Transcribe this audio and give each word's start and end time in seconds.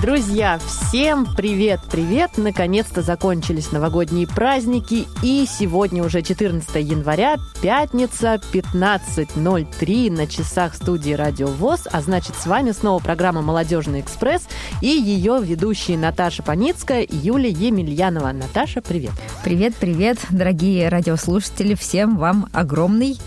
Друзья, 0.00 0.58
всем 0.58 1.26
привет-привет! 1.36 2.32
Наконец-то 2.36 3.02
закончились 3.02 3.72
новогодние 3.72 4.26
праздники, 4.26 5.06
и 5.22 5.46
сегодня 5.46 6.02
уже 6.02 6.22
14 6.22 6.74
января, 6.76 7.36
пятница, 7.60 8.40
15.03 8.52 10.10
на 10.10 10.26
часах 10.26 10.74
студии 10.74 11.12
Радио 11.12 11.46
ВОЗ, 11.46 11.86
а 11.92 12.00
значит, 12.00 12.34
с 12.36 12.46
вами 12.46 12.72
снова 12.72 13.00
программа 13.00 13.42
«Молодежный 13.42 14.00
экспресс» 14.00 14.48
и 14.80 14.88
ее 14.88 15.38
ведущие 15.42 15.98
Наташа 15.98 16.42
Паницкая 16.42 17.02
и 17.02 17.16
Юлия 17.16 17.50
Емельянова. 17.50 18.32
Наташа, 18.32 18.80
привет! 18.80 19.12
Привет-привет, 19.44 20.18
дорогие 20.30 20.88
радиослушатели! 20.88 21.74
Всем 21.74 22.16
вам 22.16 22.48
огромный 22.52 23.18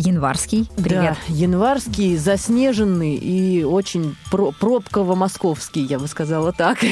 январский. 0.00 0.68
Привет. 0.76 1.16
Да, 1.28 1.34
январский, 1.34 2.16
заснеженный 2.16 3.14
и 3.14 3.62
очень 3.64 4.16
про- 4.30 4.52
пробково-московский, 4.52 5.82
я 5.82 5.98
бы 5.98 6.08
сказала 6.08 6.52
так. 6.52 6.78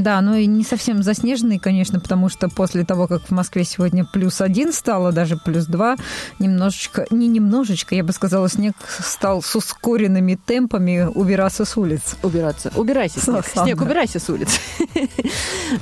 Да, 0.00 0.20
ну 0.20 0.34
и 0.34 0.46
не 0.46 0.64
совсем 0.64 1.02
заснеженный, 1.02 1.58
конечно, 1.58 2.00
потому 2.00 2.28
что 2.28 2.48
после 2.48 2.84
того, 2.84 3.06
как 3.06 3.22
в 3.22 3.30
Москве 3.30 3.64
сегодня 3.64 4.04
плюс 4.04 4.40
один 4.40 4.72
стало, 4.72 5.12
даже 5.12 5.36
плюс 5.36 5.66
два, 5.66 5.96
немножечко, 6.38 7.06
не 7.10 7.28
немножечко, 7.28 7.94
я 7.94 8.04
бы 8.04 8.12
сказала, 8.12 8.48
снег 8.48 8.74
стал 8.88 9.42
с 9.42 9.54
ускоренными 9.56 10.34
темпами 10.34 11.08
убираться 11.14 11.64
с 11.64 11.76
улиц. 11.76 12.16
Убираться. 12.22 12.72
Убирайся, 12.76 13.20
снег. 13.20 13.44
Снег, 13.46 13.80
убирайся 13.80 14.18
с 14.18 14.28
улиц. 14.28 14.48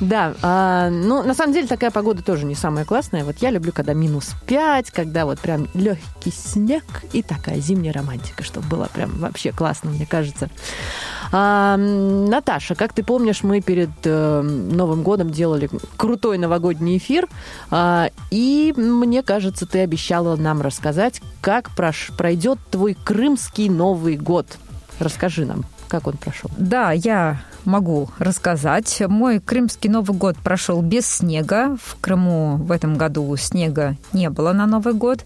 Да, 0.00 0.34
а, 0.42 0.90
ну, 0.90 1.22
на 1.22 1.34
самом 1.34 1.54
деле 1.54 1.66
такая 1.66 1.90
погода 1.90 2.22
тоже 2.22 2.44
не 2.44 2.54
самая 2.54 2.84
классная. 2.84 3.24
Вот 3.24 3.36
я 3.40 3.50
люблю, 3.50 3.72
когда 3.72 3.94
минус 3.94 4.30
пять, 4.46 4.90
когда 4.90 5.24
вот 5.24 5.40
прям 5.40 5.66
легкий 5.74 6.30
снег, 6.30 6.67
снег 6.68 6.84
и 7.14 7.22
такая 7.22 7.60
зимняя 7.60 7.94
романтика, 7.94 8.44
чтобы 8.44 8.68
было 8.68 8.88
прям 8.92 9.18
вообще 9.18 9.52
классно, 9.52 9.90
мне 9.90 10.04
кажется. 10.04 10.50
А, 11.32 11.78
Наташа, 11.78 12.74
как 12.74 12.92
ты 12.92 13.02
помнишь, 13.02 13.42
мы 13.42 13.62
перед 13.62 13.90
э, 14.04 14.42
Новым 14.42 15.02
годом 15.02 15.30
делали 15.30 15.70
крутой 15.96 16.36
новогодний 16.36 16.98
эфир, 16.98 17.26
а, 17.70 18.10
и 18.30 18.74
мне 18.76 19.22
кажется, 19.22 19.64
ты 19.64 19.80
обещала 19.80 20.36
нам 20.36 20.60
рассказать, 20.60 21.22
как 21.40 21.70
прош- 21.74 22.14
пройдет 22.14 22.58
твой 22.70 22.92
крымский 22.94 23.70
Новый 23.70 24.16
год. 24.16 24.58
Расскажи 24.98 25.46
нам, 25.46 25.64
как 25.88 26.06
он 26.06 26.18
прошел. 26.18 26.50
Да, 26.58 26.92
я 26.92 27.40
могу 27.68 28.10
рассказать. 28.18 29.02
Мой 29.06 29.38
крымский 29.38 29.90
Новый 29.90 30.16
год 30.16 30.36
прошел 30.38 30.82
без 30.82 31.06
снега. 31.06 31.76
В 31.82 31.96
Крыму 32.00 32.56
в 32.56 32.72
этом 32.72 32.96
году 32.96 33.34
снега 33.36 33.96
не 34.12 34.30
было 34.30 34.52
на 34.52 34.66
Новый 34.66 34.94
год. 34.94 35.24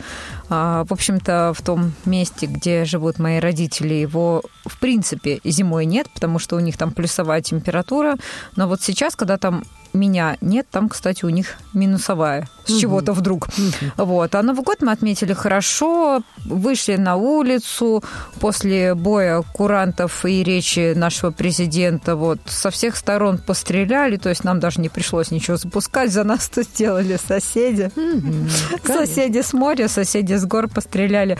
А, 0.55 0.85
в 0.85 0.93
общем-то, 0.93 1.55
в 1.57 1.63
том 1.63 1.95
месте, 2.05 2.45
где 2.45 2.85
живут 2.85 3.19
мои 3.19 3.39
родители, 3.39 3.95
его 3.95 4.43
в 4.67 4.79
принципе 4.79 5.41
зимой 5.45 5.87
нет, 5.87 6.11
потому 6.13 6.39
что 6.39 6.57
у 6.57 6.61
них 6.61 6.77
там 6.77 6.91
плюсовая 6.91 7.41
температура. 7.41 8.17
Но 8.55 8.69
вот 8.69 8.83
сейчас, 8.83 9.17
когда 9.17 9.39
там 9.39 9.65
меня 9.95 10.37
нет, 10.41 10.67
там, 10.71 10.89
кстати, 10.89 11.25
у 11.25 11.29
них 11.29 11.57
минусовая 11.75 12.49
с 12.65 12.71
угу. 12.71 12.81
чего-то 12.81 13.13
вдруг. 13.13 13.49
Угу. 13.49 14.05
Вот. 14.05 14.35
А 14.35 14.43
Новый 14.43 14.63
год 14.63 14.79
мы 14.81 14.93
отметили 14.93 15.33
хорошо, 15.33 16.23
вышли 16.45 16.97
на 16.97 17.17
улицу 17.17 18.03
после 18.41 18.95
боя 18.95 19.43
курантов 19.43 20.25
и 20.25 20.43
речи 20.43 20.95
нашего 20.95 21.31
президента. 21.31 22.17
Вот 22.17 22.39
со 22.47 22.71
всех 22.71 22.97
сторон 22.97 23.39
постреляли, 23.39 24.17
то 24.17 24.29
есть 24.29 24.45
нам 24.45 24.61
даже 24.61 24.81
не 24.81 24.89
пришлось 24.89 25.31
ничего 25.31 25.57
запускать, 25.57 26.13
за 26.13 26.25
нас 26.25 26.49
это 26.49 26.63
сделали 26.63 27.19
соседи. 27.25 27.91
Угу. 27.97 28.49
Соседи 28.87 29.43
с 29.43 29.53
моря, 29.53 29.89
соседи 29.89 30.35
с 30.35 30.42
гор 30.47 30.69
постреляли. 30.69 31.39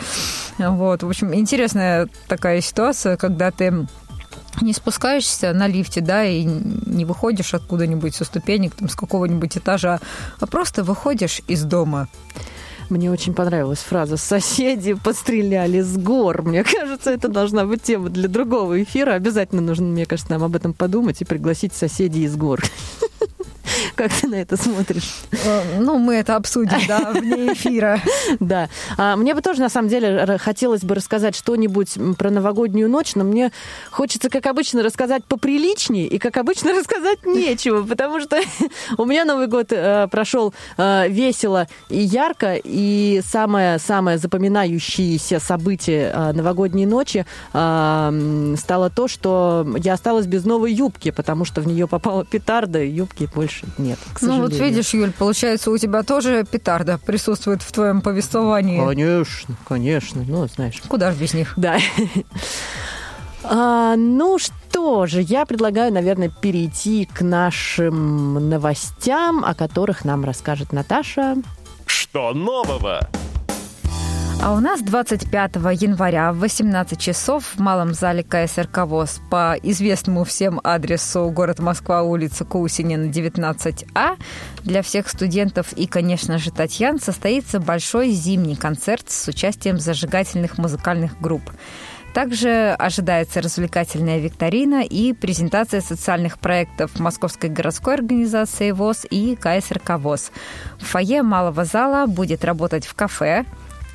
Вот. 0.57 1.03
В 1.03 1.07
общем, 1.07 1.33
интересная 1.33 2.07
такая 2.27 2.61
ситуация, 2.61 3.17
когда 3.17 3.51
ты 3.51 3.87
не 4.61 4.73
спускаешься 4.73 5.53
на 5.53 5.67
лифте, 5.67 6.01
да, 6.01 6.25
и 6.25 6.43
не 6.43 7.05
выходишь 7.05 7.53
откуда-нибудь 7.53 8.15
со 8.15 8.23
ступенек, 8.25 8.75
там, 8.75 8.89
с 8.89 8.95
какого-нибудь 8.95 9.57
этажа, 9.57 9.99
а 10.39 10.47
просто 10.47 10.83
выходишь 10.83 11.41
из 11.47 11.63
дома. 11.63 12.07
Мне 12.89 13.09
очень 13.09 13.33
понравилась 13.33 13.79
фраза 13.79 14.17
«соседи 14.17 14.93
постреляли 14.93 15.81
с 15.81 15.97
гор». 15.97 16.43
Мне 16.43 16.63
кажется, 16.63 17.11
это 17.11 17.27
должна 17.27 17.65
быть 17.65 17.81
тема 17.81 18.09
для 18.09 18.27
другого 18.27 18.83
эфира. 18.83 19.13
Обязательно 19.13 19.61
нужно, 19.61 19.87
мне 19.87 20.05
кажется, 20.05 20.31
нам 20.31 20.43
об 20.43 20.55
этом 20.55 20.73
подумать 20.73 21.21
и 21.21 21.25
пригласить 21.25 21.73
соседей 21.73 22.23
из 22.23 22.35
гор. 22.35 22.61
Как 23.95 24.11
ты 24.11 24.27
на 24.27 24.35
это 24.35 24.57
смотришь? 24.57 25.21
Э, 25.31 25.79
ну, 25.79 25.97
мы 25.97 26.15
это 26.15 26.35
обсудим, 26.35 26.79
да, 26.87 27.11
вне 27.11 27.53
эфира. 27.53 28.01
Да. 28.39 28.69
А, 28.97 29.15
мне 29.15 29.33
бы 29.35 29.41
тоже, 29.41 29.61
на 29.61 29.69
самом 29.69 29.89
деле, 29.89 30.37
хотелось 30.37 30.81
бы 30.81 30.95
рассказать 30.95 31.35
что-нибудь 31.35 31.97
про 32.17 32.29
новогоднюю 32.29 32.89
ночь, 32.89 33.15
но 33.15 33.23
мне 33.23 33.51
хочется, 33.91 34.29
как 34.29 34.45
обычно, 34.47 34.81
рассказать 34.81 35.23
поприличнее 35.25 36.07
и, 36.07 36.17
как 36.17 36.37
обычно, 36.37 36.73
рассказать 36.79 37.25
нечего, 37.25 37.83
потому 37.83 38.19
что 38.21 38.39
у 38.97 39.05
меня 39.05 39.25
Новый 39.25 39.47
год 39.47 39.67
э, 39.71 40.07
прошел 40.09 40.53
э, 40.77 41.07
весело 41.09 41.67
и 41.89 41.99
ярко, 41.99 42.59
и 42.63 43.21
самое-самое 43.25 44.17
запоминающееся 44.17 45.39
событие 45.39 46.13
новогодней 46.33 46.85
ночи 46.85 47.25
стало 47.49 48.89
то, 48.89 49.07
что 49.07 49.65
я 49.77 49.93
осталась 49.93 50.25
без 50.25 50.45
новой 50.45 50.73
юбки, 50.73 51.11
потому 51.11 51.45
что 51.45 51.61
в 51.61 51.67
нее 51.67 51.87
попала 51.87 52.25
петарда, 52.25 52.81
и 52.81 52.89
юбки 52.89 53.29
больше 53.33 53.52
нет, 53.77 53.99
к 54.13 54.19
сожалению. 54.19 54.49
Ну 54.49 54.49
вот 54.49 54.59
видишь, 54.59 54.93
Юль, 54.93 55.11
получается, 55.11 55.71
у 55.71 55.77
тебя 55.77 56.03
тоже 56.03 56.45
петарда 56.49 56.97
присутствует 56.97 57.61
в 57.61 57.71
твоем 57.71 58.01
повествовании. 58.01 58.79
Конечно, 58.79 59.55
конечно, 59.67 60.23
ну, 60.27 60.47
знаешь. 60.47 60.81
Куда 60.87 61.11
же 61.11 61.17
без 61.17 61.33
них? 61.33 61.53
Да. 61.57 61.77
А, 63.45 63.95
ну 63.97 64.39
что 64.39 65.05
же, 65.05 65.21
я 65.21 65.45
предлагаю, 65.45 65.91
наверное, 65.91 66.29
перейти 66.29 67.05
к 67.05 67.21
нашим 67.21 68.49
новостям, 68.49 69.43
о 69.43 69.53
которых 69.53 70.05
нам 70.05 70.23
расскажет 70.23 70.71
Наташа. 70.71 71.35
Что 71.85 72.33
нового? 72.33 73.09
А 74.45 74.51
у 74.51 74.59
нас 74.59 74.81
25 74.81 75.55
января 75.81 76.33
в 76.33 76.39
18 76.39 76.99
часов 76.99 77.45
в 77.55 77.59
малом 77.61 77.93
зале 77.93 78.23
КСРК 78.23 78.79
ВОЗ 78.79 79.21
по 79.29 79.55
известному 79.63 80.25
всем 80.25 80.59
адресу 80.65 81.29
город 81.29 81.59
Москва, 81.59 82.03
улица 82.03 82.43
Кусинина, 82.43 83.05
19А 83.05 84.17
для 84.65 84.81
всех 84.81 85.07
студентов 85.07 85.71
и, 85.71 85.87
конечно 85.87 86.39
же, 86.39 86.51
Татьян 86.51 86.99
состоится 86.99 87.61
большой 87.61 88.09
зимний 88.09 88.57
концерт 88.57 89.09
с 89.09 89.29
участием 89.29 89.79
зажигательных 89.79 90.57
музыкальных 90.57 91.21
групп. 91.21 91.43
Также 92.13 92.75
ожидается 92.77 93.41
развлекательная 93.41 94.19
викторина 94.19 94.83
и 94.83 95.13
презентация 95.13 95.79
социальных 95.79 96.37
проектов 96.37 96.99
Московской 96.99 97.49
городской 97.49 97.93
организации 97.93 98.71
ВОЗ 98.71 99.05
и 99.09 99.37
КСРК 99.37 99.91
ВОЗ. 99.99 100.31
В 100.79 100.85
фойе 100.85 101.23
малого 101.23 101.63
зала 101.63 102.07
будет 102.07 102.43
работать 102.43 102.85
в 102.85 102.93
кафе, 102.93 103.45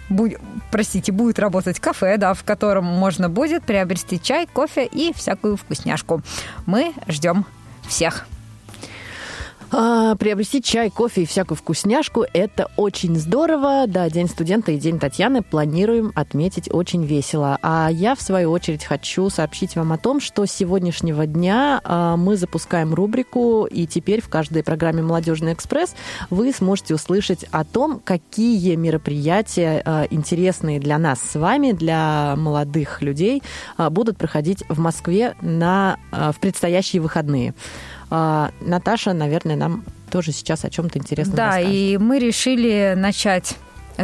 будь, 0.09 0.37
простите, 0.71 1.13
будет 1.13 1.39
работать 1.39 1.81
кафе, 1.81 2.17
да, 2.17 2.35
в 2.35 2.45
котором 2.45 2.85
можно 2.85 3.29
будет 3.29 3.65
приобрести 3.65 4.21
чай, 4.21 4.47
кофе 4.47 4.87
и 4.87 5.13
всякую 5.15 5.57
вкусняшку. 5.57 6.23
Мы 6.67 6.93
ждем 7.09 7.45
всех. 7.87 8.27
А, 9.71 10.15
приобрести 10.15 10.62
чай, 10.62 10.89
кофе 10.89 11.23
и 11.23 11.27
всякую 11.27 11.59
вкусняшку– 11.59 12.25
это 12.33 12.71
очень 12.77 13.17
здорово. 13.17 13.84
Да, 13.87 14.09
День 14.09 14.29
студента 14.29 14.73
и 14.73 14.79
День 14.79 14.99
Татьяны 14.99 15.43
планируем 15.43 16.11
отметить 16.15 16.73
очень 16.73 17.05
весело. 17.05 17.59
А 17.61 17.91
я, 17.91 18.15
в 18.15 18.23
свою 18.23 18.51
очередь, 18.51 18.84
хочу 18.84 19.28
сообщить 19.28 19.77
вам 19.77 19.93
о 19.93 19.99
том, 19.99 20.21
что 20.21 20.47
с 20.47 20.53
сегодняшнего 20.53 21.27
дня 21.27 21.83
а, 21.84 22.17
мы 22.17 22.37
запускаем 22.37 22.95
рубрику, 22.95 23.67
и 23.67 23.87
теперь 23.87 24.23
в 24.23 24.31
каждой 24.31 24.65
программе 24.65 25.03
«Молодежный 25.03 25.53
экспресс» 25.53 25.95
вы 26.31 26.51
сможете 26.53 26.95
услышать 26.95 27.45
о 27.51 27.65
том, 27.65 28.01
какие 28.03 28.75
мероприятия 28.75 29.83
а, 29.84 30.07
интересные 30.09 30.81
для 30.81 30.97
нас 30.97 31.21
с 31.21 31.39
вами, 31.39 31.72
для 31.72 32.37
молодых 32.37 33.03
людей, 33.03 33.42
а, 33.77 33.91
будут 33.91 34.16
проходить 34.16 34.65
в 34.71 34.78
Москве 34.78 35.37
на, 35.42 35.98
а, 36.10 36.33
в 36.33 36.41
предстоящие 36.41 37.03
выходные. 37.03 37.54
А, 38.10 38.51
Наташа, 38.60 39.13
наверное, 39.13 39.57
нам 39.57 39.84
тоже 40.10 40.33
сейчас 40.33 40.65
о 40.65 40.71
чем-то 40.71 40.99
интересном 40.99 41.37
Да, 41.37 41.47
расскажет. 41.47 41.71
и 41.72 41.99
мы 41.99 42.19
решили 42.19 42.95
начать 42.97 43.57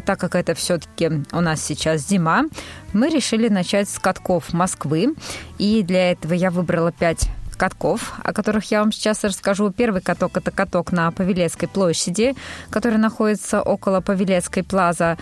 так 0.04 0.18
как 0.18 0.34
это 0.34 0.54
все-таки 0.54 1.08
у 1.30 1.40
нас 1.40 1.62
сейчас 1.62 2.08
зима, 2.08 2.46
мы 2.92 3.08
решили 3.10 3.48
начать 3.48 3.88
с 3.88 4.00
катков 4.00 4.52
Москвы. 4.52 5.14
И 5.58 5.84
для 5.84 6.10
этого 6.10 6.32
я 6.34 6.50
выбрала 6.50 6.90
пять 6.90 7.28
катков, 7.56 8.12
о 8.24 8.32
которых 8.32 8.70
я 8.72 8.80
вам 8.80 8.90
сейчас 8.90 9.22
расскажу. 9.22 9.70
Первый 9.70 10.02
каток– 10.02 10.36
это 10.38 10.50
каток 10.50 10.90
на 10.90 11.12
Павелецкой 11.12 11.68
площади, 11.68 12.34
который 12.70 12.98
находится 12.98 13.62
около 13.62 14.00
Павелецкой 14.00 14.64
плаза. 14.64 15.16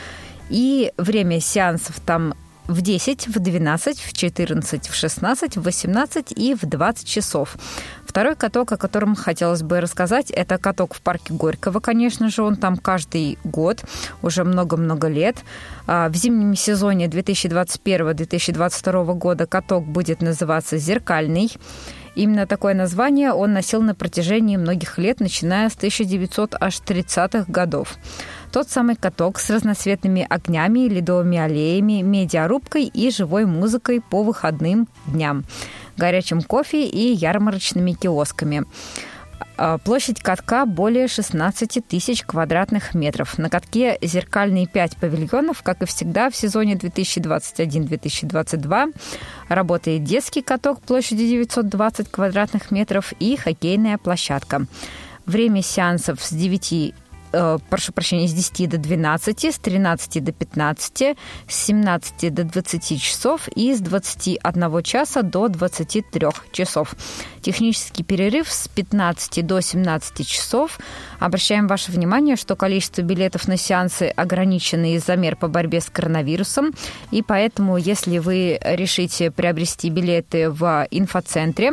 И 0.48 0.92
время 0.96 1.40
сеансов 1.40 2.00
там 2.00 2.34
в 2.72 2.80
10, 2.80 3.28
в 3.28 3.38
12, 3.38 4.00
в 4.00 4.12
14, 4.12 4.88
в 4.88 4.94
16, 4.94 5.56
в 5.56 5.62
18 5.62 6.32
и 6.32 6.54
в 6.54 6.66
20 6.66 7.06
часов. 7.06 7.56
Второй 8.06 8.36
каток, 8.36 8.72
о 8.72 8.76
котором 8.76 9.14
хотелось 9.14 9.62
бы 9.62 9.80
рассказать, 9.80 10.30
это 10.30 10.58
каток 10.58 10.92
в 10.94 11.00
парке 11.00 11.32
Горького, 11.32 11.78
конечно 11.80 12.28
же. 12.28 12.42
Он 12.42 12.56
там 12.56 12.76
каждый 12.76 13.38
год, 13.44 13.82
уже 14.22 14.42
много-много 14.44 15.08
лет. 15.08 15.36
А, 15.86 16.08
в 16.08 16.16
зимнем 16.16 16.56
сезоне 16.56 17.06
2021-2022 17.06 19.14
года 19.14 19.46
каток 19.46 19.86
будет 19.86 20.20
называться 20.22 20.78
«Зеркальный». 20.78 21.52
Именно 22.14 22.46
такое 22.46 22.74
название 22.74 23.32
он 23.32 23.52
носил 23.52 23.80
на 23.82 23.94
протяжении 23.94 24.56
многих 24.56 24.98
лет, 24.98 25.20
начиная 25.20 25.68
с 25.70 25.76
1930-х 25.76 27.44
годов. 27.48 27.96
Тот 28.52 28.68
самый 28.68 28.96
каток 28.96 29.38
с 29.38 29.48
разноцветными 29.48 30.26
огнями, 30.28 30.88
ледовыми 30.88 31.38
аллеями, 31.38 32.02
медиарубкой 32.02 32.84
и 32.84 33.10
живой 33.10 33.46
музыкой 33.46 34.02
по 34.02 34.22
выходным 34.22 34.88
дням, 35.06 35.44
горячим 35.96 36.42
кофе 36.42 36.86
и 36.86 37.14
ярмарочными 37.14 37.92
киосками. 37.92 38.64
А, 39.56 39.78
площадь 39.78 40.20
катка 40.20 40.66
более 40.66 41.08
16 41.08 41.84
тысяч 41.86 42.24
квадратных 42.24 42.94
метров. 42.94 43.38
На 43.38 43.48
катке 43.50 43.98
зеркальные 44.00 44.66
5 44.66 44.96
павильонов, 44.96 45.62
как 45.62 45.82
и 45.82 45.86
всегда 45.86 46.30
в 46.30 46.36
сезоне 46.36 46.74
2021-2022. 46.74 48.94
Работает 49.48 50.04
детский 50.04 50.42
каток 50.42 50.80
площадью 50.82 51.26
920 51.28 52.10
квадратных 52.10 52.70
метров 52.70 53.12
и 53.18 53.36
хоккейная 53.36 53.98
площадка. 53.98 54.66
Время 55.26 55.62
сеансов 55.62 56.22
с 56.22 56.32
9 56.32 56.94
э, 57.32 57.58
прошу 57.70 57.92
прощения, 57.92 58.28
с 58.28 58.32
10 58.32 58.68
до 58.68 58.78
12, 58.78 59.44
с 59.44 59.58
13 59.58 60.22
до 60.22 60.32
15, 60.32 61.16
с 61.48 61.54
17 61.66 62.34
до 62.34 62.44
20 62.44 63.00
часов 63.00 63.48
и 63.48 63.74
с 63.74 63.80
21 63.80 64.82
часа 64.82 65.22
до 65.22 65.48
23 65.48 66.28
часов. 66.52 66.94
Технический 67.40 68.04
перерыв 68.04 68.52
с 68.52 68.68
15 68.68 69.44
до 69.44 69.60
17 69.60 70.26
часов. 70.26 70.78
Обращаем 71.18 71.66
ваше 71.66 71.90
внимание, 71.90 72.36
что 72.36 72.54
количество 72.54 73.02
билетов 73.02 73.48
на 73.48 73.56
сеансы 73.56 74.04
ограничено 74.14 74.94
из-за 74.94 75.16
мер 75.16 75.36
по 75.36 75.48
борьбе 75.48 75.80
с 75.80 75.90
коронавирусом. 75.90 76.72
И 77.10 77.22
поэтому, 77.22 77.76
если 77.76 78.18
вы 78.18 78.58
решите 78.62 79.30
приобрести 79.30 79.90
билеты 79.90 80.50
в 80.50 80.86
инфоцентре, 80.90 81.72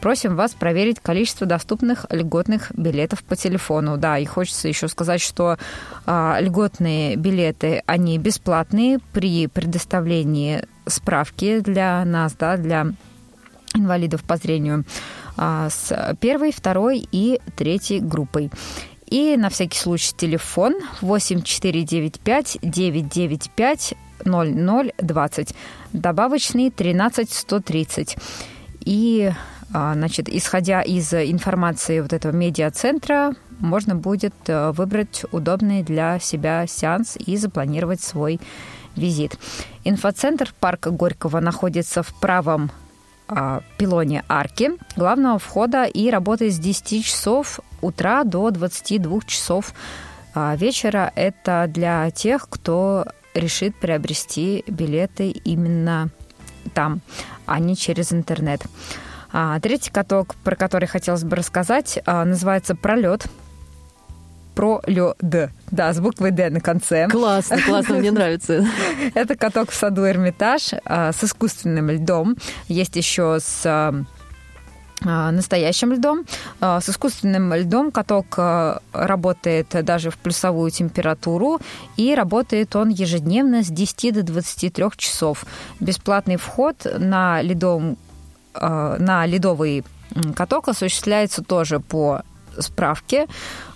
просим 0.00 0.36
вас 0.36 0.52
проверить 0.52 1.00
количество 1.00 1.46
доступных 1.46 2.06
льготных 2.10 2.72
билетов 2.76 3.22
по 3.24 3.36
телефону. 3.36 3.96
Да, 3.96 4.18
и 4.18 4.24
хочется 4.24 4.68
еще 4.68 4.88
сказать, 4.88 4.99
что 5.20 5.56
а, 6.06 6.38
льготные 6.40 7.16
билеты, 7.16 7.82
они 7.86 8.18
бесплатные 8.18 8.98
при 9.12 9.46
предоставлении 9.46 10.64
справки 10.86 11.60
для 11.60 12.04
нас, 12.04 12.34
да, 12.34 12.56
для 12.56 12.86
инвалидов 13.74 14.22
по 14.24 14.36
зрению 14.36 14.84
а, 15.36 15.70
с 15.70 16.16
первой, 16.20 16.52
второй 16.52 17.06
и 17.10 17.40
третьей 17.56 18.00
группой. 18.00 18.50
И 19.06 19.36
на 19.36 19.50
всякий 19.50 19.78
случай 19.78 20.14
телефон 20.16 20.74
8495 21.00 22.58
995 22.62 23.94
0020. 24.24 25.54
Добавочный 25.92 26.70
13130. 26.70 28.16
И, 28.84 29.32
а, 29.72 29.94
значит, 29.94 30.28
исходя 30.28 30.82
из 30.82 31.12
информации 31.12 32.00
вот 32.00 32.12
этого 32.12 32.32
медиацентра, 32.32 33.34
можно 33.60 33.94
будет 33.94 34.34
э, 34.46 34.72
выбрать 34.72 35.24
удобный 35.32 35.82
для 35.82 36.18
себя 36.18 36.66
сеанс 36.66 37.16
и 37.16 37.36
запланировать 37.36 38.00
свой 38.00 38.40
визит. 38.96 39.38
Инфоцентр 39.84 40.52
парка 40.58 40.90
Горького 40.90 41.40
находится 41.40 42.02
в 42.02 42.14
правом 42.20 42.70
а, 43.32 43.62
пилоне 43.78 44.24
арки 44.28 44.72
главного 44.96 45.38
входа 45.38 45.84
и 45.84 46.10
работает 46.10 46.52
с 46.52 46.58
10 46.58 47.04
часов 47.04 47.60
утра 47.80 48.24
до 48.24 48.50
22 48.50 49.20
часов 49.26 49.72
а, 50.34 50.56
вечера. 50.56 51.12
Это 51.14 51.66
для 51.68 52.10
тех, 52.10 52.48
кто 52.48 53.06
решит 53.34 53.76
приобрести 53.76 54.64
билеты 54.66 55.30
именно 55.30 56.10
там, 56.74 57.00
а 57.46 57.60
не 57.60 57.76
через 57.76 58.12
интернет. 58.12 58.62
А, 59.32 59.60
третий 59.60 59.92
каток, 59.92 60.34
про 60.42 60.56
который 60.56 60.88
хотелось 60.88 61.22
бы 61.22 61.36
рассказать, 61.36 62.00
называется 62.04 62.74
«Пролет» 62.74 63.26
про 64.60 64.82
лё 64.86 65.14
д. 65.22 65.48
Да, 65.70 65.90
с 65.90 66.00
буквой 66.00 66.32
Д 66.32 66.50
на 66.50 66.60
конце. 66.60 67.08
Классно, 67.08 67.62
классно, 67.62 67.94
мне 67.94 68.10
нравится. 68.10 68.66
Это 69.14 69.34
каток 69.34 69.70
в 69.70 69.74
саду 69.74 70.06
Эрмитаж 70.06 70.72
а, 70.84 71.12
с 71.12 71.24
искусственным 71.24 71.88
льдом. 71.88 72.36
Есть 72.68 72.94
еще 72.94 73.38
с 73.40 73.62
а, 73.64 73.94
а, 75.02 75.30
настоящим 75.30 75.94
льдом. 75.94 76.26
С 76.60 76.90
искусственным 76.90 77.54
льдом 77.54 77.90
каток 77.90 78.38
работает 78.92 79.68
даже 79.82 80.10
в 80.10 80.18
плюсовую 80.18 80.70
температуру, 80.70 81.58
и 81.96 82.14
работает 82.14 82.76
он 82.76 82.90
ежедневно 82.90 83.64
с 83.64 83.68
10 83.68 84.12
до 84.12 84.22
23 84.22 84.84
часов. 84.98 85.46
Бесплатный 85.80 86.36
вход 86.36 86.86
на, 86.98 87.40
ледом, 87.40 87.96
на 88.52 89.24
ледовый 89.24 89.84
каток 90.36 90.68
осуществляется 90.68 91.42
тоже 91.42 91.80
по 91.80 92.24
справке. 92.58 93.26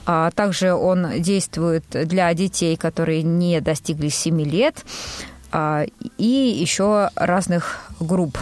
А 0.06 0.31
также 0.31 0.75
он 0.75 1.23
действует 1.23 1.85
для 1.91 2.33
детей, 2.35 2.77
которые 2.77 3.23
не 3.23 3.61
достигли 3.61 4.09
7 4.09 4.43
лет, 4.43 4.85
а, 5.51 5.85
и 6.19 6.25
еще 6.25 7.11
разных 7.15 7.81
групп 8.01 8.39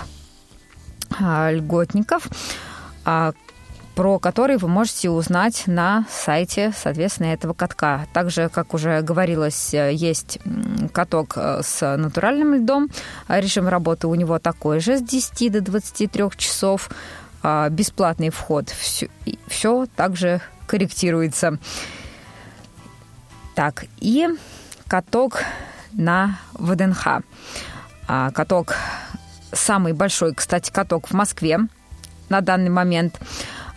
а, 1.21 1.51
льготников, 1.51 2.29
про 3.95 4.19
которые 4.19 4.57
вы 4.57 4.69
можете 4.69 5.11
узнать 5.11 5.65
на 5.67 6.07
сайте, 6.11 6.73
соответственно, 6.75 7.27
этого 7.27 7.53
катка. 7.53 8.07
Также, 8.15 8.49
как 8.49 8.73
уже 8.73 9.03
говорилось, 9.03 9.75
есть 9.75 10.39
каток 10.95 11.37
с 11.37 11.97
натуральным 11.97 12.55
льдом. 12.55 12.89
Режим 13.29 13.69
работы 13.69 14.07
у 14.07 14.15
него 14.15 14.39
такой 14.39 14.81
же, 14.81 14.97
с 14.97 15.03
10 15.03 15.53
до 15.53 15.61
23 15.61 16.25
часов. 16.39 16.89
Бесплатный 17.43 18.31
вход. 18.31 18.71
Все, 18.71 19.11
все 19.49 19.87
также 19.95 20.41
корректируется. 20.73 21.59
Так, 23.55 23.85
и 24.01 24.27
каток 24.89 25.43
на 25.93 26.39
ВДНХ. 26.55 27.21
А, 28.09 28.31
каток 28.31 28.75
самый 29.53 29.93
большой, 29.93 30.35
кстати, 30.35 30.71
каток 30.71 31.09
в 31.09 31.13
Москве 31.13 31.59
на 32.31 32.41
данный 32.41 32.71
момент. 32.71 33.21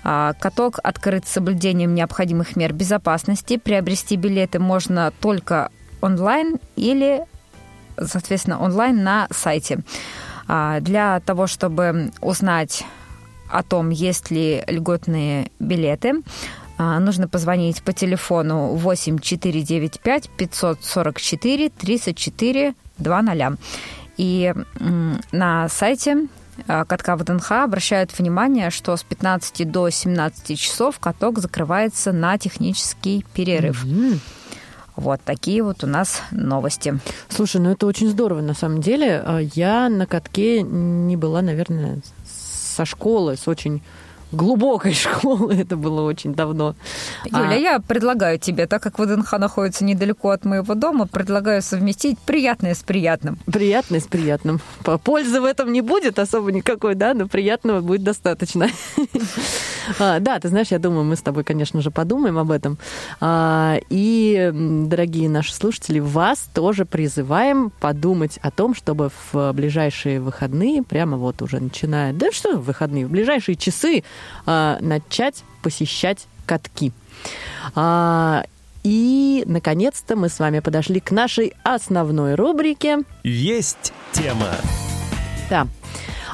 А, 0.05 0.31
каток 0.39 0.79
открыт 0.83 1.27
с 1.27 1.31
соблюдением 1.31 1.93
необходимых 1.95 2.55
мер 2.55 2.71
безопасности. 2.71 3.57
Приобрести 3.57 4.15
билеты 4.15 4.59
можно 4.59 5.11
только 5.19 5.71
онлайн 5.99 6.59
или, 6.77 7.25
соответственно, 8.01 8.61
онлайн 8.61 9.03
на 9.03 9.27
сайте. 9.31 9.79
А, 10.47 10.79
для 10.79 11.19
того, 11.19 11.47
чтобы 11.47 12.13
узнать 12.21 12.85
о 13.51 13.63
том, 13.63 13.89
есть 13.89 14.31
ли 14.31 14.63
льготные 14.65 15.51
билеты, 15.59 16.21
нужно 16.77 17.27
позвонить 17.27 17.81
по 17.83 17.93
телефону 17.93 18.75
8495 18.75 20.29
544 20.29 21.69
34 21.69 22.73
00. 22.97 23.57
И 24.17 24.53
на 25.31 25.69
сайте 25.69 26.27
а, 26.67 26.85
катка 26.85 27.15
ВДНХ 27.15 27.51
обращают 27.51 28.17
внимание, 28.17 28.69
что 28.69 28.95
с 28.95 29.03
15 29.03 29.69
до 29.69 29.89
17 29.89 30.57
часов 30.57 30.99
каток 30.99 31.39
закрывается 31.39 32.11
на 32.11 32.37
технический 32.37 33.25
перерыв. 33.33 33.83
Mm-hmm. 33.85 34.19
Вот 34.95 35.19
такие 35.25 35.61
вот 35.61 35.83
у 35.83 35.87
нас 35.87 36.21
новости. 36.31 36.99
Слушай, 37.27 37.59
ну 37.59 37.71
это 37.71 37.85
очень 37.85 38.09
здорово 38.09 38.39
на 38.41 38.53
самом 38.53 38.81
деле. 38.81 39.21
А, 39.25 39.39
я 39.39 39.89
на 39.89 40.05
катке 40.05 40.61
не 40.61 41.17
была, 41.17 41.41
наверное, 41.41 41.99
со 42.25 42.85
школы, 42.85 43.35
с 43.35 43.47
очень 43.47 43.81
глубокой 44.35 44.93
школы, 44.93 45.55
это 45.55 45.77
было 45.77 46.01
очень 46.01 46.33
давно. 46.33 46.75
Юля, 47.25 47.49
а... 47.49 47.55
я 47.55 47.79
предлагаю 47.79 48.39
тебе, 48.39 48.67
так 48.67 48.81
как 48.81 48.99
ВДНХ 48.99 49.33
находится 49.33 49.83
недалеко 49.83 50.29
от 50.29 50.45
моего 50.45 50.75
дома, 50.75 51.07
предлагаю 51.07 51.61
совместить 51.61 52.19
приятное 52.19 52.73
с 52.73 52.83
приятным. 52.83 53.39
Приятное 53.45 53.99
с 53.99 54.07
приятным. 54.07 54.59
Пользы 55.03 55.41
в 55.41 55.45
этом 55.45 55.71
не 55.71 55.81
будет 55.81 56.19
особо 56.19 56.51
никакой, 56.51 56.95
да, 56.95 57.13
но 57.13 57.27
приятного 57.27 57.81
будет 57.81 58.03
достаточно. 58.03 58.67
А, 59.99 60.19
да, 60.19 60.39
ты 60.39 60.47
знаешь, 60.47 60.69
я 60.69 60.79
думаю, 60.79 61.03
мы 61.03 61.15
с 61.15 61.21
тобой, 61.21 61.43
конечно 61.43 61.79
же, 61.79 61.91
подумаем 61.91 62.39
об 62.39 62.49
этом. 62.49 62.79
А, 63.21 63.77
и, 63.89 64.51
дорогие 64.51 65.29
наши 65.29 65.53
слушатели, 65.53 65.99
вас 65.99 66.49
тоже 66.55 66.85
призываем 66.85 67.71
подумать 67.79 68.39
о 68.41 68.49
том, 68.49 68.73
чтобы 68.73 69.11
в 69.31 69.53
ближайшие 69.53 70.19
выходные, 70.19 70.81
прямо 70.81 71.17
вот 71.17 71.41
уже 71.43 71.59
начиная, 71.59 72.13
да 72.13 72.31
что 72.31 72.57
в 72.57 72.65
выходные, 72.65 73.05
в 73.05 73.11
ближайшие 73.11 73.55
часы 73.55 74.03
а, 74.45 74.77
начать 74.81 75.43
посещать 75.61 76.27
катки. 76.45 76.91
И 78.83 79.43
наконец-то, 79.47 80.15
мы 80.15 80.29
с 80.29 80.37
вами 80.37 80.59
подошли 80.59 80.99
к 80.99 81.09
нашей 81.09 81.53
основной 81.63 82.35
рубрике. 82.35 82.99
Есть 83.23 83.93
тема. 84.11 84.51
Да. 85.49 85.67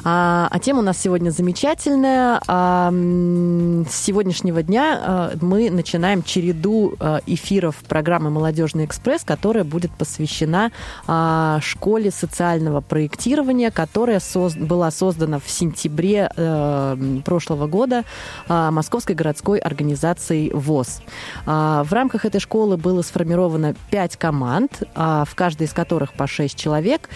А, 0.04 0.48
а 0.50 0.58
тема 0.58 0.80
у 0.80 0.82
нас 0.82 0.98
сегодня 0.98 1.30
замечательная. 1.30 2.40
А, 2.48 2.90
с 2.90 3.94
сегодняшнего 3.94 4.62
дня 4.62 4.98
а, 5.00 5.32
мы 5.40 5.70
начинаем 5.70 6.24
череду 6.24 6.94
а, 6.98 7.20
эфиров 7.26 7.76
программы 7.88 8.30
«Молодежный 8.30 8.84
экспресс», 8.84 9.22
которая 9.24 9.62
будет 9.62 9.92
посвящена 9.92 10.72
а, 11.06 11.60
школе 11.62 12.10
социального 12.10 12.80
проектирования, 12.80 13.70
которая 13.70 14.18
соз- 14.18 14.58
была 14.58 14.90
создана 14.90 15.38
в 15.38 15.48
сентябре 15.48 16.30
а, 16.36 16.98
прошлого 17.24 17.66
года 17.66 18.04
Московской 18.48 19.14
городской 19.14 19.58
организацией 19.58 20.50
ВОЗ. 20.52 21.00
В 21.46 21.88
рамках 21.90 22.24
этой 22.24 22.40
школы 22.40 22.76
было 22.76 23.02
сформировано 23.02 23.74
пять 23.90 24.16
команд, 24.16 24.82
в 24.94 25.28
каждой 25.34 25.66
из 25.66 25.72
которых 25.72 26.12
по 26.12 26.26
шесть 26.26 26.56
человек, 26.56 27.08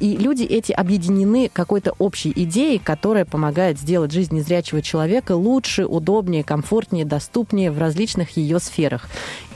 и 0.00 0.16
люди 0.16 0.42
эти 0.42 0.72
объединены 0.72 1.50
какой-то 1.52 1.94
общей 1.98 2.23
идеей, 2.34 2.78
которая 2.78 3.24
помогает 3.24 3.78
сделать 3.78 4.12
жизнь 4.12 4.34
незрячего 4.34 4.82
человека 4.82 5.32
лучше, 5.32 5.86
удобнее, 5.86 6.44
комфортнее, 6.44 7.04
доступнее 7.04 7.70
в 7.70 7.78
различных 7.78 8.36
ее 8.36 8.58
сферах. 8.58 9.08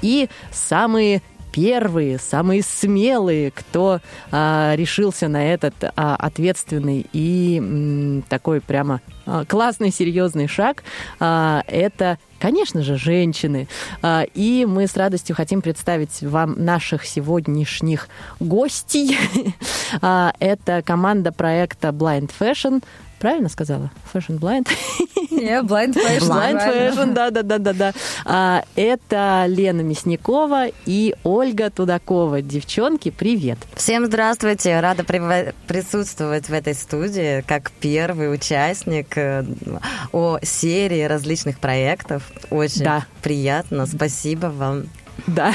И 0.03 0.29
самые 0.51 1.23
первые, 1.53 2.19
самые 2.19 2.63
смелые, 2.63 3.51
кто 3.51 4.01
а, 4.31 4.75
решился 4.77 5.29
на 5.29 5.53
этот 5.53 5.75
а, 5.83 6.17
ответственный 6.17 7.07
и 7.13 7.59
м, 7.59 8.23
такой 8.29 8.61
прямо 8.61 9.01
а, 9.27 9.45
классный, 9.45 9.91
серьезный 9.91 10.47
шаг, 10.47 10.85
а, 11.19 11.63
это 11.67 12.19
Конечно 12.39 12.83
же, 12.83 12.97
женщины. 12.97 13.69
А, 14.03 14.25
И 14.35 14.65
мы 14.67 14.87
с 14.87 14.97
радостью 14.97 15.35
хотим 15.37 15.61
представить 15.63 16.23
вам 16.23 16.55
наших 16.65 17.05
сегодняшних 17.05 18.09
гостей. 18.41 19.17
А, 20.03 20.33
Это 20.39 20.83
команда 20.83 21.33
проекта 21.33 21.89
Blind 21.89 22.31
Fashion. 22.39 22.83
Правильно 23.19 23.49
сказала? 23.49 23.91
Fashion 24.13 24.39
Blind? 24.39 24.69
Не, 25.31 25.61
blind 25.63 25.95
fashion. 25.95 26.29
Blind. 26.29 26.59
Fashion, 26.95 27.13
да, 27.15 27.31
да, 27.31 27.43
да, 27.43 27.59
да, 27.59 27.73
да. 27.73 27.93
А, 28.25 28.65
Это 28.77 29.45
Лена 29.49 29.81
Мясникова 29.81 30.67
и 30.87 31.15
Ольга 31.25 31.71
Тудакова. 31.71 32.43
Девчонки, 32.43 33.11
привет. 33.11 33.59
Всем 33.75 34.07
здравствуйте! 34.07 34.79
Рада 34.81 35.05
при- 35.05 35.53
присутствовать 35.67 36.49
в 36.49 36.53
этой 36.53 36.75
студии 36.75 37.41
как 37.41 37.71
первый 37.81 38.33
участник 38.33 39.17
э, 39.17 39.45
о 40.13 40.39
серии 40.43 41.03
различных 41.05 41.59
проектов. 41.59 42.28
Очень 42.51 42.85
Да. 42.85 43.07
приятно. 43.23 43.87
Спасибо 43.87 44.47
вам. 44.47 44.85
Да. 45.27 45.53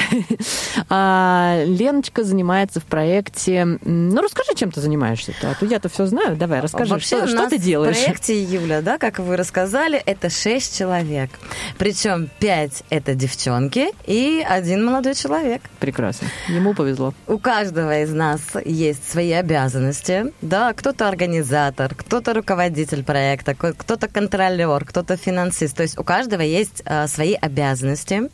А, 0.89 1.63
Леночка 1.65 2.23
занимается 2.23 2.79
в 2.79 2.85
проекте... 2.85 3.65
Ну, 3.83 4.21
расскажи, 4.21 4.51
чем 4.55 4.71
ты 4.71 4.81
занимаешься-то. 4.81 5.51
А 5.51 5.55
то 5.55 5.65
я-то 5.65 5.89
все 5.89 6.05
знаю. 6.05 6.35
Давай, 6.35 6.59
расскажи, 6.59 6.91
Вообще, 6.91 7.17
что, 7.17 7.27
что 7.27 7.49
ты 7.49 7.57
делаешь? 7.57 7.95
В 7.95 8.03
проекте 8.03 8.41
Юля, 8.43 8.81
да, 8.81 8.97
как 8.97 9.19
вы 9.19 9.37
рассказали, 9.37 10.01
это 10.05 10.29
шесть 10.29 10.77
человек. 10.77 11.31
Причем 11.77 12.29
пять 12.39 12.83
это 12.89 13.15
девчонки 13.15 13.87
и 14.05 14.45
один 14.47 14.85
молодой 14.85 15.15
человек. 15.15 15.61
Прекрасно. 15.79 16.27
Ему 16.47 16.73
повезло. 16.73 17.13
У 17.27 17.37
каждого 17.37 18.01
из 18.01 18.11
нас 18.11 18.41
есть 18.65 19.09
свои 19.09 19.31
обязанности. 19.31 20.33
Да, 20.41 20.73
кто-то 20.73 21.07
организатор, 21.07 21.95
кто-то 21.95 22.33
руководитель 22.33 23.03
проекта, 23.03 23.55
кто-то 23.55 24.07
контролер, 24.07 24.85
кто-то 24.85 25.17
финансист. 25.17 25.75
То 25.75 25.83
есть 25.83 25.97
у 25.97 26.03
каждого 26.03 26.41
есть 26.41 26.83
а, 26.85 27.07
свои 27.07 27.33
обязанности, 27.33 28.29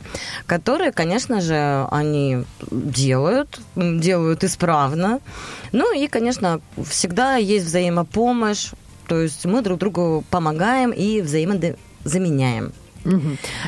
которые, 0.46 0.92
конечно 0.92 1.19
же, 1.28 1.86
они 1.90 2.44
делают, 2.70 3.60
делают 3.76 4.44
исправно. 4.44 5.20
Ну 5.72 5.94
и, 5.94 6.06
конечно, 6.06 6.60
всегда 6.88 7.36
есть 7.36 7.66
взаимопомощь. 7.66 8.70
То 9.06 9.20
есть 9.20 9.44
мы 9.44 9.60
друг 9.62 9.78
другу 9.78 10.24
помогаем 10.30 10.90
и 10.90 11.20
взаимозаменяем. 11.20 12.72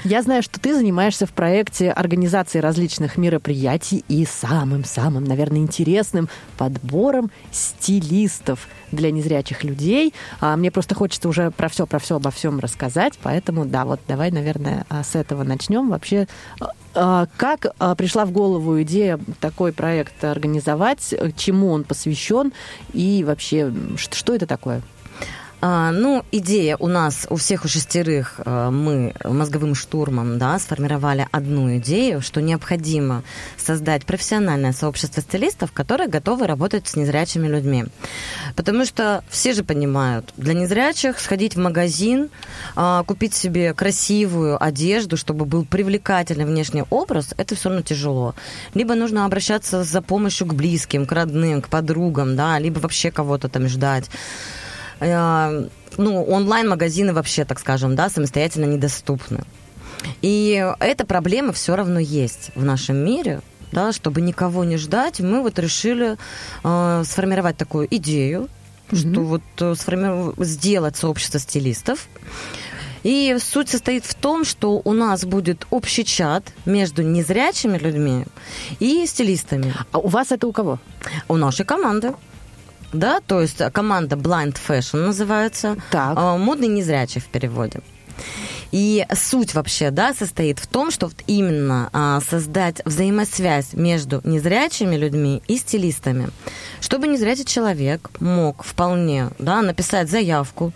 Я 0.04 0.22
знаю, 0.22 0.42
что 0.42 0.60
ты 0.60 0.74
занимаешься 0.74 1.26
в 1.26 1.32
проекте 1.32 1.90
организации 1.90 2.58
различных 2.58 3.16
мероприятий 3.16 4.04
и 4.08 4.26
самым-самым, 4.26 5.24
наверное, 5.24 5.60
интересным 5.60 6.28
подбором 6.58 7.30
стилистов 7.50 8.68
для 8.90 9.10
незрячих 9.10 9.64
людей. 9.64 10.12
А 10.40 10.56
мне 10.56 10.70
просто 10.70 10.94
хочется 10.94 11.28
уже 11.28 11.50
про 11.50 11.68
все, 11.68 11.86
про 11.86 11.98
все, 11.98 12.16
обо 12.16 12.30
всем 12.30 12.60
рассказать, 12.60 13.18
поэтому, 13.22 13.64
да, 13.64 13.84
вот 13.84 14.00
давай, 14.06 14.30
наверное, 14.30 14.84
а, 14.88 15.02
с 15.02 15.14
этого 15.14 15.44
начнем. 15.44 15.88
Вообще, 15.88 16.28
а, 16.94 17.26
как 17.36 17.66
а, 17.78 17.94
пришла 17.94 18.26
в 18.26 18.32
голову 18.32 18.82
идея 18.82 19.18
такой 19.40 19.72
проект 19.72 20.22
организовать, 20.24 21.14
чему 21.36 21.70
он 21.70 21.84
посвящен 21.84 22.52
и 22.92 23.24
вообще, 23.26 23.72
что 23.96 24.34
это 24.34 24.46
такое? 24.46 24.82
А, 25.64 25.92
ну, 25.92 26.24
идея 26.32 26.76
у 26.76 26.88
нас, 26.88 27.24
у 27.30 27.36
всех 27.36 27.64
у 27.64 27.68
шестерых, 27.68 28.40
э, 28.44 28.70
мы 28.70 29.14
мозговым 29.22 29.76
штурмом 29.76 30.36
да, 30.36 30.58
сформировали 30.58 31.28
одну 31.30 31.76
идею, 31.76 32.20
что 32.20 32.42
необходимо 32.42 33.22
создать 33.56 34.04
профессиональное 34.04 34.72
сообщество 34.72 35.22
стилистов, 35.22 35.70
которые 35.70 36.08
готовы 36.08 36.48
работать 36.48 36.88
с 36.88 36.96
незрячими 36.96 37.46
людьми. 37.46 37.84
Потому 38.56 38.84
что 38.84 39.22
все 39.28 39.52
же 39.52 39.62
понимают, 39.62 40.32
для 40.36 40.54
незрячих 40.54 41.20
сходить 41.20 41.54
в 41.54 41.60
магазин, 41.60 42.30
а, 42.74 43.04
купить 43.04 43.32
себе 43.32 43.72
красивую 43.72 44.60
одежду, 44.60 45.16
чтобы 45.16 45.44
был 45.44 45.64
привлекательный 45.64 46.44
внешний 46.44 46.82
образ, 46.90 47.34
это 47.36 47.54
все 47.54 47.68
равно 47.68 47.82
тяжело. 47.84 48.34
Либо 48.74 48.96
нужно 48.96 49.26
обращаться 49.26 49.84
за 49.84 50.02
помощью 50.02 50.48
к 50.48 50.54
близким, 50.54 51.06
к 51.06 51.12
родным, 51.12 51.62
к 51.62 51.68
подругам, 51.68 52.34
да, 52.34 52.58
либо 52.58 52.80
вообще 52.80 53.12
кого-то 53.12 53.48
там 53.48 53.68
ждать 53.68 54.10
ну, 55.98 56.24
онлайн-магазины 56.24 57.12
вообще, 57.12 57.44
так 57.44 57.58
скажем, 57.58 57.96
да, 57.96 58.08
самостоятельно 58.08 58.64
недоступны. 58.64 59.44
И 60.20 60.64
эта 60.80 61.04
проблема 61.04 61.52
все 61.52 61.76
равно 61.76 61.98
есть 62.00 62.50
в 62.54 62.64
нашем 62.64 62.96
мире, 62.96 63.40
да, 63.72 63.92
чтобы 63.92 64.20
никого 64.20 64.64
не 64.64 64.76
ждать, 64.76 65.20
мы 65.20 65.42
вот 65.42 65.58
решили 65.58 66.16
э, 66.64 67.02
сформировать 67.04 67.56
такую 67.56 67.88
идею, 67.96 68.48
что 68.92 69.22
вот 69.22 69.42
э, 69.60 69.72
сформи- 69.72 70.34
сделать 70.44 70.96
сообщество 70.96 71.40
стилистов. 71.40 72.08
И 73.02 73.36
суть 73.40 73.68
состоит 73.68 74.04
в 74.04 74.14
том, 74.14 74.44
что 74.44 74.80
у 74.84 74.92
нас 74.92 75.24
будет 75.24 75.66
общий 75.70 76.04
чат 76.04 76.44
между 76.66 77.02
незрячими 77.02 77.76
людьми 77.76 78.26
и 78.78 79.04
стилистами 79.06 79.74
А 79.90 79.98
у 79.98 80.06
вас 80.06 80.30
это 80.30 80.46
у 80.46 80.52
кого? 80.52 80.78
у 81.28 81.36
нашей 81.36 81.64
команды. 81.64 82.14
Да, 82.92 83.20
то 83.26 83.40
есть 83.40 83.58
команда 83.72 84.16
Blind 84.16 84.56
Fashion 84.66 85.06
называется. 85.06 85.76
Так. 85.90 86.14
А, 86.16 86.36
Модный 86.36 86.68
незрячий 86.68 87.20
в 87.20 87.26
переводе. 87.26 87.80
И 88.70 89.06
суть 89.14 89.54
вообще, 89.54 89.90
да, 89.90 90.14
состоит 90.14 90.58
в 90.58 90.66
том, 90.66 90.90
что 90.90 91.06
вот 91.06 91.16
именно 91.26 91.90
а, 91.92 92.20
создать 92.20 92.80
взаимосвязь 92.86 93.74
между 93.74 94.22
незрячими 94.24 94.96
людьми 94.96 95.42
и 95.46 95.58
стилистами, 95.58 96.30
чтобы 96.80 97.06
незрячий 97.06 97.44
человек 97.44 98.10
мог 98.18 98.64
вполне, 98.64 99.28
да, 99.38 99.60
написать 99.60 100.10
заявку, 100.10 100.72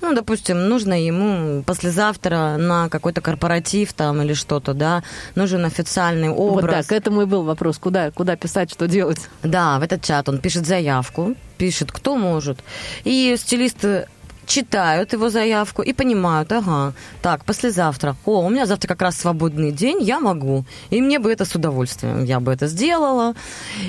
ну, 0.00 0.14
допустим, 0.14 0.68
нужно 0.68 1.00
ему 1.00 1.62
послезавтра 1.62 2.56
на 2.58 2.88
какой-то 2.88 3.20
корпоратив 3.20 3.92
там 3.92 4.22
или 4.22 4.34
что-то, 4.34 4.74
да, 4.74 5.02
нужен 5.34 5.64
официальный 5.64 6.30
образ. 6.30 6.62
Вот 6.62 6.70
да, 6.70 6.82
к 6.82 6.92
этому 6.92 7.22
и 7.22 7.26
был 7.26 7.42
вопрос. 7.42 7.78
Куда, 7.78 8.10
куда 8.10 8.36
писать, 8.36 8.70
что 8.70 8.88
делать? 8.88 9.28
Да, 9.42 9.78
в 9.78 9.82
этот 9.82 10.02
чат 10.02 10.28
он 10.28 10.38
пишет 10.38 10.66
заявку, 10.66 11.34
пишет, 11.58 11.92
кто 11.92 12.16
может. 12.16 12.58
И 13.04 13.36
стилисты 13.38 14.06
читают 14.50 15.12
его 15.12 15.30
заявку 15.30 15.82
и 15.82 15.92
понимают, 15.92 16.50
ага, 16.50 16.92
так, 17.22 17.44
послезавтра, 17.44 18.16
о, 18.24 18.40
у 18.40 18.48
меня 18.50 18.66
завтра 18.66 18.88
как 18.88 19.02
раз 19.02 19.16
свободный 19.16 19.70
день, 19.70 20.02
я 20.02 20.18
могу. 20.18 20.64
И 20.90 21.00
мне 21.00 21.20
бы 21.20 21.32
это 21.32 21.44
с 21.44 21.54
удовольствием, 21.54 22.24
я 22.24 22.40
бы 22.40 22.52
это 22.52 22.66
сделала. 22.66 23.34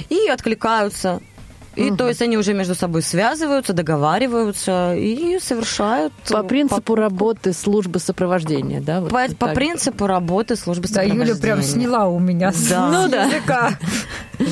И 0.10 0.28
откликаются. 0.28 1.20
И 1.76 1.92
то 1.92 2.08
есть 2.08 2.22
они 2.22 2.38
уже 2.38 2.54
между 2.54 2.76
собой 2.76 3.02
связываются, 3.02 3.74
договариваются 3.74 4.94
и 4.96 5.40
совершают... 5.40 6.12
По 6.30 6.44
принципу 6.44 6.96
работы 6.96 7.54
службы 7.54 8.00
сопровождения, 8.00 8.82
да? 8.82 9.00
вот 9.02 9.10
По, 9.12 9.28
по 9.36 9.46
так. 9.48 9.56
принципу 9.56 10.06
работы 10.08 10.56
службы 10.56 10.88
Да, 10.90 11.02
Юля 11.02 11.24
прям 11.26 11.36
сопровождения. 11.36 11.64
сняла 11.88 12.08
у 12.08 12.20
меня 12.20 12.52
с 12.52 12.68
Да. 12.68 12.90
ну, 12.90 13.08
да. 13.10 13.24
языка. 13.26 13.78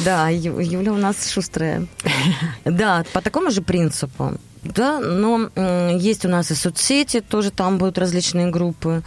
Да, 0.06 0.30
Ю- 0.30 0.60
Юля 0.60 0.94
у 0.94 0.98
нас 0.98 1.30
шустрая. 1.30 1.86
Да, 2.66 3.04
по 3.14 3.22
такому 3.22 3.52
же 3.52 3.62
принципу. 3.62 4.34
Да, 4.64 5.00
но 5.00 5.50
есть 5.98 6.26
у 6.26 6.30
нас 6.30 6.52
и 6.52 6.56
соцсети, 6.56 7.22
тоже 7.22 7.50
там 7.52 7.78
будут 7.78 7.98
различные 7.98 8.48
группы. 8.48 9.04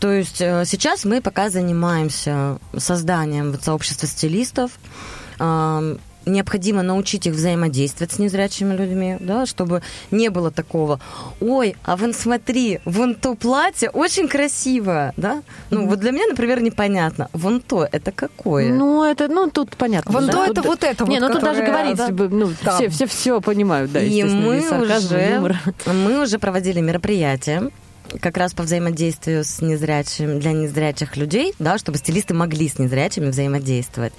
То 0.00 0.10
есть 0.10 0.40
э, 0.40 0.64
сейчас 0.66 1.04
мы 1.04 1.20
пока 1.20 1.48
занимаемся 1.50 2.58
созданием 2.76 3.52
вот 3.52 3.62
сообщества 3.62 4.08
стилистов. 4.08 4.70
Необходимо 6.26 6.82
научить 6.82 7.26
их 7.26 7.34
взаимодействовать 7.34 8.12
с 8.12 8.18
незрячими 8.18 8.74
людьми, 8.76 9.16
да, 9.20 9.46
чтобы 9.46 9.82
не 10.10 10.28
было 10.28 10.50
такого, 10.50 11.00
ой, 11.40 11.76
а 11.84 11.96
вон 11.96 12.12
смотри, 12.14 12.80
вон 12.84 13.14
то 13.14 13.34
платье 13.34 13.90
очень 13.90 14.28
красивое, 14.28 15.12
да. 15.16 15.42
Ну, 15.70 15.82
mm-hmm. 15.82 15.88
вот 15.88 15.98
для 16.00 16.10
меня, 16.12 16.26
например, 16.28 16.62
непонятно, 16.62 17.28
вон 17.32 17.60
то, 17.60 17.88
это 17.90 18.12
какое? 18.12 18.72
Ну, 18.72 19.04
это, 19.04 19.28
ну, 19.28 19.50
тут 19.50 19.76
понятно. 19.76 20.12
Вон 20.12 20.26
да? 20.26 20.32
то, 20.32 20.44
это 20.44 20.62
вот 20.62 20.84
это 20.84 21.04
Не, 21.04 21.20
вот, 21.20 21.28
ну, 21.28 21.34
тут 21.34 21.42
даже 21.42 21.62
говорить, 21.62 21.96
да? 21.96 22.08
ну, 22.10 22.50
Там. 22.62 22.74
все, 22.74 22.88
все, 22.88 23.06
все 23.06 23.40
понимают, 23.40 23.92
да, 23.92 24.00
И 24.00 24.22
мы 24.24 24.58
уже, 24.58 25.40
мы 25.86 26.22
уже 26.22 26.38
проводили 26.38 26.80
мероприятие, 26.80 27.70
как 28.20 28.36
раз 28.36 28.52
по 28.54 28.62
взаимодействию 28.62 29.44
с 29.44 29.60
незрячим, 29.60 30.40
для 30.40 30.52
незрячих 30.52 31.16
людей, 31.16 31.54
да, 31.58 31.78
чтобы 31.78 31.98
стилисты 31.98 32.34
могли 32.34 32.68
с 32.68 32.78
незрячими 32.78 33.30
взаимодействовать. 33.30 34.12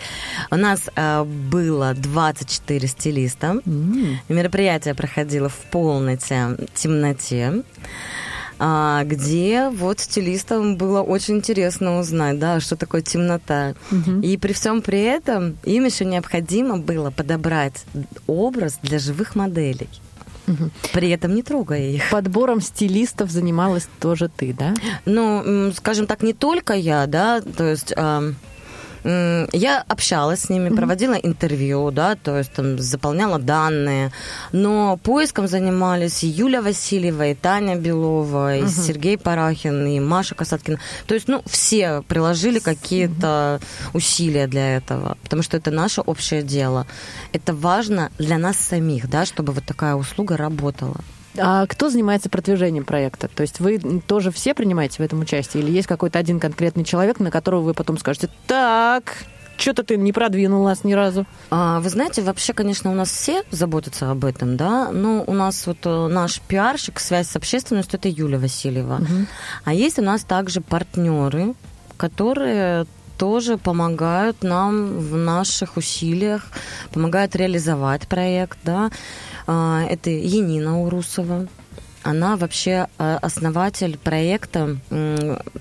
У 0.50 0.56
нас 0.56 0.90
э, 0.96 1.24
было 1.24 1.94
24 1.94 2.88
стилиста. 2.88 3.60
Mm. 3.66 4.16
Мероприятие 4.30 4.96
проходило 4.96 5.50
в 5.50 5.58
полной 5.72 6.18
темноте 6.18 7.64
а, 8.64 9.04
где 9.06 9.70
вот 9.70 10.00
стилистам 10.00 10.78
было 10.78 11.02
очень 11.02 11.38
интересно 11.38 11.98
узнать, 12.00 12.38
да, 12.38 12.60
что 12.60 12.76
такое 12.76 13.02
темнота. 13.02 13.74
Угу. 13.92 14.22
И 14.22 14.38
при 14.38 14.54
всем 14.54 14.84
при 14.84 15.02
этом 15.02 15.58
им 15.64 15.86
еще 15.86 16.06
необходимо 16.06 16.78
было 16.78 17.10
подобрать 17.10 17.84
образ 18.28 18.78
для 18.84 19.00
живых 19.00 19.36
моделей. 19.36 19.90
При 20.94 21.10
этом 21.10 21.36
не 21.36 21.44
трогая 21.44 21.92
их. 21.92 22.10
Подбором 22.10 22.62
стилистов 22.62 23.32
занималась 23.32 23.88
тоже 24.00 24.30
ты, 24.30 24.54
да? 24.54 24.74
Ну, 25.06 25.72
скажем 25.76 26.08
так, 26.08 26.24
не 26.24 26.34
только 26.34 26.74
я, 26.74 27.08
да, 27.08 27.42
то 27.42 27.66
есть... 27.70 27.94
Я 29.03 29.84
общалась 29.88 30.41
с 30.41 30.50
ними, 30.50 30.70
проводила 30.70 31.13
интервью, 31.13 31.91
да, 31.91 32.15
то 32.15 32.38
есть 32.38 32.53
там 32.53 32.77
заполняла 32.79 33.39
данные, 33.39 34.12
но 34.51 34.98
поиском 34.98 35.48
занимались 35.48 36.24
и 36.24 36.27
Юля 36.27 36.62
Васильева, 36.62 37.27
и 37.27 37.34
Таня 37.34 37.75
Белова, 37.75 38.58
и. 38.58 38.67
Сергей 38.67 39.17
Парахин, 39.17 39.86
и 39.88 40.00
Маша 40.00 40.36
Касаткина. 40.36 40.79
То 41.08 41.15
есть, 41.15 41.27
ну, 41.27 41.41
все 41.48 42.03
приложили 42.08 42.60
какие-то 42.60 43.60
усилия 43.93 44.48
для 44.48 44.77
этого, 44.77 45.17
потому 45.24 45.41
что 45.41 45.58
это 45.58 45.72
наше 45.72 46.01
общее 46.01 46.43
дело. 46.43 46.86
Это 47.34 47.53
важно 47.53 48.12
для 48.20 48.38
нас 48.38 48.58
самих, 48.58 49.10
да, 49.10 49.25
чтобы 49.25 49.53
вот 49.53 49.65
такая 49.65 49.96
услуга 49.96 50.38
работала. 50.38 50.98
А 51.38 51.66
кто 51.66 51.90
занимается 51.90 52.30
продвижением 52.30 52.84
проекта? 52.84 53.28
То 53.28 53.42
есть 53.42 53.60
вы 53.60 53.80
тоже 54.06 54.32
все 54.32 54.54
принимаете 54.54 54.98
в 54.98 55.06
этом 55.06 55.22
участие? 55.22 55.64
Или 55.64 55.72
есть 55.72 55.88
какой-то 55.88 56.20
один 56.20 56.40
конкретный 56.40 56.84
человек, 56.84 57.20
на 57.20 57.32
которого 57.32 57.62
вы 57.62 57.74
потом 57.74 57.98
скажете, 57.98 58.30
так, 58.48 59.26
что-то 59.58 59.84
ты 59.84 59.98
не 59.98 60.12
продвинул 60.12 60.64
нас 60.64 60.84
ни 60.84 60.94
разу. 60.94 61.26
А, 61.50 61.80
вы 61.80 61.90
знаете, 61.90 62.22
вообще, 62.22 62.54
конечно, 62.54 62.92
у 62.92 62.96
нас 62.96 63.10
все 63.10 63.44
заботятся 63.52 64.12
об 64.12 64.26
этом, 64.26 64.58
да, 64.58 64.92
но 64.92 65.24
у 65.26 65.34
нас 65.34 65.68
вот 65.68 65.78
э, 65.86 66.08
наш 66.08 66.42
пиарщик, 66.42 67.00
связь 67.00 67.30
с 67.30 67.36
общественностью, 67.36 68.00
это 68.00 68.10
Юля 68.10 68.40
Васильева. 68.40 68.96
Угу. 68.96 69.26
А 69.66 69.74
есть 69.74 70.00
у 70.00 70.02
нас 70.02 70.24
также 70.24 70.62
партнеры, 70.62 71.54
которые 71.98 72.86
тоже 73.18 73.60
помогают 73.60 74.42
нам 74.42 74.98
в 74.98 75.16
наших 75.16 75.78
усилиях, 75.78 76.48
помогают 76.92 77.36
реализовать 77.36 78.08
проект, 78.08 78.58
да. 78.64 78.90
А, 79.53 79.84
это 79.84 80.10
Енина 80.10 80.81
Урусова. 80.81 81.48
Она 82.03 82.38
вообще 82.38 82.88
а, 82.98 83.17
основатель 83.22 83.98
проекта 83.98 84.77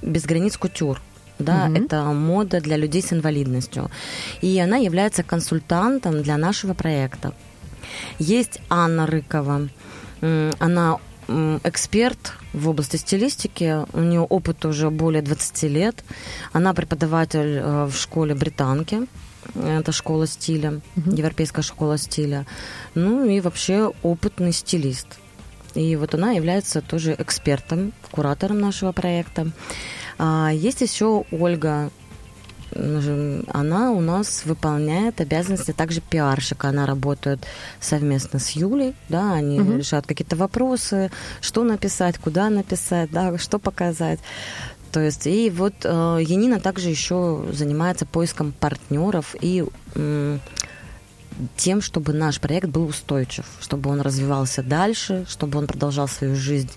«Без 0.03 0.25
границ 0.25 0.57
кутюр». 0.57 1.01
Да, 1.41 1.65
угу. 1.65 1.75
это 1.75 2.05
мода 2.05 2.61
для 2.61 2.77
людей 2.77 3.03
с 3.03 3.13
инвалидностью. 3.13 3.91
И 4.43 4.61
она 4.61 4.77
является 4.77 5.23
консультантом 5.23 6.23
для 6.23 6.37
нашего 6.37 6.75
проекта. 6.75 7.33
Есть 8.19 8.61
Анна 8.69 9.07
Рыкова. 9.07 9.69
Она 10.59 10.99
эксперт 11.65 12.35
в 12.53 12.69
области 12.69 12.97
стилистики. 12.97 13.87
У 13.93 14.01
нее 14.01 14.21
опыт 14.21 14.65
уже 14.67 14.91
более 14.91 15.23
20 15.23 15.63
лет. 15.63 16.05
Она 16.53 16.75
преподаватель 16.75 17.57
э, 17.57 17.85
в 17.87 17.97
школе 17.97 18.35
британки. 18.35 19.07
Это 19.55 19.93
школа 19.93 20.27
стиля, 20.27 20.81
uh-huh. 20.97 21.17
европейская 21.17 21.63
школа 21.63 21.99
стиля. 21.99 22.47
Ну 22.95 23.25
и 23.25 23.41
вообще 23.41 23.93
опытный 24.03 24.53
стилист. 24.53 25.07
И 25.75 25.97
вот 25.97 26.15
она 26.15 26.33
является 26.33 26.81
тоже 26.81 27.15
экспертом, 27.19 27.93
куратором 28.11 28.61
нашего 28.61 28.93
проекта. 28.93 29.51
А 30.19 30.51
есть 30.53 30.81
еще 30.81 31.25
Ольга 31.31 31.91
она 32.73 33.91
у 33.91 34.01
нас 34.01 34.45
выполняет 34.45 35.21
обязанности 35.21 35.73
также 35.73 36.01
пиарщика. 36.01 36.69
Она 36.69 36.87
работает 36.87 37.41
совместно 37.81 38.39
с 38.39 38.51
Юлей, 38.51 38.95
да, 39.09 39.35
они 39.35 39.61
угу. 39.61 39.79
решают 39.79 40.07
какие-то 40.07 40.37
вопросы, 40.37 41.11
что 41.41 41.65
написать, 41.65 42.19
куда 42.19 42.49
написать, 42.49 43.11
да, 43.11 43.37
что 43.39 43.59
показать. 43.59 44.21
То 44.93 45.01
есть, 45.01 45.27
и 45.27 45.51
вот 45.51 45.75
э, 45.85 46.19
Янина 46.21 46.61
также 46.61 46.89
еще 46.89 47.45
занимается 47.53 48.07
поиском 48.07 48.53
партнеров 48.53 49.37
и 49.41 49.65
э, 49.95 50.39
тем, 51.57 51.81
чтобы 51.81 52.13
наш 52.13 52.41
проект 52.41 52.69
был 52.69 52.87
устойчив, 52.87 53.45
чтобы 53.61 53.91
он 53.91 54.01
развивался 54.01 54.63
дальше, 54.63 55.25
чтобы 55.29 55.59
он 55.59 55.67
продолжал 55.67 56.09
свою 56.09 56.35
жизнь 56.35 56.71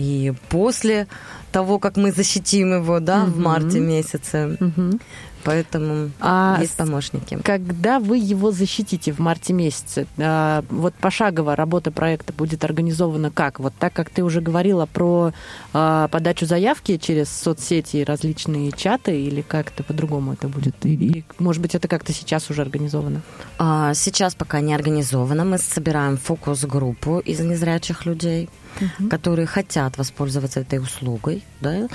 и 0.00 0.32
после 0.48 1.06
того, 1.52 1.78
как 1.78 1.96
мы 1.96 2.12
защитим 2.12 2.72
его, 2.74 3.00
да, 3.00 3.24
угу. 3.24 3.32
в 3.32 3.38
марте 3.38 3.80
месяце. 3.80 4.56
Угу. 4.60 4.98
Поэтому 5.44 6.10
а 6.20 6.58
есть 6.60 6.76
помощники. 6.76 7.38
Когда 7.42 7.98
вы 7.98 8.18
его 8.18 8.50
защитите 8.50 9.12
в 9.12 9.18
марте 9.18 9.52
месяце, 9.52 10.06
а, 10.18 10.64
вот 10.70 10.94
пошагово 10.94 11.56
работа 11.56 11.90
проекта 11.90 12.32
будет 12.32 12.64
организована 12.64 13.30
как? 13.30 13.60
Вот 13.60 13.72
так, 13.78 13.92
как 13.92 14.10
ты 14.10 14.22
уже 14.22 14.40
говорила 14.40 14.86
про 14.86 15.32
а, 15.72 16.08
подачу 16.08 16.46
заявки 16.46 16.96
через 16.98 17.30
соцсети 17.30 17.98
и 17.98 18.04
различные 18.04 18.72
чаты, 18.72 19.20
или 19.20 19.40
как-то 19.40 19.82
по-другому 19.82 20.34
это 20.34 20.48
будет? 20.48 20.74
Или, 20.84 21.24
может 21.38 21.62
быть, 21.62 21.74
это 21.74 21.88
как-то 21.88 22.12
сейчас 22.12 22.50
уже 22.50 22.62
организовано? 22.62 23.22
А, 23.58 23.94
сейчас 23.94 24.34
пока 24.34 24.60
не 24.60 24.74
организовано. 24.74 25.44
Мы 25.44 25.58
собираем 25.58 26.16
фокус-группу 26.16 27.18
из 27.20 27.40
незрячих 27.40 28.06
людей 28.06 28.48
угу. 28.80 29.08
которые 29.08 29.46
хотят 29.46 29.98
воспользоваться 29.98 30.60
этой 30.60 30.78
услугой. 30.78 31.44
Да? 31.60 31.88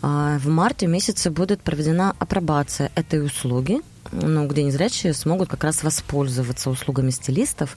А, 0.00 0.38
в 0.38 0.48
марте 0.48 0.86
месяце 0.86 1.30
будет 1.30 1.60
проведена 1.62 2.14
апробация 2.18 2.90
этой 2.94 3.24
услуги, 3.24 3.80
ну, 4.10 4.46
где 4.46 4.62
незрячие 4.62 5.14
смогут 5.14 5.48
как 5.48 5.64
раз 5.64 5.82
воспользоваться 5.82 6.70
услугами 6.70 7.10
стилистов. 7.10 7.76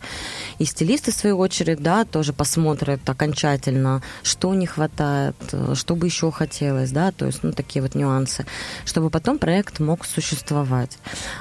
И 0.60 0.65
стилисты, 0.65 1.12
в 1.12 1.15
свою 1.15 1.38
очередь, 1.38 1.82
да, 1.82 2.04
тоже 2.06 2.34
посмотрят 2.34 3.08
окончательно, 3.08 4.02
что 4.24 4.54
не 4.54 4.65
хватает, 4.65 5.36
что 5.74 5.96
бы 5.96 6.08
еще 6.08 6.32
хотелось, 6.32 6.91
да, 6.91 7.12
то 7.12 7.26
есть, 7.26 7.44
ну, 7.44 7.52
такие 7.52 7.82
вот 7.82 7.96
нюансы, 7.96 8.46
чтобы 8.86 9.10
потом 9.10 9.38
проект 9.38 9.80
мог 9.80 10.06
существовать. 10.06 10.98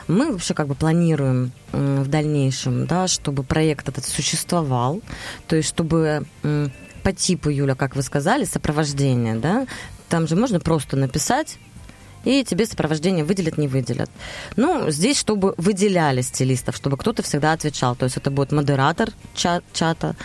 Мы 0.06 0.30
вообще 0.32 0.54
как 0.54 0.68
бы 0.68 0.74
планируем 0.74 1.52
в 1.72 2.06
дальнейшем, 2.06 2.86
да, 2.86 3.08
чтобы 3.08 3.42
проект 3.42 3.88
этот 3.88 4.04
существовал, 4.04 5.00
то 5.48 5.56
есть, 5.56 5.68
чтобы 5.68 6.26
по 7.04 7.12
типу, 7.12 7.50
Юля, 7.50 7.74
как 7.74 7.94
вы 7.94 8.02
сказали, 8.02 8.44
сопровождение, 8.44 9.36
да, 9.36 9.66
там 10.08 10.26
же 10.26 10.34
можно 10.34 10.58
просто 10.58 10.96
написать 10.96 11.58
и 12.24 12.42
тебе 12.42 12.66
сопровождение 12.66 13.24
выделят, 13.24 13.58
не 13.58 13.68
выделят. 13.68 14.10
Ну, 14.56 14.90
здесь, 14.90 15.18
чтобы 15.18 15.54
выделяли 15.58 16.22
стилистов, 16.22 16.74
чтобы 16.74 16.96
кто-то 16.96 17.22
всегда 17.22 17.52
отвечал. 17.52 17.94
То 17.94 18.04
есть 18.04 18.16
это 18.16 18.30
будет 18.30 18.50
модератор 18.50 19.10
чат, 19.34 19.62
чата. 19.74 20.16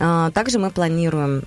А, 0.00 0.32
также 0.32 0.58
мы 0.58 0.70
планируем 0.70 1.44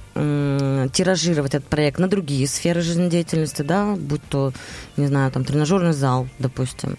тиражировать 0.91 1.55
этот 1.55 1.67
проект 1.67 1.99
на 1.99 2.07
другие 2.07 2.47
сферы 2.47 2.81
жизнедеятельности, 2.81 3.61
да, 3.63 3.95
будь 3.97 4.23
то, 4.29 4.53
не 4.95 5.07
знаю, 5.07 5.31
там, 5.31 5.43
тренажерный 5.43 5.93
зал, 5.93 6.29
допустим. 6.39 6.97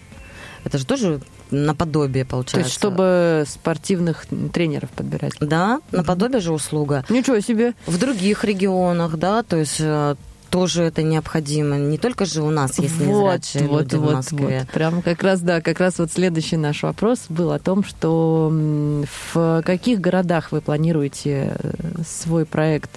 Это 0.65 0.77
же 0.77 0.85
тоже 0.85 1.21
наподобие, 1.55 2.25
получается. 2.25 2.55
То 2.55 2.61
есть, 2.61 2.75
чтобы 2.75 3.45
спортивных 3.47 4.27
тренеров 4.53 4.91
подбирать. 4.91 5.33
Да, 5.41 5.81
наподобие 5.93 6.41
же 6.41 6.53
услуга. 6.53 7.05
Ничего 7.09 7.41
себе. 7.41 7.75
В 7.87 7.99
других 7.99 8.45
регионах, 8.45 9.17
да, 9.17 9.43
то 9.43 9.57
есть 9.57 9.77
э, 9.81 10.17
тоже 10.51 10.85
это 10.85 11.03
необходимо. 11.03 11.77
Не 11.77 11.99
только 11.99 12.27
же 12.27 12.43
у 12.43 12.51
нас 12.51 12.79
есть 12.79 13.01
незрячие 13.01 13.67
вот, 13.67 13.83
люди 13.83 13.97
вот, 13.97 14.11
в 14.11 14.15
Москве. 14.15 14.61
Вот. 14.61 14.71
Прям 14.71 15.03
как 15.03 15.23
раз, 15.23 15.41
да, 15.41 15.61
как 15.61 15.81
раз 15.81 15.99
вот 15.99 16.13
следующий 16.13 16.57
наш 16.57 16.85
вопрос 16.85 17.27
был 17.29 17.51
о 17.51 17.59
том, 17.59 17.83
что 17.83 18.53
в 18.53 19.63
каких 19.65 20.01
городах 20.01 20.53
вы 20.53 20.61
планируете 20.61 21.57
э, 21.59 21.73
свой 22.07 22.47
проект 22.47 22.91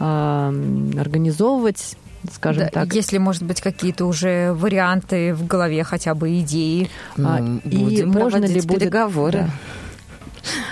организовывать, 0.00 1.96
скажем 2.32 2.64
да, 2.64 2.70
так. 2.70 2.94
Если, 2.94 3.18
может 3.18 3.42
быть, 3.42 3.60
какие-то 3.60 4.06
уже 4.06 4.52
варианты 4.52 5.34
в 5.34 5.46
голове, 5.46 5.84
хотя 5.84 6.14
бы 6.14 6.40
идеи. 6.40 6.90
Ну, 7.16 7.60
и 7.64 8.04
можно 8.04 8.44
ли 8.44 8.60
будет... 8.60 8.80
переговоры. 8.80 9.38
Да. 9.40 9.50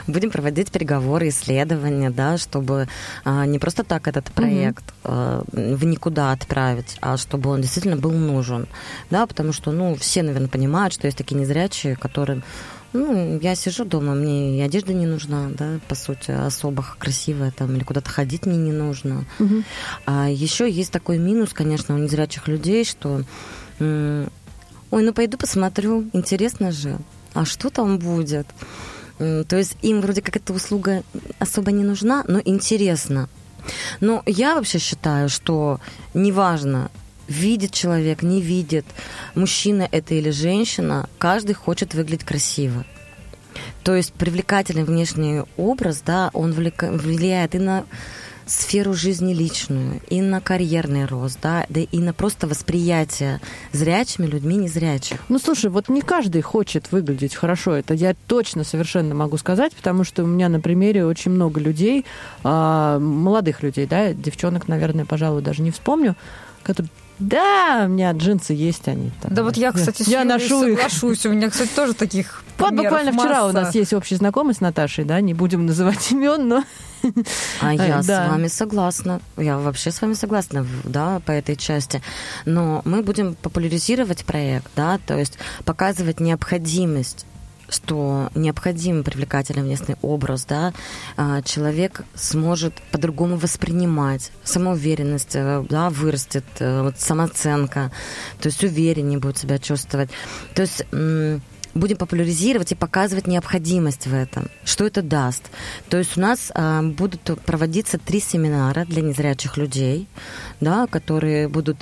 Будем 0.06 0.30
проводить 0.30 0.70
переговоры, 0.70 1.28
исследования, 1.28 2.10
да, 2.10 2.36
чтобы 2.36 2.88
а, 3.24 3.46
не 3.46 3.58
просто 3.58 3.84
так 3.84 4.08
этот 4.08 4.30
проект 4.32 4.84
угу. 5.04 5.12
а, 5.12 5.44
в 5.50 5.84
никуда 5.84 6.32
отправить, 6.32 6.98
а 7.00 7.16
чтобы 7.16 7.50
он 7.50 7.62
действительно 7.62 7.96
был 7.96 8.12
нужен, 8.12 8.66
да, 9.10 9.26
потому 9.26 9.52
что, 9.52 9.72
ну, 9.72 9.94
все, 9.94 10.22
наверное, 10.22 10.48
понимают, 10.48 10.92
что 10.92 11.06
есть 11.06 11.16
такие 11.16 11.40
незрячие, 11.40 11.96
которые 11.96 12.42
Ну, 12.92 13.38
я 13.40 13.54
сижу 13.54 13.84
дома, 13.84 14.14
мне 14.14 14.58
и 14.58 14.60
одежда 14.60 14.92
не 14.92 15.06
нужна, 15.06 15.50
да, 15.58 15.78
по 15.88 15.94
сути, 15.94 16.30
особо 16.30 16.84
красивая 16.98 17.50
там, 17.50 17.74
или 17.74 17.84
куда-то 17.84 18.10
ходить 18.10 18.44
мне 18.46 18.58
не 18.58 18.72
нужно. 18.72 19.24
Мгм. 19.38 19.64
А 20.06 20.28
еще 20.28 20.70
есть 20.70 20.92
такой 20.92 21.18
минус, 21.18 21.50
конечно, 21.54 21.94
у 21.94 21.98
незрячих 21.98 22.48
людей, 22.48 22.84
что 22.84 23.22
м, 23.80 24.28
ой, 24.90 25.02
ну 25.02 25.12
пойду 25.14 25.38
посмотрю, 25.38 26.04
интересно 26.12 26.70
же, 26.70 26.98
а 27.34 27.44
что 27.46 27.70
там 27.70 27.98
будет? 27.98 28.46
М, 29.18 29.44
То 29.44 29.56
есть 29.56 29.76
им 29.82 30.00
вроде 30.00 30.20
как 30.20 30.36
эта 30.36 30.52
услуга 30.52 31.02
особо 31.38 31.72
не 31.72 31.84
нужна, 31.84 32.24
но 32.28 32.40
интересно. 32.44 33.28
Но 34.00 34.22
я 34.26 34.54
вообще 34.56 34.78
считаю, 34.78 35.28
что 35.28 35.80
неважно, 36.14 36.90
видит 37.32 37.72
человек, 37.72 38.22
не 38.22 38.40
видит, 38.40 38.84
мужчина 39.34 39.88
это 39.90 40.14
или 40.14 40.30
женщина, 40.30 41.08
каждый 41.18 41.54
хочет 41.54 41.94
выглядеть 41.94 42.24
красиво. 42.24 42.84
То 43.82 43.96
есть 43.96 44.12
привлекательный 44.12 44.84
внешний 44.84 45.42
образ, 45.56 46.02
да, 46.04 46.30
он 46.32 46.52
влияет 46.52 47.54
и 47.54 47.58
на 47.58 47.84
сферу 48.46 48.92
жизни 48.92 49.32
личную, 49.32 50.00
и 50.08 50.20
на 50.20 50.40
карьерный 50.40 51.06
рост, 51.06 51.38
да, 51.42 51.64
да 51.68 51.80
и 51.80 51.98
на 51.98 52.12
просто 52.12 52.46
восприятие 52.46 53.40
зрячими 53.72 54.26
людьми 54.26 54.56
незрячих. 54.56 55.20
Ну, 55.28 55.38
слушай, 55.38 55.70
вот 55.70 55.88
не 55.88 56.02
каждый 56.02 56.42
хочет 56.42 56.92
выглядеть 56.92 57.34
хорошо. 57.34 57.74
Это 57.74 57.94
я 57.94 58.14
точно 58.26 58.64
совершенно 58.64 59.14
могу 59.14 59.38
сказать, 59.38 59.74
потому 59.74 60.04
что 60.04 60.24
у 60.24 60.26
меня 60.26 60.48
на 60.48 60.60
примере 60.60 61.06
очень 61.06 61.30
много 61.30 61.60
людей, 61.60 62.04
а, 62.42 62.98
молодых 62.98 63.62
людей, 63.62 63.86
да, 63.86 64.12
девчонок, 64.12 64.68
наверное, 64.68 65.04
пожалуй, 65.04 65.42
даже 65.42 65.62
не 65.62 65.70
вспомню, 65.70 66.16
которые 66.62 66.90
да, 67.28 67.82
у 67.86 67.88
меня 67.88 68.12
джинсы 68.12 68.52
есть 68.52 68.86
они. 68.88 69.10
там. 69.20 69.34
Да 69.34 69.42
вот 69.42 69.56
я, 69.56 69.72
кстати, 69.72 70.02
с 70.02 70.08
я 70.08 70.24
ношу 70.24 70.64
их. 70.64 70.76
соглашусь. 70.78 71.26
У 71.26 71.30
меня, 71.32 71.50
кстати, 71.50 71.70
тоже 71.74 71.94
таких 71.94 72.42
Вот 72.58 72.72
буквально 72.74 73.12
вчера 73.12 73.42
у 73.44 73.46
масса. 73.52 73.60
нас 73.60 73.74
есть 73.74 73.92
общий 73.92 74.14
знакомый 74.16 74.54
с 74.54 74.60
Наташей, 74.60 75.04
да, 75.04 75.20
не 75.20 75.34
будем 75.34 75.66
называть 75.66 76.10
имен, 76.12 76.48
но 76.48 76.64
А 77.60 77.74
Э, 77.74 77.76
я 77.76 78.02
да. 78.02 78.26
с 78.26 78.30
вами 78.30 78.46
согласна. 78.48 79.20
Я 79.36 79.58
вообще 79.58 79.90
с 79.90 80.00
вами 80.00 80.14
согласна, 80.14 80.66
да, 80.84 81.20
по 81.26 81.32
этой 81.32 81.56
части. 81.56 82.02
Но 82.44 82.82
мы 82.84 83.02
будем 83.02 83.34
популяризировать 83.34 84.24
проект, 84.24 84.70
да, 84.76 84.98
то 85.06 85.18
есть 85.18 85.38
показывать 85.64 86.20
необходимость 86.20 87.26
что 87.72 88.30
необходим 88.34 89.02
привлекательный 89.02 89.62
внешний 89.62 89.96
образ, 90.02 90.44
да, 90.44 90.72
а, 91.16 91.42
человек 91.42 92.02
сможет 92.14 92.74
по-другому 92.90 93.36
воспринимать, 93.36 94.30
самоуверенность, 94.44 95.34
э, 95.34 95.64
да, 95.68 95.90
вырастет, 95.90 96.44
э, 96.58 96.82
вот 96.82 96.98
самооценка, 96.98 97.90
то 98.40 98.48
есть 98.48 98.62
увереннее 98.62 99.18
будет 99.18 99.38
себя 99.38 99.58
чувствовать. 99.58 100.10
То 100.54 100.62
есть 100.62 100.84
будем 101.74 101.96
популяризировать 101.96 102.72
и 102.72 102.74
показывать 102.74 103.26
необходимость 103.26 104.06
в 104.06 104.14
этом, 104.14 104.48
что 104.64 104.86
это 104.86 105.02
даст. 105.02 105.44
То 105.88 105.98
есть 105.98 106.16
у 106.16 106.20
нас 106.20 106.52
а, 106.54 106.82
будут 106.82 107.22
проводиться 107.46 107.98
три 107.98 108.20
семинара 108.20 108.84
для 108.84 109.02
незрячих 109.02 109.56
людей, 109.56 110.06
да, 110.60 110.86
которые 110.86 111.48
будут 111.48 111.78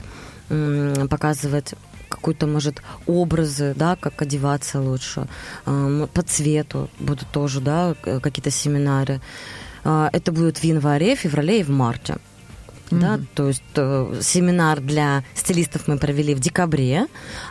м, 0.49 1.09
показывать 1.09 1.75
какой-то, 2.21 2.47
может, 2.47 2.83
образы, 3.07 3.75
да, 3.77 3.97
как 3.97 4.23
одеваться 4.23 4.81
лучше, 4.81 5.27
Ам, 5.65 6.09
по 6.13 6.23
цвету 6.23 6.89
будут 6.99 7.29
тоже, 7.33 7.61
да, 7.61 7.95
какие-то 8.03 8.51
семинары. 8.51 9.21
А, 9.85 10.11
Это 10.13 10.33
будет 10.33 10.59
в 10.59 10.65
январе, 10.65 11.17
феврале 11.17 11.61
и 11.61 11.63
в 11.63 11.71
марте. 11.71 12.19
Да, 12.91 13.17
Мгм. 13.17 13.29
то 13.35 13.49
есть 13.49 13.63
э, 13.77 14.21
семинар 14.21 14.81
для 14.81 15.23
стилистов 15.35 15.87
мы 15.89 15.97
провели 15.97 16.35
в 16.35 16.41
декабре, 16.41 17.07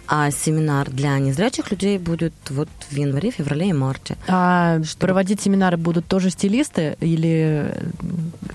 а 0.08 0.32
семинар 0.32 0.90
для 0.90 1.18
незрячих 1.20 1.72
людей 1.72 1.98
будет 1.98 2.34
вот 2.50 2.68
в 2.90 2.96
январе, 2.96 3.32
феврале 3.32 3.70
и 3.70 3.74
марте. 3.74 4.18
а 4.28 4.82
Чтобы- 4.84 5.08
проводить 5.08 5.42
семинары 5.42 5.78
будут 5.78 6.06
тоже 6.08 6.30
стилисты 6.30 6.98
или 7.00 7.72
э, 7.72 7.90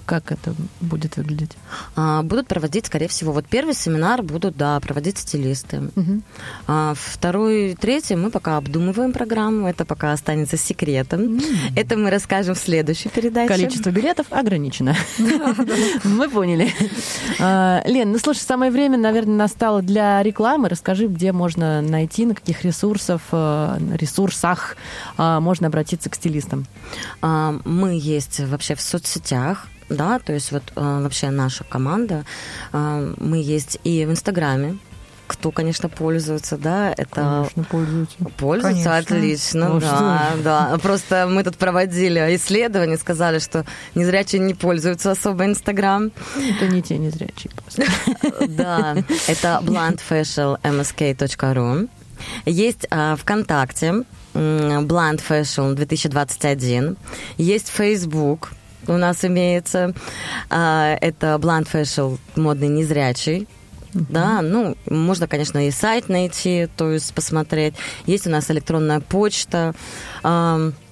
как 0.07 0.31
это 0.33 0.55
будет 0.81 1.17
выглядеть? 1.17 1.53
А, 1.97 2.23
будут 2.23 2.49
проводить, 2.49 2.87
скорее 2.87 3.09
всего, 3.09 3.33
вот 3.33 3.47
первый 3.47 3.75
семинар 3.75 4.23
будут, 4.23 4.57
да, 4.57 4.79
проводить 4.81 5.19
стилисты. 5.19 5.81
Мгм. 5.95 6.23
А 6.67 6.95
второй, 6.97 7.75
третий 7.81 8.15
мы 8.17 8.31
пока 8.31 8.59
обдумываем 8.59 9.13
программу, 9.13 9.69
это 9.69 9.85
пока 9.87 10.13
останется 10.13 10.57
секретом. 10.59 11.41
Это 11.77 11.97
мы 11.97 12.11
расскажем 12.11 12.55
в 12.55 12.59
следующей 12.59 13.09
передаче. 13.09 13.49
Количество 13.49 13.91
билетов 13.91 14.27
ограничено. 14.31 14.95
Мы 16.05 16.29
поняли. 16.29 16.74
А, 17.41 17.83
Лен, 17.85 18.13
ну 18.13 18.19
слушай, 18.19 18.41
самое 18.41 18.71
время, 18.71 18.97
наверное, 18.99 19.37
настало 19.37 19.83
для 19.83 20.23
рекламы. 20.23 20.69
Расскажи, 20.69 21.07
где 21.07 21.33
можно 21.33 21.81
найти, 21.83 22.27
на 22.27 22.35
каких 22.35 22.65
ресурсов, 22.65 23.23
э, 23.33 23.79
ресурсах 23.95 24.77
а, 25.17 25.41
можно 25.41 25.67
обратиться 25.69 26.11
к 26.11 26.15
стилистам. 26.15 26.67
А, 27.23 27.55
Мы 27.65 27.99
есть 28.01 28.41
вообще 28.41 28.75
в 28.75 28.81
соцсетях, 28.81 29.69
да, 29.89 30.19
то 30.19 30.33
есть 30.33 30.53
вот 30.53 30.63
а, 30.77 31.03
вообще 31.03 31.31
наша 31.31 31.65
команда, 31.65 32.25
а, 32.73 33.13
мы 33.19 33.39
есть 33.39 33.79
и 33.85 34.05
в 34.05 34.11
Инстаграме, 34.11 34.79
кто, 35.35 35.51
конечно, 35.51 35.89
пользуется, 35.89 36.57
да, 36.57 36.93
это 36.97 37.49
Конечно, 37.55 37.65
пользуются. 37.65 38.17
Пользуются 38.37 38.85
Конечно. 38.85 39.17
отлично, 39.17 39.69
Ну, 39.69 39.81
да, 39.81 40.33
да. 40.43 40.79
Просто 40.83 41.27
мы 41.31 41.43
тут 41.45 41.57
проводили 41.57 42.21
исследование, 42.37 42.97
сказали, 42.97 43.39
что 43.39 43.65
незрячие 43.95 44.41
не 44.41 44.55
пользуются 44.55 45.11
особо 45.11 45.45
Инстаграм. 45.45 46.11
Это 46.37 46.69
не 46.69 46.83
те 46.83 46.97
незрячие 46.99 47.51
просто. 47.57 47.85
Да, 48.49 48.97
это 49.27 49.61
blindfashionmsk.ru. 49.63 51.89
Есть 52.47 52.87
а, 52.91 53.17
ВКонтакте 53.17 53.87
м, 53.89 54.05
Blind 54.87 55.21
Fashion 55.29 55.75
2021. 55.75 56.97
Есть 57.37 57.69
Facebook 57.69 58.53
у 58.87 58.93
нас 58.97 59.25
имеется. 59.25 59.93
А, 60.51 60.97
Это 61.01 61.37
Blind 61.41 61.67
Fashion 61.73 62.19
модный 62.37 62.69
незрячий. 62.69 63.49
Да, 63.95 64.43
ну, 64.43 64.77
можно, 64.91 65.27
конечно, 65.29 65.67
и 65.67 65.71
сайт 65.71 66.09
найти, 66.09 66.69
то 66.77 66.91
есть 66.93 67.15
посмотреть. 67.15 67.75
Есть 68.07 68.27
у 68.27 68.31
нас 68.31 68.51
электронная 68.51 69.01
почта. 69.01 69.75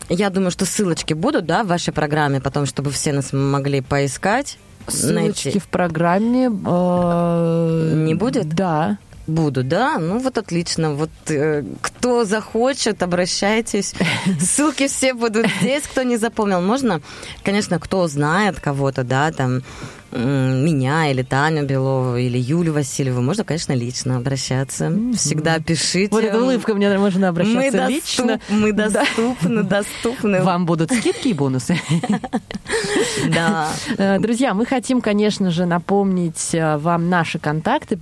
Я 0.08 0.30
думаю, 0.30 0.50
что 0.50 0.64
ссылочки 0.66 1.14
будут, 1.14 1.46
да, 1.46 1.62
в 1.64 1.68
вашей 1.68 1.92
программе, 1.92 2.40
потом, 2.40 2.66
чтобы 2.66 2.90
все 2.90 3.12
нас 3.12 3.32
могли 3.32 3.80
поискать. 3.80 4.58
Ссылочки 4.88 5.46
найти. 5.46 5.58
в 5.58 5.68
программе. 5.68 6.46
э, 6.46 7.92
Не 8.04 8.14
будет? 8.14 8.48
Да. 8.48 8.98
Буду, 9.28 9.62
да? 9.62 9.98
Ну 9.98 10.18
вот 10.18 10.36
отлично. 10.36 10.94
Вот 10.94 11.10
э, 11.28 11.62
кто 11.80 12.24
захочет, 12.24 13.02
обращайтесь. 13.04 13.94
Ссылки 14.40 14.88
все 14.88 15.14
будут 15.14 15.46
здесь. 15.60 15.84
Кто 15.84 16.02
не 16.02 16.16
запомнил, 16.16 16.60
можно, 16.60 17.00
конечно, 17.44 17.78
кто 17.78 18.08
знает 18.08 18.58
кого-то, 18.58 19.04
да, 19.04 19.30
там 19.30 19.62
меня 20.18 21.10
или 21.10 21.22
Таню 21.22 21.64
Белову 21.66 22.16
или 22.16 22.38
Юлю 22.38 22.72
Васильеву, 22.72 23.22
можно, 23.22 23.44
конечно, 23.44 23.72
лично 23.72 24.16
обращаться. 24.16 24.92
Всегда 25.14 25.58
пишите. 25.58 26.08
Вот 26.10 26.22
эта 26.24 26.40
улыбка 26.42 26.74
мне 26.74 26.88
можно 26.98 27.20
мы, 27.20 27.26
обращаться 27.28 27.78
доступ- 27.78 27.88
лично. 27.90 28.40
мы 28.48 28.72
Да. 28.72 28.88
доступны, 28.90 29.62
доступны. 29.64 30.42
Вам 30.42 30.66
будут 30.66 30.92
скидки 30.92 31.28
и 31.28 31.32
бонусы. 31.32 31.78
Да. 33.34 33.68
Э, 33.98 34.18
Друзья, 34.18 34.54
мы 34.54 34.66
хотим, 34.66 35.00
конечно 35.00 35.50
же, 35.50 35.66
напомнить 35.66 36.54
э, 36.54 36.76
вам 36.78 37.08
наши 37.10 37.38
контакты. 37.38 37.98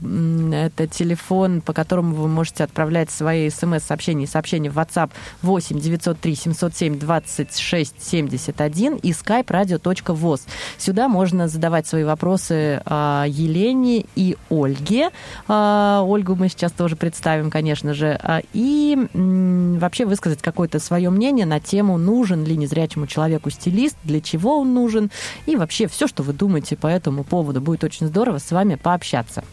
Это 0.52 0.86
телефон, 0.86 1.60
по 1.60 1.72
которому 1.72 2.14
вы 2.14 2.28
можете 2.28 2.64
отправлять 2.64 3.10
свои 3.10 3.50
смс-сообщения 3.50 4.24
и 4.24 4.26
сообщения 4.26 4.70
в 4.70 4.78
WhatsApp 4.78 5.10
8 5.42 5.78
903 5.80 6.34
707 6.34 6.98
26 6.98 7.94
71 8.02 8.96
и 8.96 9.10
skype 9.12 9.46
radio.voz. 9.46 10.42
Сюда 10.78 11.08
можно 11.08 11.48
задавать 11.48 11.86
свои 11.86 11.99
вопросы 12.04 12.82
а, 12.84 13.24
Елене 13.28 14.04
и 14.14 14.36
Ольге. 14.50 15.10
А, 15.48 16.02
Ольгу 16.04 16.34
мы 16.34 16.48
сейчас 16.48 16.72
тоже 16.72 16.96
представим, 16.96 17.50
конечно 17.50 17.94
же. 17.94 18.18
А, 18.22 18.40
И 18.52 18.96
вообще 19.12 20.04
высказать 20.04 20.42
какое-то 20.42 20.78
свое 20.78 21.10
мнение 21.10 21.46
на 21.46 21.60
тему, 21.60 21.98
нужен 21.98 22.44
ли 22.44 22.56
незрячему 22.56 23.06
человеку 23.06 23.50
стилист, 23.50 23.96
для 24.04 24.20
чего 24.20 24.60
он 24.60 24.74
нужен, 24.74 25.10
и 25.46 25.56
вообще 25.56 25.86
все, 25.88 26.06
что 26.06 26.22
вы 26.22 26.32
думаете 26.32 26.76
по 26.76 26.86
этому 26.86 27.24
поводу. 27.24 27.60
Будет 27.60 27.84
очень 27.84 28.06
здорово 28.06 28.38
с 28.38 28.50
вами 28.50 28.74
пообщаться. 28.74 29.44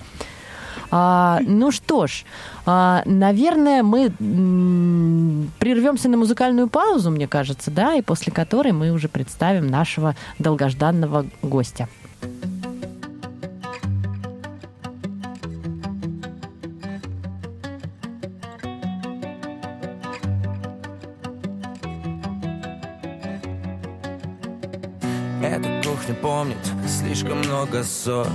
А, 0.89 1.39
ну 1.45 1.71
что 1.71 2.07
ж, 2.07 2.23
а, 2.65 3.01
наверное, 3.05 3.83
мы 3.83 4.09
прервемся 5.59 6.09
на 6.09 6.17
музыкальную 6.17 6.67
паузу, 6.69 7.11
мне 7.11 7.27
кажется, 7.27 7.71
да, 7.71 7.95
и 7.95 8.01
после 8.01 8.31
которой 8.31 8.71
мы 8.71 8.91
уже 8.91 9.09
представим 9.09 9.67
нашего 9.67 10.15
долгожданного 10.39 11.25
гостя. 11.41 11.89
Эта 25.41 25.81
кухня 25.83 26.15
помнит 26.15 26.57
слишком 27.07 27.39
много 27.39 27.83
ссор 27.83 28.27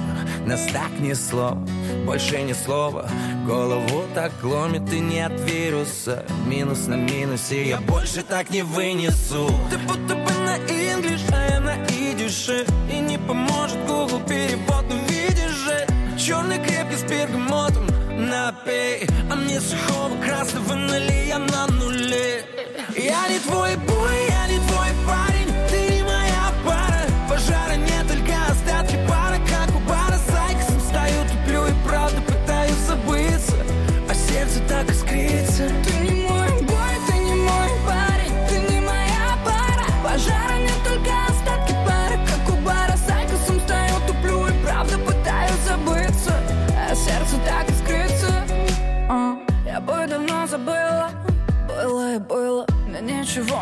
Нас 0.47 0.67
так 0.73 0.91
несло, 1.01 1.59
больше 2.07 2.43
ни 2.43 2.53
слова. 2.53 3.09
Голову 3.47 4.05
так 4.15 4.33
ломит 4.43 4.93
и 4.93 5.01
нет 5.01 5.33
вируса 5.41 6.25
Минус 6.47 6.87
на 6.87 6.95
минусе, 6.95 7.69
я 7.69 7.81
больше 7.81 8.23
так 8.23 8.51
не 8.51 8.63
вынесу. 8.63 9.49
Ты 9.71 9.79
будто 9.79 10.15
бы 10.15 10.33
на 10.45 10.57
инглиш, 10.57 11.21
а 11.33 11.49
я 11.51 11.61
на 11.61 11.77
идише 11.87 12.65
И 12.91 12.99
не 12.99 13.19
поможет 13.19 13.79
Google 13.87 14.21
перевод, 14.21 14.85
но 14.89 14.97
видишь 15.09 15.57
же. 15.65 15.87
Черный 16.19 16.59
крепкий 16.59 16.97
с 16.97 17.03
бергамотом 17.03 17.87
напей 18.17 19.07
А 19.31 19.35
мне 19.35 19.61
сухого 19.61 20.17
красного 20.25 20.75
налей, 20.75 21.29
я 21.29 21.39
на 21.39 21.67
нуле. 21.67 22.45
Я 22.97 23.29
не 23.29 23.39
твой 23.39 23.77
бой, 23.77 24.32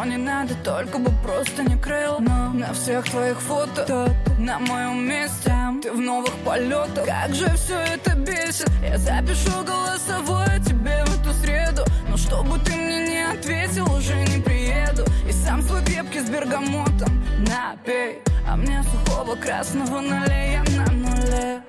ничего 0.00 0.04
не 0.04 0.16
надо, 0.16 0.54
только 0.64 0.98
бы 0.98 1.10
просто 1.22 1.62
не 1.62 1.76
крыл. 1.76 2.20
Но 2.20 2.52
на 2.52 2.72
всех 2.72 3.04
твоих 3.04 3.40
фото 3.40 4.14
На 4.38 4.58
моем 4.58 5.08
месте 5.08 5.52
Ты 5.82 5.92
в 5.92 6.00
новых 6.00 6.32
полетах. 6.44 7.04
Как 7.06 7.34
же 7.34 7.48
все 7.56 7.78
это 7.78 8.14
бесит? 8.16 8.70
Я 8.82 8.98
запишу 8.98 9.50
голосовое 9.64 10.60
тебе 10.60 11.04
в 11.06 11.20
эту 11.20 11.32
среду. 11.34 11.84
Но 12.08 12.16
чтобы 12.16 12.58
ты 12.60 12.72
мне 12.72 13.08
не 13.08 13.26
ответил, 13.32 13.92
уже 13.92 14.14
не 14.14 14.42
приеду. 14.42 15.04
И 15.28 15.32
сам 15.32 15.62
свой 15.62 15.82
крепкий 15.84 16.20
с 16.20 16.30
бергамотом 16.30 17.22
Напей. 17.38 18.22
А 18.48 18.56
мне 18.56 18.82
сухого 18.82 19.36
красного 19.36 20.00
налей 20.00 20.52
Я 20.52 20.62
на 20.76 20.92
нуле. 20.92 21.62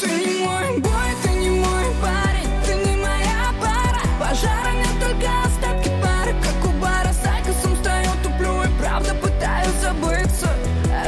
Ты 0.00 0.08
не 0.08 0.44
мой 0.44 0.80
бой, 0.80 0.97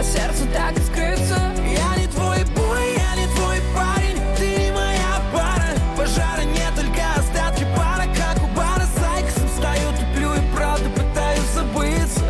Сердце 0.02 0.46
так 0.52 0.78
искрится 0.78 1.38
Я 1.62 2.00
не 2.00 2.06
твой 2.06 2.42
бой, 2.56 2.94
я 2.96 3.16
не 3.20 3.26
твой 3.34 3.60
парень. 3.74 4.18
Ты 4.38 4.64
не 4.64 4.72
моя 4.72 5.20
пара. 5.30 5.74
Пожара 5.96 6.42
нет, 6.42 6.72
только 6.74 7.02
остатки 7.16 7.66
пара. 7.76 8.06
Как 8.16 8.42
у 8.42 8.46
бара 8.56 8.86
с 8.86 9.02
Айкосом 9.02 9.48
стою, 9.58 9.90
туплю 9.98 10.34
и 10.34 10.56
правда 10.56 10.88
пытаюсь 10.90 11.50
забыться. 11.54 12.24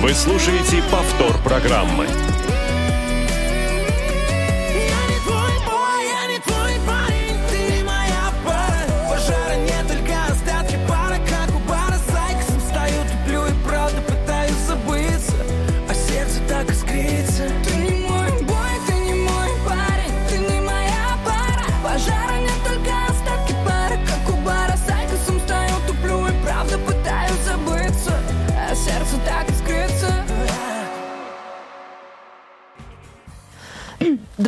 Вы 0.00 0.14
слушаете 0.14 0.82
повтор 0.90 1.38
программы. 1.44 2.06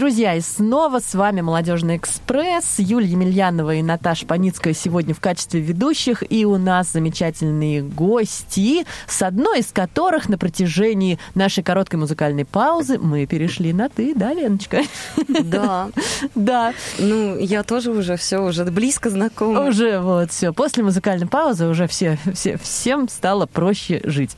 Друзья, 0.04 0.34
и 0.34 0.42
снова 0.42 0.98
с 1.00 1.14
вами 1.14 1.40
«Молодежный 1.40 1.96
экспресс». 1.96 2.74
Юлия 2.76 3.12
Емельянова 3.12 3.76
и 3.76 3.82
Наташа 3.82 4.26
Паницкая 4.26 4.74
сегодня 4.74 5.14
в 5.14 5.20
качестве 5.20 5.62
ведущих. 5.62 6.22
И 6.30 6.44
у 6.44 6.58
нас 6.58 6.92
замечательные 6.92 7.80
гости, 7.80 8.84
с 9.06 9.22
одной 9.22 9.60
из 9.60 9.72
которых 9.72 10.28
на 10.28 10.36
протяжении 10.36 11.18
нашей 11.34 11.64
короткой 11.64 12.00
музыкальной 12.00 12.44
паузы 12.44 12.98
мы 12.98 13.24
перешли 13.24 13.72
на 13.72 13.88
«ты», 13.88 14.14
да, 14.14 14.34
Леночка? 14.34 14.82
Да. 15.26 15.88
Да, 16.34 16.74
Ну, 16.98 17.38
я 17.38 17.62
тоже 17.62 17.90
уже 17.90 18.16
все, 18.16 18.38
уже 18.38 18.64
близко 18.64 19.08
знакома. 19.08 19.60
уже 19.68 20.00
вот 20.00 20.30
все. 20.30 20.52
После 20.52 20.82
музыкальной 20.82 21.26
паузы 21.26 21.66
уже 21.66 21.86
все, 21.86 22.18
все, 22.34 22.58
всем 22.58 23.08
стало 23.08 23.46
проще 23.46 24.00
жить. 24.04 24.36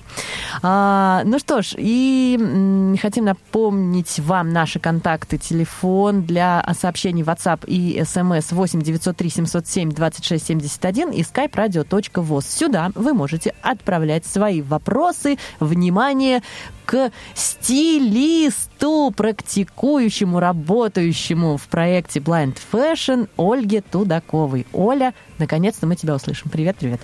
А, 0.63 1.23
ну 1.25 1.39
что 1.41 1.63
ж, 1.63 1.75
и 1.77 2.37
м, 2.41 2.97
хотим 3.01 3.25
напомнить 3.25 4.21
вам 4.21 4.53
наши 4.53 4.79
контакты, 4.79 5.39
телефон 5.57 6.23
для 6.23 6.63
сообщений 6.79 7.23
WhatsApp 7.23 7.65
и 7.67 7.99
SMS 7.99 8.55
8 8.55 8.83
903 8.83 9.31
707 9.31 9.91
26 9.91 10.47
71 10.47 11.11
и 11.13 11.23
skype 11.23 11.53
radio.voz. 11.53 12.43
Сюда 12.47 12.91
вы 12.95 13.15
можете 13.15 13.55
отправлять 13.63 14.27
свои 14.27 14.61
вопросы, 14.61 15.39
внимание, 15.59 16.43
к 16.85 17.11
стилисту, 17.35 19.13
практикующему, 19.17 20.39
работающему 20.41 21.57
в 21.57 21.67
проекте 21.69 22.21
Blind 22.21 22.59
Fashion 22.73 23.29
Ольге 23.39 23.81
Тудаковой. 23.81 24.67
Оля, 24.73 25.15
наконец-то 25.39 25.87
мы 25.87 25.97
тебя 25.97 26.15
услышим. 26.15 26.51
Привет, 26.51 26.77
привет. 26.79 27.01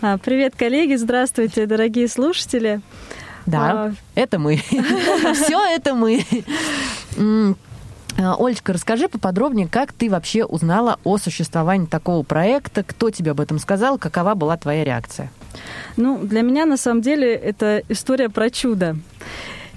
А, 0.00 0.16
Привет, 0.18 0.54
коллеги, 0.56 0.96
здравствуйте, 0.96 1.66
дорогие 1.66 2.08
слушатели. 2.08 2.80
Да, 3.46 3.60
А. 3.72 3.92
это 4.14 4.38
мы. 4.38 4.56
Все 5.34 5.60
это 5.74 5.94
мы. 5.94 6.24
А, 8.22 8.36
Олечка, 8.38 8.72
расскажи 8.72 9.08
поподробнее, 9.08 9.66
как 9.68 9.92
ты 9.92 10.08
вообще 10.08 10.44
узнала 10.44 10.98
о 11.04 11.18
существовании 11.18 11.86
такого 11.86 12.22
проекта, 12.22 12.84
кто 12.84 13.10
тебе 13.10 13.32
об 13.32 13.40
этом 13.40 13.58
сказал, 13.58 13.98
какова 13.98 14.34
была 14.34 14.56
твоя 14.56 14.84
реакция? 14.84 15.30
Ну, 15.96 16.18
для 16.18 16.42
меня 16.42 16.64
на 16.64 16.76
самом 16.76 17.02
деле 17.02 17.34
это 17.34 17.82
история 17.88 18.28
про 18.28 18.48
чудо. 18.50 18.96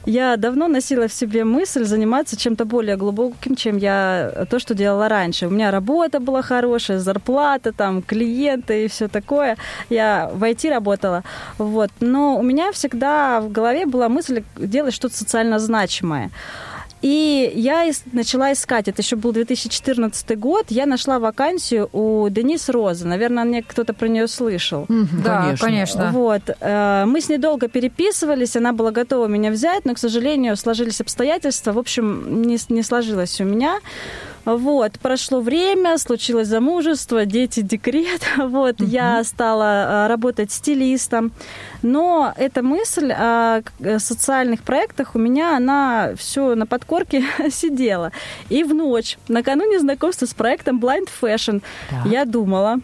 Я 0.06 0.38
давно 0.38 0.68
носила 0.68 1.08
в 1.08 1.14
себе 1.14 1.44
мысль 1.44 1.84
заниматься 1.84 2.38
чем-то 2.38 2.66
более 2.66 2.96
глубоким, 2.96 3.56
чем 3.56 3.78
я 3.78 4.46
то, 4.52 4.60
что 4.60 4.76
делала 4.76 5.10
раньше. 5.10 5.48
У 5.48 5.50
меня 5.50 5.72
работа 5.72 6.20
была 6.20 6.44
хорошая, 6.44 7.00
зарплата, 7.00 7.72
там, 7.72 8.04
клиенты 8.04 8.86
и 8.86 8.88
все 8.88 9.08
такое. 9.08 9.58
Я 9.90 10.30
в 10.32 10.44
IT 10.44 10.70
работала. 10.70 11.24
Вот. 11.58 11.90
Но 12.02 12.38
у 12.38 12.44
меня 12.44 12.72
всегда 12.72 13.42
в 13.42 13.52
голове 13.52 13.88
была 13.88 14.08
мысль 14.08 14.44
делать 14.56 14.94
что-то 14.94 15.18
социально 15.18 15.58
значимое. 15.58 16.30
И 17.02 17.52
я 17.56 17.90
начала 18.14 18.52
искать, 18.54 18.88
это 18.88 19.02
еще 19.02 19.16
был 19.16 19.32
2014 19.32 20.40
год, 20.40 20.66
я 20.70 20.86
нашла 20.86 21.20
вакансию 21.20 21.90
у 21.94 22.28
Денис 22.30 22.70
Розы. 22.70 23.06
Наверное, 23.06 23.44
мне 23.44 23.62
кто-то 23.62 23.94
про 23.94 24.08
нее 24.08 24.28
слышал. 24.28 24.86
Да, 25.24 25.56
конечно. 25.60 26.12
Вот. 26.12 26.42
э, 26.60 27.04
Мы 27.06 27.22
с 27.22 27.30
ней 27.30 27.38
долго 27.38 27.68
переписывались, 27.68 28.56
она 28.56 28.72
была 28.74 28.92
готова 28.92 29.28
меня 29.28 29.52
взять, 29.52 29.86
но, 29.86 29.94
к 29.94 30.00
сожалению, 30.00 30.56
сложились 30.58 31.02
обстоятельства. 31.02 31.74
В 31.74 31.78
общем, 31.78 32.42
не, 32.42 32.58
не 32.70 32.82
сложилось 32.84 33.40
у 33.42 33.44
меня. 33.44 33.80
Вот, 34.46 35.00
прошло 35.00 35.42
время, 35.42 35.98
случилось 35.98 36.48
замужество, 36.48 37.26
дети, 37.26 37.62
декрет. 37.62 38.22
Вот, 38.38 38.80
я 38.80 39.24
стала 39.24 40.06
э, 40.06 40.08
работать 40.08 40.52
стилистом. 40.52 41.32
Но 41.82 42.32
эта 42.38 42.62
мысль 42.62 43.12
о 43.12 43.62
к- 43.64 43.72
э, 43.80 44.00
социальных 44.00 44.62
проектах 44.62 45.16
у 45.16 45.20
меня, 45.20 45.58
она 45.58 46.12
все 46.16 46.54
на 46.56 46.66
подкорке 46.68 47.24
сидела. 47.52 48.12
И 48.50 48.64
в 48.64 48.74
ночь, 48.74 49.18
накануне 49.28 49.80
знакомства 49.80 50.26
с 50.28 50.34
проектом 50.34 50.80
Blind 50.80 51.10
Fashion, 51.22 51.62
Так. 51.90 52.06
я 52.06 52.26
думала 52.26 52.78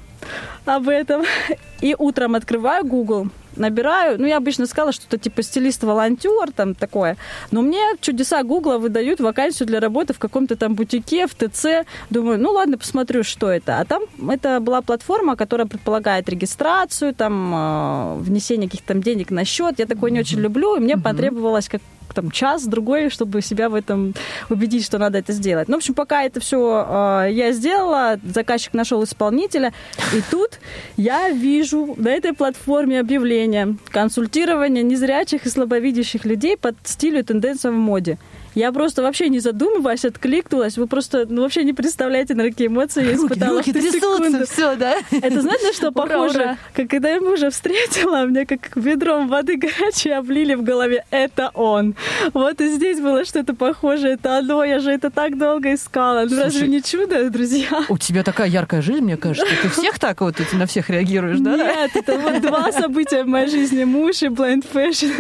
об 0.66 0.90
этом. 0.90 1.24
И 1.82 1.96
утром 1.98 2.36
открываю 2.36 2.86
Google, 2.86 3.30
набираю, 3.56 4.20
ну, 4.20 4.28
я 4.28 4.38
обычно 4.38 4.66
сказала 4.66 4.92
что-то 4.92 5.18
типа 5.18 5.44
стилист-волонтер, 5.44 6.52
там 6.56 6.76
такое. 6.76 7.18
Но 7.52 7.62
мне 7.62 7.82
чудеса 8.00 8.44
Гугла 8.44 8.78
выдают 8.78 9.20
вакансию 9.20 9.68
для 9.68 9.80
работы 9.80 10.14
в 10.14 10.20
каком-то 10.20 10.56
там 10.56 10.76
бутике, 10.76 11.28
в 11.28 11.36
ТЦ. 11.36 11.86
Думаю, 12.10 12.40
ну, 12.40 12.52
ладно, 12.52 12.78
посмотрю, 12.78 13.24
что 13.24 13.50
это. 13.50 13.80
А 13.80 13.86
там 13.86 14.04
это 14.30 14.60
была 14.60 14.82
платформа, 14.82 15.36
которая 15.36 15.68
предполагает 15.68 16.30
регистрацию, 16.30 17.14
там, 17.14 17.54
э, 17.54 18.16
внесение 18.20 18.70
каких-то 18.70 18.94
там 18.94 19.02
денег 19.02 19.32
на 19.32 19.46
счет. 19.46 19.80
Я 19.80 19.86
такое 19.86 20.12
не 20.12 20.20
очень 20.20 20.40
люблю, 20.40 20.76
и 20.76 20.80
мне 20.80 20.98
потребовалось 20.98 21.70
как 21.70 21.82
там, 22.14 22.32
час, 22.32 22.66
другой, 22.66 23.10
чтобы 23.10 23.42
себя 23.42 23.70
в 23.70 23.76
этом 23.76 24.14
убедить, 24.50 24.86
что 24.86 24.98
надо 24.98 25.18
это 25.18 25.34
сделать. 25.34 25.68
Ну, 25.68 25.76
в 25.76 25.78
общем, 25.78 25.94
пока 25.94 26.24
это 26.24 26.40
все 26.40 27.28
я 27.30 27.52
сделала, 27.52 28.20
заказчик 28.24 28.74
нашел 28.74 29.04
исполнителя, 29.04 29.74
и 30.14 30.22
тут 30.30 30.60
я 30.98 31.30
вижу 31.30 31.96
на 31.98 32.10
этой 32.10 32.34
платформе 32.34 33.00
объявление 33.00 33.76
консультирование 33.90 34.84
незрячих 34.84 35.46
и 35.46 35.50
слабовидящих 35.50 36.26
людей 36.26 36.58
под 36.58 36.76
стилю 36.84 37.20
и 37.20 37.24
тенденциям 37.24 37.76
в 37.76 37.80
моде. 37.80 38.18
Я 38.54 38.72
просто 38.72 39.02
вообще 39.02 39.30
не 39.30 39.40
задумываясь, 39.40 40.06
откликнулась. 40.06 40.78
Вы 40.78 40.88
просто 40.88 41.26
ну, 41.28 41.42
вообще 41.42 41.64
не 41.64 41.74
представляете, 41.74 42.36
на 42.36 42.44
какие 42.44 42.68
эмоции 42.68 43.06
я 43.06 43.16
испытала 43.16 43.58
руки 43.60 43.72
ту 43.72 43.80
трясутся, 43.80 44.46
все, 44.46 44.76
да? 44.76 44.96
Это 45.12 45.42
знаете, 45.42 45.68
на 45.68 45.74
что 45.74 45.92
похоже? 45.92 46.40
ура. 46.40 46.58
Как 46.74 46.90
когда 46.90 47.10
я 47.10 47.22
мужа 47.22 47.50
встретила, 47.50 48.26
мне 48.26 48.46
как 48.46 48.76
ведром 48.76 49.28
воды 49.28 49.56
горячей 49.58 50.12
облили 50.12 50.56
в 50.56 50.64
голове. 50.64 51.06
Это 51.12 51.52
он. 51.54 51.96
Вот 52.34 52.60
и 52.62 52.68
здесь 52.68 53.00
было 53.00 53.24
что-то 53.26 53.54
похожее. 53.56 54.14
Это 54.14 54.38
оно. 54.38 54.64
Я 54.64 54.80
же 54.80 54.92
это 54.92 55.10
так 55.10 55.38
долго 55.38 55.74
искала. 55.74 56.26
Ну 56.30 56.38
разве 56.38 56.68
не 56.68 56.82
чудо, 56.82 57.30
друзья? 57.30 57.86
У 57.90 57.98
тебя 57.98 58.24
такая 58.24 58.48
яркая 58.48 58.82
жизнь, 58.82 59.04
мне 59.04 59.18
кажется. 59.18 59.54
Ты 59.62 59.70
всех 59.82 60.00
так 60.00 60.22
вот 60.22 60.36
ты 60.36 60.56
на 60.56 60.66
всех 60.66 60.90
реагируешь, 60.90 61.40
да? 61.40 61.56
Нет, 61.56 61.92
это 61.96 62.18
вот 62.18 62.42
два 62.42 62.72
события 62.72 63.24
в 63.24 63.28
моей 63.28 63.48
жизни. 63.48 63.86
Муж 63.86 64.22
и 64.24 64.28
blind 64.28 64.66
fashion. 64.72 65.14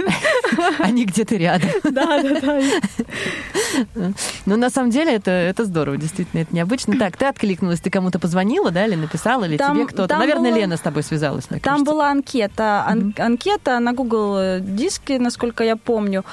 Они 0.80 1.06
где-то 1.06 1.36
рядом. 1.36 1.70
Да, 1.84 2.22
да, 2.22 2.39
да. 2.41 2.62
Ну, 4.45 4.57
на 4.57 4.69
самом 4.69 4.89
деле, 4.91 5.13
это, 5.15 5.31
это 5.31 5.65
здорово, 5.65 5.97
действительно, 5.97 6.41
это 6.41 6.53
необычно. 6.55 6.97
Так, 6.97 7.15
ты 7.17 7.25
откликнулась, 7.25 7.79
ты 7.79 7.89
кому-то 7.89 8.19
позвонила, 8.19 8.71
да, 8.71 8.86
или 8.86 8.95
написала, 8.95 9.45
или 9.45 9.57
Там- 9.57 9.75
тебе 9.77 9.88
кто-то? 9.88 10.17
Наверное, 10.17 10.51
было- 10.51 10.60
Лена 10.60 10.77
с 10.77 10.81
тобой 10.81 11.03
связалась, 11.03 11.49
мне 11.49 11.60
Там 11.60 11.84
была 11.84 12.12
анкета, 12.12 12.84
ан- 12.88 13.13
анкета 13.17 13.79
на 13.79 13.93
Google 13.93 14.60
диске, 14.60 15.19
насколько 15.19 15.63
я 15.63 15.75
помню. 15.75 16.23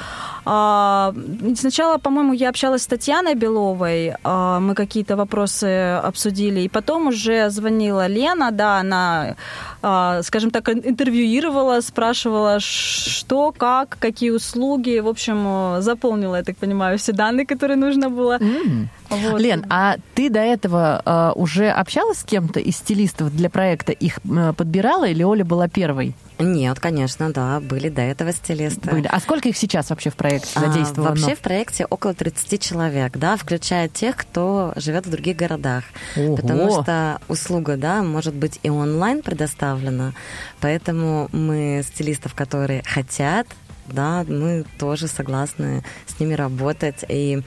А, 0.51 1.13
Сначала, 1.57 1.99
по-моему, 1.99 2.33
я 2.33 2.49
общалась 2.49 2.83
с 2.83 2.87
Татьяной 2.87 3.35
Беловой, 3.35 4.15
а, 4.25 4.61
мы 4.61 4.75
какие-то 4.75 5.15
вопросы 5.15 6.01
обсудили, 6.03 6.61
и 6.61 6.69
потом 6.69 7.09
уже 7.09 7.51
звонила 7.51 8.07
Лена, 8.07 8.51
да, 8.51 8.79
она, 8.79 9.37
а, 9.83 10.23
скажем 10.23 10.51
так, 10.51 10.71
интервьюировала, 10.71 11.83
спрашивала, 11.83 12.61
что, 12.61 13.53
как, 13.53 13.99
какие 14.01 14.31
услуги, 14.31 15.01
в 15.01 15.09
общем, 15.09 15.77
э, 15.77 15.83
заполнила, 15.83 16.37
я 16.37 16.43
так 16.43 16.57
понимаю, 16.57 16.97
все 16.97 17.13
данные, 17.13 17.45
которые 17.45 17.77
нужно 17.77 18.09
было. 18.09 18.39
М. 18.41 18.89
Вот. 19.11 19.41
Лен, 19.41 19.67
а 19.69 19.97
ты 20.15 20.31
до 20.31 20.41
этого 20.41 21.03
э, 21.05 21.33
уже 21.35 21.69
общалась 21.69 22.21
с 22.21 22.25
кем-то 22.25 22.59
из 22.59 22.77
стилистов 22.77 23.37
для 23.37 23.51
проекта? 23.51 23.93
Их 23.93 24.19
э, 24.25 24.53
подбирала 24.57 25.05
или 25.05 25.23
Оля 25.23 25.45
была 25.45 25.69
первой? 25.69 26.15
Нет, 26.39 26.79
конечно, 26.79 27.33
да, 27.33 27.61
были 27.61 27.89
до 27.89 28.03
этого 28.03 28.33
стилисты. 28.33 28.91
Были. 28.91 29.07
А 29.07 29.19
сколько 29.21 29.49
их 29.49 29.57
сейчас 29.57 29.91
вообще 29.91 30.11
в 30.11 30.17
проекте 30.17 30.51
А, 30.55 30.61
задействовано? 30.61 31.11
вообще 31.11 31.35
в 31.35 31.41
проекте 31.41 31.85
около 31.85 32.15
30 32.15 32.63
человек, 32.63 33.17
да, 33.17 33.37
включая 33.37 33.89
тех, 33.89 34.17
кто 34.17 34.73
живет 34.77 35.07
в 35.07 35.11
других 35.11 35.37
городах. 35.37 35.85
Ого. 36.17 36.37
Потому 36.37 36.71
что 36.71 37.21
услуга, 37.29 37.77
да, 37.77 38.03
может 38.03 38.35
быть 38.35 38.61
и 38.63 38.71
онлайн 38.71 39.23
предоставлена, 39.23 40.15
поэтому 40.61 41.29
мы 41.33 41.83
стилистов, 41.85 42.35
которые 42.35 42.83
хотят, 42.85 43.47
да, 43.87 44.25
мы 44.29 44.65
тоже 44.79 45.09
согласны 45.09 45.83
с 46.07 46.21
ними 46.21 46.35
работать. 46.35 47.05
И 47.09 47.43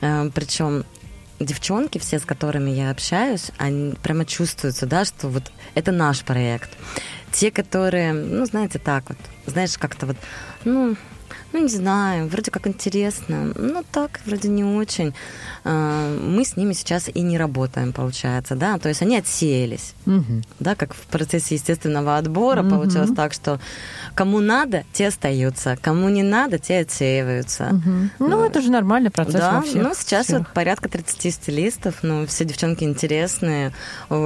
причем 0.00 0.84
девчонки, 1.40 1.98
все, 1.98 2.18
с 2.18 2.24
которыми 2.24 2.70
я 2.70 2.90
общаюсь, 2.90 3.50
они 3.58 3.94
прямо 4.02 4.24
чувствуются, 4.24 4.86
да, 4.86 5.04
что 5.04 5.28
вот 5.28 5.50
это 5.74 5.92
наш 5.92 6.24
проект. 6.24 6.70
Те, 7.34 7.50
которые, 7.50 8.12
ну, 8.12 8.46
знаете, 8.46 8.78
так 8.78 9.08
вот, 9.08 9.18
знаешь, 9.46 9.76
как-то 9.76 10.06
вот, 10.06 10.16
ну, 10.64 10.96
ну, 11.54 11.60
не 11.62 11.68
знаю, 11.68 12.26
вроде 12.28 12.50
как 12.50 12.66
интересно, 12.66 13.52
ну, 13.56 13.84
так, 13.92 14.20
вроде 14.26 14.48
не 14.48 14.64
очень. 14.64 15.14
А, 15.64 16.18
Мы 16.20 16.44
с 16.44 16.56
ними 16.56 16.72
сейчас 16.74 17.08
и 17.08 17.20
не 17.20 17.38
работаем, 17.38 17.92
получается, 17.92 18.56
да, 18.56 18.76
то 18.78 18.88
есть 18.88 19.02
они 19.02 19.16
отсеялись, 19.16 19.94
Мгм. 20.04 20.42
да, 20.58 20.74
как 20.74 20.92
в 20.94 21.06
процессе 21.06 21.54
естественного 21.54 22.18
отбора 22.18 22.62
Мгм. 22.62 22.70
получилось 22.70 23.10
так, 23.16 23.32
что 23.32 23.60
кому 24.16 24.40
надо, 24.40 24.82
те 24.92 25.06
остаются, 25.08 25.78
кому 25.80 26.08
не 26.08 26.22
надо, 26.24 26.58
те 26.58 26.80
отсеиваются. 26.80 27.64
Мгм. 27.72 28.10
Ну, 28.18 28.44
это 28.44 28.60
же 28.60 28.70
нормальный 28.72 29.10
процесс 29.10 29.34
Да, 29.34 29.52
во 29.56 29.62
всех 29.62 29.82
ну 29.82 29.94
сейчас 29.94 30.26
сферах. 30.26 30.46
вот 30.48 30.54
порядка 30.54 30.88
30 30.88 31.30
стилистов, 31.30 31.94
ну 32.02 32.26
все 32.26 32.44
девчонки 32.44 32.82
интересные, 32.84 33.72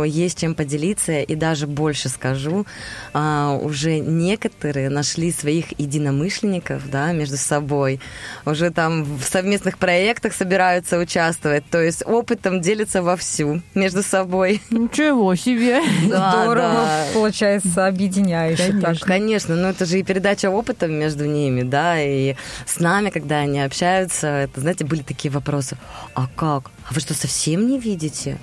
есть 0.06 0.38
чем 0.40 0.54
поделиться, 0.54 1.20
и 1.20 1.34
даже 1.36 1.66
больше 1.66 2.08
скажу, 2.08 2.66
а, 3.12 3.52
уже 3.62 3.98
некоторые 4.00 4.88
нашли 4.88 5.30
своих 5.30 5.78
единомышленников, 5.78 6.90
да, 6.90 7.12
между 7.18 7.36
собой, 7.36 8.00
уже 8.46 8.70
там 8.70 9.04
в 9.04 9.24
совместных 9.24 9.78
проектах 9.78 10.32
собираются 10.32 10.98
участвовать, 10.98 11.64
то 11.70 11.82
есть 11.82 12.02
опытом 12.06 12.60
делятся 12.60 13.02
вовсю 13.02 13.60
между 13.74 14.02
собой. 14.02 14.62
Ничего 14.70 15.34
себе. 15.34 15.80
Да, 16.08 16.42
Здорово, 16.42 16.56
да. 16.56 17.06
получается, 17.12 17.86
объединяюще 17.86 18.74
так. 18.80 18.98
Конечно, 19.00 19.56
но 19.56 19.68
это 19.70 19.84
же 19.84 19.98
и 19.98 20.02
передача 20.02 20.50
опыта 20.50 20.86
между 20.86 21.26
ними, 21.26 21.62
да, 21.62 22.00
и 22.00 22.34
с 22.66 22.78
нами, 22.80 23.10
когда 23.10 23.38
они 23.38 23.60
общаются, 23.60 24.26
это, 24.28 24.60
знаете, 24.60 24.84
были 24.84 25.02
такие 25.02 25.30
вопросы. 25.30 25.76
А 26.14 26.26
как? 26.34 26.70
А 26.88 26.94
вы 26.94 27.00
что, 27.00 27.14
совсем 27.14 27.66
не 27.66 27.78
видите? 27.78 28.38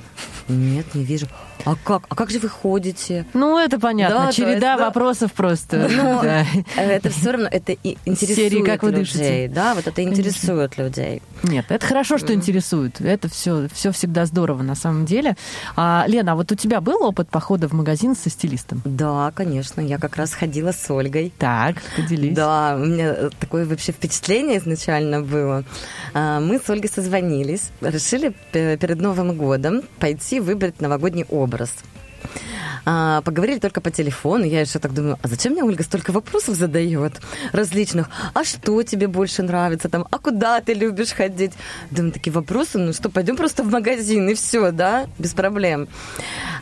Нет, 0.48 0.94
не 0.94 1.04
вижу. 1.04 1.28
А 1.66 1.76
как? 1.84 2.04
А 2.10 2.16
как 2.16 2.30
же 2.30 2.40
вы 2.40 2.48
ходите? 2.50 3.26
Ну, 3.34 3.58
это 3.58 3.80
понятно. 3.80 4.26
Да, 4.26 4.32
Череда 4.32 4.52
есть, 4.52 4.62
да. 4.62 4.78
вопросов 4.78 5.34
просто. 5.34 5.88
Ну, 5.90 6.22
Да. 6.24 6.46
Это 6.78 7.10
все 7.10 7.32
равно, 7.32 7.48
это 7.52 7.72
и 7.74 7.98
интересует 8.06 8.38
Серии 8.52 8.62
«Как 8.64 8.84
вы 8.84 8.92
людей. 8.92 9.04
дышите?» 9.04 9.52
Да, 9.54 9.74
вот 9.76 9.88
это 9.88 10.04
интересует 10.04 10.78
людей. 10.78 11.22
Нет, 11.44 11.66
это 11.70 11.86
хорошо, 11.86 12.18
что 12.18 12.34
интересует. 12.34 13.02
Это 13.02 13.30
все, 13.30 13.68
все 13.74 13.92
всегда 13.92 14.26
здорово 14.26 14.64
на 14.64 14.76
самом 14.76 15.06
деле. 15.06 15.36
А, 15.76 16.06
Лена, 16.08 16.34
а 16.34 16.36
вот 16.36 16.52
у 16.52 16.56
тебя 16.56 16.82
был 16.82 17.04
опыт 17.04 17.30
похода 17.30 17.68
в 17.68 17.74
магазин 17.74 18.16
со 18.16 18.30
стилистом? 18.30 18.82
Да, 18.86 19.32
конечно, 19.36 19.82
я 19.82 19.98
как 19.98 20.16
раз 20.18 20.34
ходила 20.34 20.72
с 20.72 20.90
Ольгой. 20.92 21.34
Так, 21.38 21.78
поделись. 21.96 22.36
Да, 22.36 22.76
у 22.80 22.86
меня 22.86 23.16
такое 23.40 23.66
вообще 23.66 23.92
впечатление 23.92 24.60
изначально 24.60 25.22
было. 25.22 25.64
А, 26.14 26.40
Мы 26.40 26.60
с 26.60 26.70
Ольгой 26.70 26.90
созвонились, 26.94 27.70
решили 27.82 28.34
п- 28.52 28.78
перед 28.78 29.02
Новым 29.02 29.36
годом 29.36 29.82
пойти 30.00 30.40
выбрать 30.40 30.80
новогодний 30.82 31.26
образ. 31.30 31.55
А, 32.86 33.22
Поговорили 33.22 33.60
только 33.60 33.82
по 33.82 33.90
телефону. 33.92 34.46
Я 34.46 34.62
еще 34.62 34.80
так 34.80 34.94
думаю, 34.94 35.18
а 35.22 35.28
зачем 35.28 35.54
мне 35.54 35.64
Ольга 35.64 35.84
столько 35.84 36.12
вопросов 36.12 36.56
задает 36.56 37.20
различных? 37.52 38.10
А 38.34 38.44
что 38.44 38.84
тебе 38.84 39.08
больше 39.08 39.42
нравится? 39.44 39.90
Там, 39.90 40.06
а 40.12 40.20
куда 40.20 40.62
ты 40.62 40.74
любишь 40.74 41.12
ходить? 41.12 41.54
Думаю, 41.92 42.12
такие 42.12 42.32
вопросы, 42.32 42.78
ну 42.78 42.94
что, 42.94 43.10
пойдем 43.10 43.38
просто 43.38 43.64
в 43.64 43.72
магазин 43.72 44.30
и 44.30 44.34
все, 44.34 44.72
да, 44.72 45.08
без 45.18 45.34
проблем. 45.34 45.88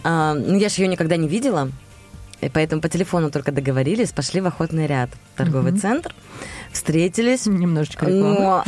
А, 0.03 0.33
Ну, 0.33 0.57
я 0.57 0.69
же 0.69 0.81
ее 0.81 0.87
никогда 0.87 1.17
не 1.17 1.27
видела. 1.27 1.69
И 2.41 2.49
поэтому 2.49 2.81
по 2.81 2.89
телефону 2.89 3.31
только 3.31 3.53
договорились, 3.53 4.11
пошли 4.11 4.41
в 4.41 4.45
охотный 4.47 4.85
ряд, 4.85 5.09
торговый 5.37 5.71
центр, 5.79 6.13
встретились. 6.73 7.45
Немножечко 7.45 8.05
рекламы. 8.05 8.39
Но 8.39 8.63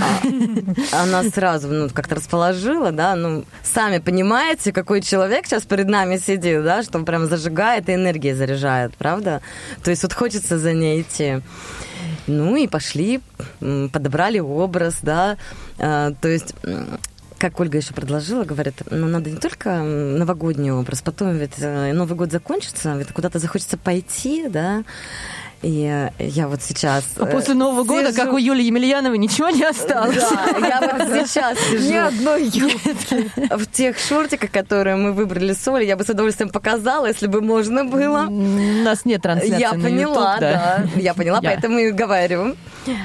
а, 0.91 1.03
она 1.03 1.23
сразу 1.23 1.67
ну, 1.67 1.89
как-то 1.89 2.15
расположила, 2.15 2.91
да, 2.91 3.15
ну, 3.15 3.45
сами 3.63 3.99
понимаете, 3.99 4.71
какой 4.71 5.01
человек 5.01 5.45
сейчас 5.45 5.63
перед 5.63 5.87
нами 5.87 6.17
сидит, 6.17 6.63
да, 6.63 6.83
что 6.83 6.97
он 6.97 7.05
прям 7.05 7.27
зажигает 7.27 7.89
и 7.89 7.93
энергией 7.95 8.33
заряжает, 8.33 8.95
правда? 8.95 9.41
То 9.83 9.91
есть 9.91 10.03
вот 10.03 10.13
хочется 10.13 10.57
за 10.57 10.73
ней 10.73 11.01
идти. 11.01 11.41
Ну 12.27 12.55
и 12.55 12.67
пошли, 12.67 13.21
подобрали 13.59 14.39
образ, 14.39 14.97
да, 15.01 15.37
а, 15.77 16.11
то 16.21 16.27
есть 16.27 16.55
как 17.37 17.59
Ольга 17.59 17.77
еще 17.77 17.93
предложила, 17.93 18.43
говорит, 18.43 18.81
ну 18.89 19.07
надо 19.07 19.29
не 19.29 19.37
только 19.37 19.81
новогодний 19.81 20.71
образ, 20.71 21.01
потом 21.01 21.35
ведь 21.35 21.55
э, 21.57 21.91
Новый 21.93 22.15
год 22.15 22.31
закончится, 22.31 22.95
ведь 22.95 23.09
куда-то 23.09 23.39
захочется 23.39 23.77
пойти, 23.77 24.47
да, 24.47 24.83
и 25.61 26.09
э, 26.19 26.23
я 26.23 26.47
вот 26.47 26.61
сейчас... 26.61 27.03
А 27.17 27.25
э, 27.25 27.31
после 27.31 27.53
Нового 27.53 27.83
года, 27.83 28.09
сижу- 28.09 28.15
как 28.23 28.33
у 28.33 28.37
Юлии 28.37 28.65
Емельяновой, 28.65 29.17
ничего 29.17 29.49
не 29.49 29.63
осталось. 29.63 30.15
да, 30.15 30.67
я 30.67 30.79
вот 30.81 31.07
сейчас 31.27 31.57
Ни 31.71 31.77
сижу 31.77 32.05
одной 32.07 32.43
юбки. 32.45 33.31
в 33.55 33.65
тех 33.71 33.97
шортиках, 33.97 34.51
которые 34.51 34.95
мы 34.95 35.13
выбрали 35.13 35.53
с 35.53 35.67
Олей, 35.67 35.87
я 35.87 35.95
бы 35.97 36.03
с 36.03 36.09
удовольствием 36.09 36.49
показала, 36.49 37.05
если 37.07 37.27
бы 37.27 37.41
можно 37.41 37.83
было. 37.85 38.25
У 38.27 38.83
нас 38.83 39.05
нет 39.05 39.21
трансляции 39.21 39.59
Я 39.59 39.73
на 39.73 39.83
поняла, 39.83 40.35
YouTube, 40.35 40.39
да. 40.41 40.83
Я 40.95 41.13
поняла, 41.13 41.39
Я. 41.41 41.49
поэтому 41.51 41.79
и 41.79 41.91
говорю. 41.91 42.55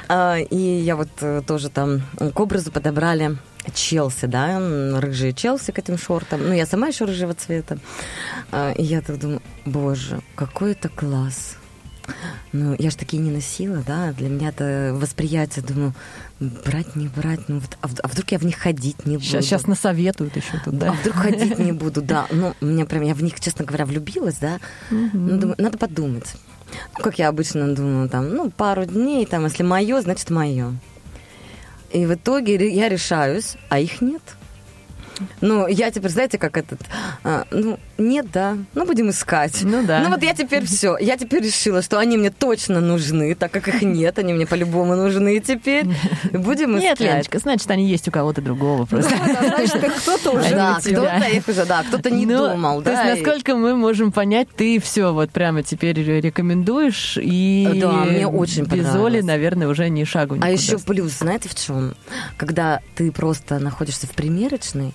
А, 0.09 0.37
И 0.39 0.57
я 0.57 0.97
вот 0.97 1.09
э, 1.21 1.43
тоже 1.47 1.69
там 1.71 2.03
к 2.35 2.39
образу 2.41 2.71
подобрали 2.71 3.37
Челси, 3.75 4.27
да, 4.27 4.59
рыжие 5.01 5.33
Челси 5.33 5.71
к 5.73 5.79
этим 5.79 5.99
шортам. 5.99 6.47
Ну, 6.49 6.53
я 6.55 6.67
сама 6.67 6.89
еще 6.89 7.05
рыжего 7.05 7.35
цвета. 7.35 7.79
А, 8.53 8.73
И 8.73 8.83
я 8.83 9.01
так 9.01 9.19
думаю, 9.19 9.41
боже, 9.65 10.21
какой 10.35 10.73
это 10.73 10.89
класс. 10.89 11.57
Ну, 12.53 12.75
я 12.79 12.91
же 12.91 12.97
такие 12.97 13.23
не 13.23 13.31
носила, 13.31 13.83
да, 13.87 14.13
для 14.13 14.29
меня 14.29 14.49
это 14.49 14.93
восприятие, 14.95 15.65
думаю, 15.65 15.95
брать, 16.41 16.97
не 16.97 17.09
брать, 17.09 17.49
ну 17.49 17.61
вот, 17.61 17.77
а, 17.81 17.89
а 18.03 18.09
вдруг 18.09 18.33
я 18.33 18.39
в 18.39 18.45
них 18.45 18.57
ходить 18.59 19.07
не 19.07 19.17
буду? 19.17 19.27
Сейчас, 19.27 19.45
сейчас 19.45 19.67
насоветуют 19.67 20.37
еще 20.37 20.59
тут, 20.65 20.75
А 20.75 20.77
да. 20.77 20.93
вдруг 20.93 21.17
ходить 21.17 21.59
не 21.59 21.73
буду, 21.85 22.03
да. 22.03 22.27
Ну, 22.31 22.55
мне 22.61 22.85
прям, 22.87 23.03
я 23.03 23.15
в 23.15 23.23
них, 23.23 23.39
честно 23.41 23.65
говоря, 23.65 23.87
влюбилась, 23.87 24.37
да. 24.39 24.59
Ну, 24.91 25.39
думаю, 25.39 25.55
надо 25.59 25.79
подумать. 25.79 26.35
Ну, 26.97 27.03
как 27.05 27.19
я 27.19 27.29
обычно 27.29 27.75
думаю, 27.75 28.09
там, 28.09 28.29
ну, 28.35 28.51
пару 28.51 28.85
дней, 28.85 29.27
там, 29.27 29.45
если 29.45 29.63
мое, 29.63 30.01
значит, 30.03 30.31
мое. 30.31 30.75
И 31.93 32.07
в 32.07 32.15
итоге 32.15 32.73
я 32.73 32.89
решаюсь, 32.89 33.57
а 33.69 33.81
их 33.81 34.01
нет. 34.01 34.23
Ну, 35.41 35.67
я 35.67 35.91
теперь, 35.91 36.11
знаете, 36.11 36.39
как 36.39 36.57
этот... 36.57 36.81
а, 37.25 37.45
ну, 37.51 37.79
нет, 37.99 38.27
да. 38.33 38.57
Ну, 38.75 38.87
будем 38.87 39.11
искать. 39.11 39.61
Ну 39.63 39.83
да. 39.87 40.01
Ну, 40.01 40.11
вот 40.11 40.23
я 40.23 40.35
теперь 40.35 40.65
все. 40.65 40.97
Я 40.99 41.17
теперь 41.17 41.43
решила, 41.45 41.83
что 41.83 41.99
они 41.99 42.17
мне 42.17 42.31
точно 42.31 42.81
нужны, 42.81 43.35
так 43.35 43.51
как 43.51 43.69
их 43.69 43.83
нет, 43.83 44.19
они 44.19 44.33
мне 44.33 44.47
по-любому 44.47 44.97
нужны 44.97 45.39
теперь. 45.41 45.87
Будем 46.33 46.77
Нет, 46.79 46.95
искать. 46.95 47.01
Леночка, 47.01 47.39
значит, 47.39 47.71
они 47.71 47.87
есть 47.89 48.09
у 48.09 48.11
кого-то 48.11 48.41
другого 48.41 48.87
просто. 48.87 49.15
Значит, 49.17 49.93
кто-то 50.01 50.31
уже 50.33 50.51
Да, 50.51 50.79
кто-то 50.81 51.27
их 51.33 51.49
уже, 51.49 51.65
да, 51.67 51.83
кто-то 51.83 52.11
не 52.11 52.27
Ну, 52.27 52.49
думал, 52.49 52.79
То 52.83 52.91
да. 52.93 53.03
есть, 53.11 53.23
и- 53.23 53.25
насколько 53.25 53.57
мы 53.57 53.75
можем 53.77 54.13
понять, 54.13 54.49
ты 54.57 54.81
все 54.81 55.13
вот 55.13 55.31
прямо 55.31 55.63
теперь 55.63 55.99
рекомендуешь, 56.01 57.19
и 57.21 57.79
Да, 57.81 57.93
мне 58.05 58.27
очень 58.27 58.65
без. 58.65 58.95
Оли, 58.95 59.21
наверное, 59.21 59.69
уже 59.69 59.89
ни 59.91 60.05
шагу 60.05 60.35
А 60.35 60.37
никуда. 60.37 60.49
еще 60.49 60.79
плюс, 60.79 61.13
знаете, 61.19 61.49
в 61.49 61.55
чем? 61.55 61.95
Когда 62.37 62.81
ты 62.95 63.11
просто 63.13 63.59
находишься 63.59 64.07
в 64.07 64.11
примерочной, 64.11 64.95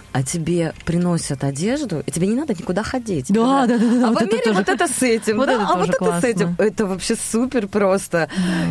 а 0.13 0.23
тебе 0.23 0.73
приносят 0.85 1.43
одежду, 1.43 2.03
и 2.05 2.11
тебе 2.11 2.27
не 2.27 2.35
надо 2.35 2.53
никуда 2.53 2.83
ходить. 2.83 3.27
Да, 3.29 3.65
да, 3.67 3.77
да, 3.77 3.89
да, 3.89 4.07
А 4.07 4.11
вот 4.11 4.29
тоже- 4.29 4.53
вот 4.53 4.69
это 4.69 4.87
с 4.87 5.01
этим, 5.03 5.37
вот 5.37 5.45
да, 5.47 5.53
это 5.53 5.67
а 5.67 5.75
вот 5.77 5.89
это 5.89 5.97
классно. 5.97 6.21
с 6.21 6.23
этим. 6.23 6.55
Это 6.57 6.85
вообще 6.85 7.15
супер 7.15 7.67
просто. 7.67 8.27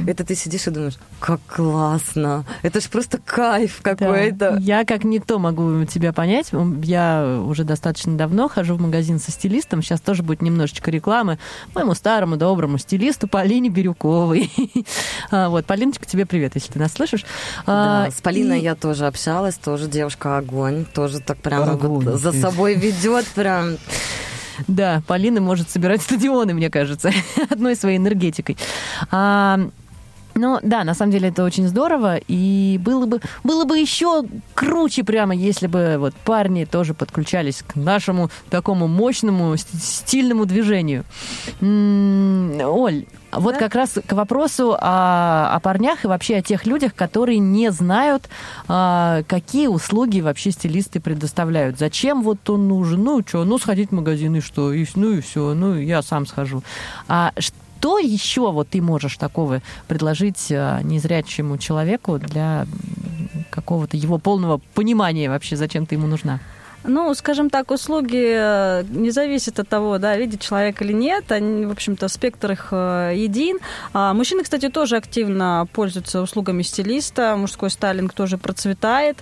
Это 0.07 0.24
ты 0.24 0.34
сидишь 0.34 0.66
и 0.66 0.70
думаешь, 0.70 0.99
как 1.18 1.41
классно. 1.47 2.45
Это 2.62 2.80
ж 2.80 2.84
просто 2.88 3.18
кайф 3.18 3.80
Да. 3.82 3.95
какой-то. 3.95 4.57
Я 4.61 4.84
как 4.84 5.05
не 5.05 5.18
то 5.20 5.38
могу 5.38 5.84
тебя 5.86 6.12
понять. 6.12 6.51
Я 6.82 7.41
уже 7.47 7.64
достаточно 7.64 8.16
давно 8.16 8.49
хожу 8.49 8.74
в 8.74 8.80
магазин 8.80 9.18
со 9.18 9.30
стилистом. 9.30 9.82
Сейчас 9.82 10.01
тоже 10.01 10.22
будет 10.22 10.43
немножечко 10.43 10.91
рекламы 10.91 11.38
моему 11.74 11.95
старому 11.95 12.36
доброму 12.36 12.78
стилисту 12.78 13.28
Полине 13.28 13.68
Бирюковой. 13.70 14.51
А, 15.30 15.49
Вот, 15.49 15.64
Полиночка, 15.66 16.07
тебе 16.07 16.26
привет, 16.26 16.53
если 16.55 16.72
ты 16.72 16.78
нас 16.78 16.93
слышишь. 16.93 17.24
Да, 17.66 18.07
А, 18.07 18.11
с 18.11 18.20
Полиной 18.20 18.61
и- 18.61 18.62
я 18.64 18.74
тоже 18.74 19.07
общалась, 19.07 19.55
тоже 19.57 19.86
девушка 19.88 20.38
огонь, 20.38 20.84
тоже 20.84 21.20
так 21.35 21.43
прямо 21.43 21.72
Огонь, 21.72 22.05
вот 22.05 22.20
за 22.20 22.33
собой 22.33 22.74
ведет 22.74 23.26
прям. 23.28 23.76
Да, 24.68 25.03
Полина 25.07 25.41
может 25.41 25.70
собирать 25.70 26.03
стадионы, 26.03 26.53
мне 26.55 26.70
кажется, 26.70 27.11
одной 27.51 27.74
своей 27.76 27.97
энергетикой. 27.97 28.59
А, 29.11 29.59
ну 30.35 30.59
да, 30.62 30.85
на 30.85 30.95
самом 30.95 31.12
деле 31.12 31.28
это 31.31 31.45
очень 31.45 31.66
здорово, 31.66 32.18
и 32.28 32.78
было 32.83 33.07
бы, 33.07 33.20
было 33.43 33.64
бы 33.64 33.78
еще 33.78 34.24
круче 34.55 35.03
прямо, 35.03 35.35
если 35.35 35.66
бы 35.66 35.97
вот 35.99 36.14
парни 36.14 36.64
тоже 36.66 36.93
подключались 36.95 37.62
к 37.66 37.74
нашему 37.74 38.31
такому 38.51 38.87
мощному 38.87 39.57
ст- 39.57 39.68
стильному 39.83 40.45
движению. 40.45 41.05
М, 41.62 42.61
Оль, 42.62 43.07
вот 43.33 43.57
как 43.57 43.74
раз 43.74 43.99
к 44.07 44.12
вопросу 44.12 44.76
о, 44.81 45.55
о 45.55 45.61
парнях 45.61 46.05
и 46.05 46.09
вообще 46.09 46.37
о 46.37 46.43
тех 46.43 46.66
людях, 46.66 46.95
которые 46.95 47.39
не 47.39 47.70
знают, 47.70 48.28
а, 48.68 49.22
какие 49.28 49.66
услуги 49.68 50.20
вообще 50.20 50.51
стилисты 50.51 51.01
предоставляют. 51.01 51.78
Зачем 51.78 52.22
вот 52.22 52.49
он 52.51 52.68
нужен? 52.68 53.03
Ну, 53.03 53.22
что, 53.26 53.45
ну, 53.45 53.59
сходить 53.59 53.91
в 53.91 53.95
магазин 53.95 54.37
и 54.37 54.41
что? 54.41 54.72
И, 54.72 54.87
ну, 54.95 55.12
и 55.12 55.20
все, 55.20 55.55
ну, 55.55 55.76
я 55.76 56.03
сам 56.03 56.26
схожу. 56.26 56.62
А 57.09 57.33
что 57.39 57.99
еще 57.99 58.51
вот 58.51 58.68
ты 58.68 58.83
можешь 58.83 59.16
такого 59.16 59.62
предложить 59.89 60.49
а, 60.51 60.81
незрячему 60.83 61.59
человеку 61.59 62.18
для 62.18 62.66
какого-то 63.51 63.97
его 63.97 64.18
полного 64.18 64.61
понимания 64.74 65.28
вообще, 65.28 65.57
зачем 65.57 65.87
ты 65.87 65.95
ему 65.95 66.07
нужна? 66.07 66.41
Ну, 66.85 67.14
скажем 67.14 67.51
так, 67.51 67.70
услуги 67.70 68.35
э, 68.35 68.85
не 68.89 69.11
зависят 69.11 69.59
от 69.59 69.68
того, 69.68 69.99
да, 69.99 70.16
видит 70.16 70.41
человек 70.41 70.81
или 70.81 70.93
нет. 70.93 71.31
Они, 71.31 71.66
в 71.66 71.70
общем-то, 71.70 72.09
спектр 72.09 72.53
их 72.53 72.68
э, 72.70 73.12
един. 73.16 73.59
А 73.93 74.14
мужчины, 74.14 74.43
кстати, 74.43 74.68
тоже 74.68 74.97
активно 74.97 75.66
пользуются 75.72 76.22
услугами 76.22 76.62
стилиста. 76.62 77.37
Мужской 77.37 77.70
стайлинг 77.70 78.14
тоже 78.14 78.39
процветает. 78.39 79.18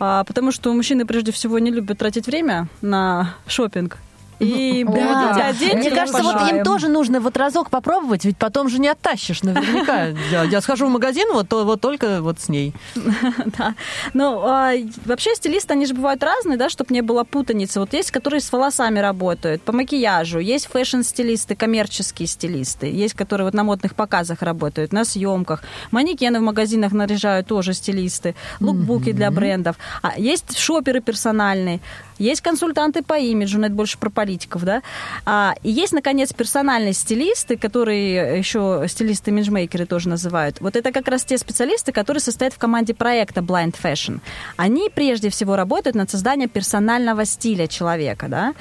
А, 0.00 0.24
потому 0.24 0.50
что 0.50 0.72
мужчины, 0.74 1.06
прежде 1.06 1.30
всего, 1.30 1.58
не 1.60 1.70
любят 1.70 1.98
тратить 1.98 2.26
время 2.26 2.68
на 2.82 3.34
шопинг. 3.46 3.98
И 4.38 4.84
приводить 4.84 5.42
одеть 5.42 5.74
Мне 5.74 5.90
кажется, 5.90 6.22
вот 6.22 6.50
им 6.50 6.62
тоже 6.62 6.88
нужно 6.88 7.20
вот 7.20 7.36
разок 7.36 7.70
попробовать, 7.70 8.24
ведь 8.24 8.36
потом 8.36 8.68
же 8.68 8.78
не 8.78 8.88
оттащишь 8.88 9.42
наверняка. 9.42 10.06
Я, 10.50 10.60
схожу 10.60 10.86
в 10.86 10.90
магазин, 10.90 11.28
вот 11.32 11.80
только 11.80 12.20
вот 12.22 12.40
с 12.40 12.48
ней. 12.48 12.74
Да. 13.58 13.74
Ну, 14.12 14.40
а, 14.44 14.72
вообще 15.04 15.34
стилисты, 15.34 15.72
они 15.72 15.86
же 15.86 15.94
бывают 15.94 16.22
разные, 16.22 16.58
да, 16.58 16.68
чтобы 16.68 16.92
не 16.92 17.00
было 17.00 17.24
путаницы. 17.24 17.80
Вот 17.80 17.92
есть, 17.92 18.10
которые 18.10 18.40
с 18.40 18.52
волосами 18.52 18.98
работают, 18.98 19.62
по 19.62 19.72
макияжу, 19.72 20.38
есть 20.38 20.66
фэшн-стилисты, 20.66 21.54
коммерческие 21.54 22.26
стилисты, 22.26 22.86
есть, 22.86 23.14
которые 23.14 23.46
вот 23.46 23.54
на 23.54 23.64
модных 23.64 23.94
показах 23.94 24.42
работают, 24.42 24.92
на 24.92 25.04
съемках. 25.04 25.62
Манекены 25.90 26.40
в 26.40 26.42
магазинах 26.42 26.92
наряжают 26.92 27.46
тоже 27.46 27.72
стилисты, 27.72 28.34
лукбуки 28.60 29.12
для 29.12 29.30
брендов. 29.30 29.76
А 30.02 30.18
есть 30.18 30.58
шоперы 30.58 31.00
персональные, 31.00 31.80
есть 32.18 32.40
консультанты 32.40 33.02
по 33.02 33.14
имиджу, 33.14 33.58
но 33.58 33.66
это 33.66 33.74
больше 33.74 33.98
про 33.98 34.10
политиков, 34.10 34.64
да. 34.64 34.82
А, 35.24 35.54
и 35.62 35.70
есть, 35.70 35.92
наконец, 35.92 36.32
персональные 36.32 36.92
стилисты, 36.92 37.56
которые 37.56 38.38
еще 38.38 38.84
стилисты-имиджмейкеры 38.88 39.86
тоже 39.86 40.08
называют. 40.08 40.60
Вот 40.60 40.76
это 40.76 40.92
как 40.92 41.08
раз 41.08 41.24
те 41.24 41.38
специалисты, 41.38 41.92
которые 41.92 42.20
состоят 42.20 42.54
в 42.54 42.58
команде 42.58 42.94
проекта 42.94 43.40
Blind 43.40 43.74
Fashion. 43.82 44.20
Они 44.56 44.90
прежде 44.94 45.30
всего 45.30 45.56
работают 45.56 45.96
над 45.96 46.10
созданием 46.10 46.48
персонального 46.48 47.24
стиля 47.24 47.66
человека, 47.66 48.28
да. 48.28 48.54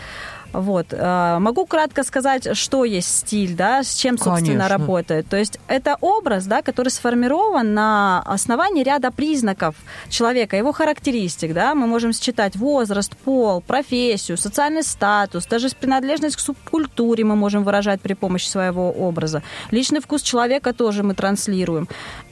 Вот. 0.62 0.88
э, 0.92 1.38
Могу 1.40 1.66
кратко 1.66 2.04
сказать, 2.04 2.56
что 2.58 2.86
есть 2.86 3.20
стиль, 3.20 3.56
да, 3.56 3.84
с 3.84 3.94
чем, 3.96 4.18
собственно, 4.18 4.64
Конечно. 4.64 4.78
работает. 4.78 5.28
То 5.28 5.38
есть 5.38 5.60
это 5.68 5.98
образ, 6.02 6.46
да, 6.46 6.62
который 6.62 6.90
сформирован 6.90 7.74
на 7.74 8.22
основании 8.26 8.84
ряда 8.84 9.12
признаков 9.12 9.76
человека, 10.10 10.56
его 10.56 10.72
характеристик, 10.72 11.54
да. 11.54 11.76
Мы 11.76 11.88
можем 11.88 12.14
считать 12.14 12.56
возраст, 12.56 13.16
пол, 13.18 13.62
профессию, 13.62 14.38
социальный 14.38 14.84
статус, 14.84 15.46
даже 15.46 15.70
принадлежность 15.70 16.36
к 16.38 16.40
субкультуре 16.40 17.24
мы 17.24 17.36
можем 17.36 17.64
выражать 17.64 18.02
при 18.02 18.14
помощи 18.14 18.48
своего 18.48 18.92
образа. 18.92 19.44
Личный 19.72 20.00
вкус 20.00 20.22
человека 20.22 20.74
тоже 20.74 21.04
мы 21.04 21.16
транслируем. 21.16 21.88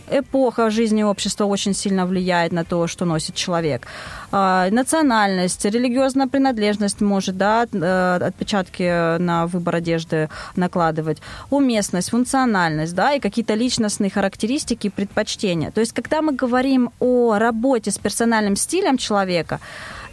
Эпоха 0.09 0.69
жизни 0.69 1.03
общества 1.03 1.45
очень 1.45 1.73
сильно 1.73 2.05
влияет 2.05 2.51
на 2.51 2.63
то, 2.63 2.87
что 2.87 3.05
носит 3.05 3.35
человек. 3.35 3.87
А, 4.31 4.69
Национальность, 4.69 5.63
религиозная 5.65 6.27
принадлежность 6.27 7.01
может 7.01 7.37
да, 7.37 7.65
э, 7.71 8.19
отпечатки 8.21 9.17
на 9.17 9.47
выбор 9.47 9.75
одежды 9.75 10.29
накладывать. 10.55 11.19
Уместность, 11.49 12.09
функциональность, 12.09 12.95
да, 12.95 13.13
и 13.13 13.19
какие-то 13.19 13.53
личностные 13.53 14.09
характеристики 14.09 14.87
и 14.87 14.89
предпочтения. 14.89 15.71
То 15.71 15.79
есть, 15.79 15.93
когда 15.93 16.21
мы 16.21 16.33
говорим 16.33 16.91
о 16.99 17.37
работе 17.37 17.91
с 17.91 17.97
персональным 17.97 18.55
стилем 18.55 18.97
человека, 18.97 19.59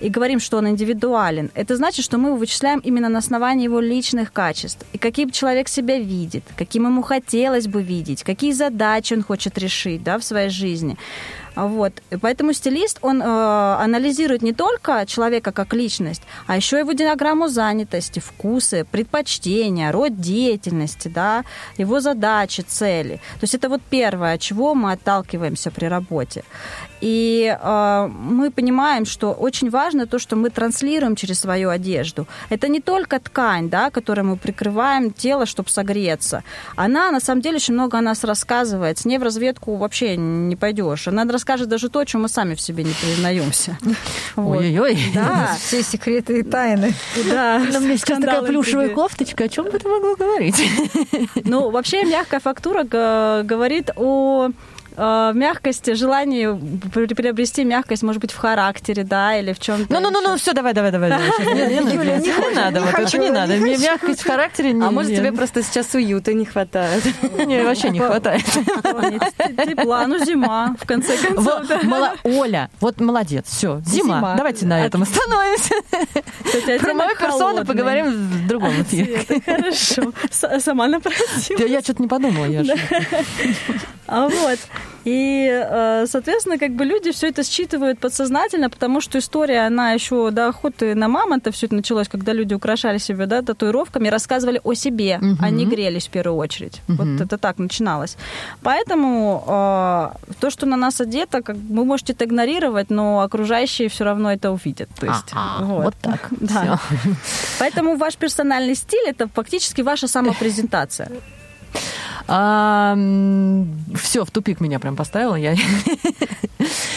и 0.01 0.09
говорим, 0.09 0.41
что 0.41 0.59
он 0.59 0.69
индивидуален, 0.69 1.51
это 1.55 1.77
значит, 1.77 2.05
что 2.05 2.19
мы 2.19 2.31
его 2.31 2.37
вычисляем 2.37 2.81
именно 2.81 3.09
на 3.09 3.19
основании 3.19 3.65
его 3.65 3.81
личных 3.81 4.33
качеств. 4.33 4.85
И 4.93 4.99
каким 4.99 5.31
человек 5.31 5.69
себя 5.69 5.99
видит, 5.99 6.45
каким 6.57 6.87
ему 6.87 7.03
хотелось 7.03 7.67
бы 7.67 7.83
видеть, 7.83 8.23
какие 8.23 8.53
задачи 8.53 9.15
он 9.15 9.23
хочет 9.23 9.59
решить 9.59 10.03
да, 10.03 10.19
в 10.19 10.25
своей 10.25 10.51
жизни. 10.51 10.97
Вот. 11.67 11.93
И 12.11 12.17
поэтому 12.17 12.53
стилист, 12.53 12.99
он 13.03 13.23
э, 13.23 13.25
анализирует 13.25 14.43
не 14.43 14.53
только 14.53 15.05
человека 15.07 15.53
как 15.53 15.75
личность, 15.75 16.23
а 16.47 16.57
еще 16.57 16.79
его 16.79 16.93
диаграмму 16.93 17.49
занятости, 17.49 18.21
вкусы, 18.21 18.87
предпочтения, 18.91 19.93
род 19.93 20.21
деятельности, 20.21 21.09
да, 21.09 21.45
его 21.79 22.01
задачи, 22.01 22.63
цели. 22.63 23.17
То 23.35 23.45
есть 23.45 23.55
это 23.55 23.69
вот 23.69 23.83
первое, 23.91 24.35
от 24.35 24.41
чего 24.41 24.75
мы 24.75 24.93
отталкиваемся 24.93 25.71
при 25.71 25.87
работе. 25.87 26.45
И 27.01 27.57
э, 27.61 28.09
мы 28.09 28.51
понимаем, 28.51 29.07
что 29.07 29.33
очень 29.33 29.71
важно 29.71 30.07
то, 30.07 30.19
что 30.19 30.37
мы 30.37 30.51
транслируем 30.51 31.17
через 31.17 31.41
свою 31.41 31.71
одежду. 31.71 32.27
Это 32.51 32.69
не 32.69 32.81
только 32.81 33.19
ткань, 33.19 33.71
да, 33.71 33.91
которой 33.91 34.23
мы 34.23 34.37
прикрываем 34.37 35.11
тело, 35.11 35.47
чтобы 35.47 35.71
согреться. 35.71 36.43
Она, 36.77 37.11
на 37.11 37.21
самом 37.21 37.41
деле, 37.41 37.57
очень 37.57 37.75
много 37.75 37.99
о 37.99 38.03
нас 38.03 38.25
рассказывает. 38.25 38.99
С 38.99 39.05
ней 39.05 39.19
в 39.19 39.23
разведку 39.23 39.77
вообще 39.77 40.17
не 40.17 40.57
пойдешь. 40.57 41.09
Она 41.09 41.25
расскажет 41.51 41.69
даже 41.69 41.89
то, 41.89 41.99
о 41.99 42.07
чем 42.07 42.23
мы 42.23 42.29
сами 42.29 42.55
в 42.55 42.61
себе 42.61 42.85
не 42.85 42.93
признаемся. 42.93 43.77
Ой-ой-ой. 44.37 44.97
Да, 45.15 45.57
Все 45.61 45.83
секреты 45.83 46.39
и 46.41 46.43
тайны. 46.45 46.95
да. 47.29 47.61
У 47.77 47.81
меня 47.81 47.97
сейчас 47.97 48.21
такая 48.21 48.43
плюшевая 48.43 48.91
кофточка. 48.91 49.45
О 49.45 49.49
чем 49.49 49.65
бы 49.65 49.73
ты 49.79 49.89
могла 49.89 50.15
говорить? 50.15 50.63
Ну, 51.45 51.71
вообще 51.71 52.05
мягкая 52.05 52.39
фактура 52.41 52.85
г- 52.85 53.43
говорит 53.45 53.91
о 53.97 54.51
э, 55.01 55.33
мягкости, 55.35 55.95
желании 55.95 56.49
при- 56.93 57.07
приобрести 57.15 57.65
мягкость, 57.65 58.03
может 58.03 58.21
быть, 58.21 58.33
в 58.33 58.37
характере, 58.37 59.03
да, 59.05 59.37
или 59.39 59.53
в 59.53 59.59
чем-то. 59.59 59.93
Ну-ну-ну, 59.93 60.37
все, 60.37 60.53
давай, 60.53 60.73
давай, 60.75 60.91
давай. 60.93 61.11
давай. 61.11 61.27
Щас, 61.27 61.39
не- 61.47 61.55
не 61.55 61.81
надо. 61.81 62.19
Не 62.21 62.55
надо, 62.55 62.81
вот 62.83 62.95
это 62.99 63.19
не 63.19 63.31
надо. 63.31 63.55
Мне 63.57 63.77
Мягкость 63.79 64.21
в 64.23 64.27
характере 64.27 64.73
не... 64.73 64.83
А 64.85 64.91
может, 64.91 65.15
тебе 65.17 65.33
просто 65.33 65.63
сейчас 65.63 65.95
уюта 65.95 66.35
не 66.35 66.45
хватает? 66.45 67.03
Не, 67.47 67.63
вообще 67.65 67.91
не 67.91 67.99
хватает. 68.01 68.45
Тепла, 68.45 70.07
ну 70.07 70.19
зима, 70.25 70.75
в 70.81 70.87
конце 70.87 71.17
концов. 71.17 71.63
Оля, 72.25 72.71
вот 72.81 73.01
молодец, 73.01 73.47
все, 73.49 73.81
зима. 73.87 74.35
Давайте 74.37 74.67
на 74.67 74.85
этом 74.85 75.03
остановимся. 75.03 75.75
Кстати, 76.45 76.79
Про 76.79 76.95
мою 76.95 77.17
персону 77.17 77.65
поговорим 77.65 78.07
в 78.13 78.47
другом 78.47 78.83
эфире. 78.83 79.23
Цвета, 79.25 79.41
Хорошо. 79.57 80.13
Сама 80.61 80.87
напросила. 80.89 81.59
Да 81.59 81.65
Я 81.65 81.81
что-то 81.81 82.03
не 82.03 82.09
подумала, 82.09 82.47
я 82.47 82.65
же- 82.65 82.77
А 84.07 84.29
вот. 84.29 84.59
И, 85.05 85.49
э, 85.51 86.07
соответственно, 86.07 86.59
как 86.59 86.73
бы 86.73 86.85
люди 86.85 87.11
все 87.13 87.29
это 87.29 87.43
считывают 87.43 87.99
подсознательно, 87.99 88.69
потому 88.69 89.01
что 89.01 89.19
история, 89.19 89.67
она 89.67 89.93
еще 89.93 90.31
до 90.31 90.49
охоты 90.49 90.95
на 90.95 91.09
мамонта 91.09 91.51
все 91.51 91.67
это 91.67 91.75
началось, 91.75 92.09
когда 92.09 92.35
люди 92.35 92.55
украшали 92.55 92.99
себя 92.99 93.27
да, 93.27 93.41
татуировками, 93.43 94.09
рассказывали 94.09 94.61
о 94.63 94.75
себе, 94.75 95.19
Мгм. 95.21 95.39
они 95.41 95.65
грелись 95.67 96.07
в 96.09 96.11
первую 96.11 96.37
очередь. 96.37 96.83
Мгм. 96.89 97.17
Вот 97.17 97.21
это 97.27 97.39
так 97.39 97.59
начиналось. 97.59 98.17
Поэтому 98.63 99.43
э, 99.47 100.33
то, 100.41 100.51
что 100.51 100.67
на 100.67 100.77
нас 100.77 101.01
одето, 101.01 101.43
как, 101.43 101.57
вы 101.57 101.85
можете 101.85 102.13
это 102.13 102.25
игнорировать, 102.27 102.91
но 102.91 103.21
окружающие 103.21 103.89
все 103.89 104.05
равно 104.05 104.31
это 104.33 104.51
увидят. 104.51 104.89
То 105.01 105.07
есть, 105.07 105.33
А, 105.33 105.63
вот 105.65 105.95
так. 106.03 106.29
Да. 106.41 106.79
Поэтому 107.59 107.97
ваш 107.97 108.17
персональный 108.17 108.75
стиль 108.75 109.09
это 109.09 109.29
фактически 109.29 109.81
ваша 109.83 110.09
самопрезентация. 110.09 111.09
Все, 113.97 114.24
в 114.24 114.31
тупик 114.31 114.61
меня 114.61 114.78
прям 114.78 114.97
поставила. 114.97 115.35
Я... 115.35 115.55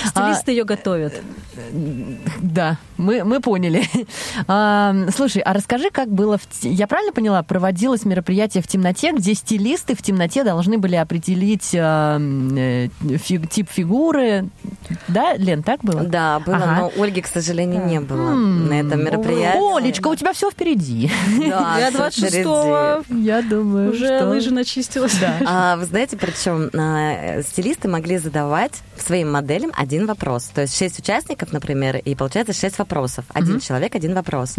Стилисты 0.06 0.52
ее 0.52 0.64
готовят. 0.66 1.14
Да, 2.42 2.78
мы, 2.98 3.24
мы 3.24 3.40
поняли. 3.40 3.84
А, 4.48 4.94
слушай, 5.16 5.42
а 5.42 5.54
расскажи, 5.54 5.90
как 5.90 6.10
было... 6.10 6.38
В... 6.38 6.42
Я 6.64 6.88
правильно 6.88 7.14
поняла, 7.14 7.42
проводилось 7.44 8.06
мероприятие 8.06 8.62
в 8.62 8.68
темноте, 8.68 9.12
где 9.14 9.34
стилисты 9.34 9.96
в 9.96 10.02
темноте 10.02 10.44
должны 10.44 10.78
были 10.78 10.96
определить 10.96 11.72
а, 11.76 12.20
э, 12.20 12.90
фи- 13.18 13.48
тип 13.48 13.70
фигуры. 13.72 14.50
Да, 15.08 15.36
Лен, 15.36 15.64
так 15.64 15.82
было? 15.84 16.04
Да, 16.04 16.40
было, 16.40 16.56
Ага. 16.58 16.92
но 16.96 17.02
Ольги, 17.04 17.22
к 17.22 17.28
сожалению, 17.28 17.86
не 17.86 18.00
было 18.00 18.32
М, 18.32 18.68
на 18.68 18.74
этом 18.82 19.04
мероприятии. 19.04 19.78
Олечка, 19.78 20.08
у 20.10 20.16
тебя 20.16 20.34
все 20.34 20.52
впереди. 20.52 21.10
Да, 21.50 21.78
Я 21.80 21.90
всё 21.90 22.00
26-го 22.28 23.02
впереди. 23.04 23.24
Я 23.26 23.42
думаю, 23.42 23.92
уже 23.92 24.06
что- 24.06 24.30
лыжи 24.30 24.52
начистилась. 24.52 25.18
Да. 25.24 25.42
А, 25.46 25.76
вы 25.78 25.86
знаете, 25.86 26.18
причем 26.18 26.70
а, 26.78 27.42
стилисты 27.42 27.88
могли 27.88 28.18
задавать 28.18 28.82
своим 28.98 29.32
моделям 29.32 29.72
один 29.76 30.06
вопрос. 30.06 30.46
То 30.54 30.62
есть 30.62 30.78
шесть 30.78 31.00
участников, 31.00 31.52
например, 31.54 31.98
и 31.98 32.16
получается 32.16 32.54
шесть 32.54 32.78
вопросов. 32.78 33.26
Один 33.34 33.60
человек, 33.60 33.96
один 33.96 34.14
вопрос. 34.14 34.56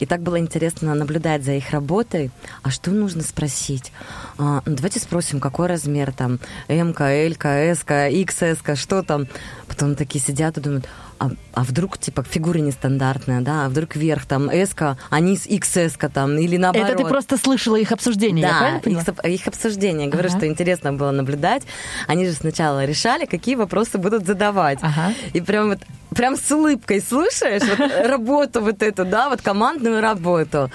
И 0.00 0.06
так 0.06 0.20
было 0.22 0.38
интересно 0.38 0.94
наблюдать 0.94 1.44
за 1.44 1.52
их 1.52 1.70
работой. 1.70 2.30
А 2.62 2.70
что 2.70 2.90
нужно 2.90 3.22
спросить? 3.22 3.92
А, 4.38 4.62
ну, 4.66 4.74
давайте 4.76 5.00
спросим, 5.00 5.40
какой 5.40 5.66
размер 5.68 6.12
там? 6.12 6.38
М, 6.68 6.94
Л, 6.98 7.34
С, 7.40 7.84
XS, 7.86 8.76
что 8.76 9.02
там? 9.02 9.26
Потом 9.68 9.94
такие 9.94 10.22
сидят 10.22 10.58
и 10.58 10.60
думают, 10.60 10.86
а, 11.22 11.30
а 11.54 11.62
вдруг, 11.64 11.98
типа, 11.98 12.24
фигура 12.24 12.58
нестандартная, 12.58 13.40
да? 13.40 13.66
А 13.66 13.68
вдруг 13.68 13.94
вверх 13.96 14.26
там 14.26 14.48
S, 14.50 14.70
а 15.10 15.20
низ 15.20 15.46
XS 15.46 16.10
там, 16.12 16.36
или 16.36 16.56
наоборот. 16.56 16.88
Это 16.88 16.98
ты 17.02 17.08
просто 17.08 17.36
слышала 17.36 17.76
их 17.76 17.92
обсуждение, 17.92 18.42
я 18.42 18.80
Да, 18.82 18.90
их, 18.90 19.40
их 19.40 19.46
обсуждение. 19.48 20.08
Говорю, 20.08 20.28
Ага. 20.28 20.38
что 20.38 20.46
интересно 20.48 20.92
было 20.92 21.10
наблюдать. 21.12 21.62
Они 22.08 22.26
же 22.26 22.32
сначала 22.32 22.84
решали, 22.84 23.26
какие 23.26 23.54
вопросы 23.54 23.98
будут 23.98 24.26
задавать. 24.26 24.78
Ага. 24.82 25.12
И 25.32 25.40
прям 25.40 25.68
вот 25.68 25.78
прям 26.16 26.36
с 26.36 26.50
улыбкой 26.50 27.00
слушаешь 27.00 27.62
вот 27.62 27.78
работу 28.06 28.60
вот 28.60 28.82
эту, 28.82 29.04
да, 29.04 29.28
вот 29.30 29.40
командную 29.42 30.00
работу. 30.00 30.70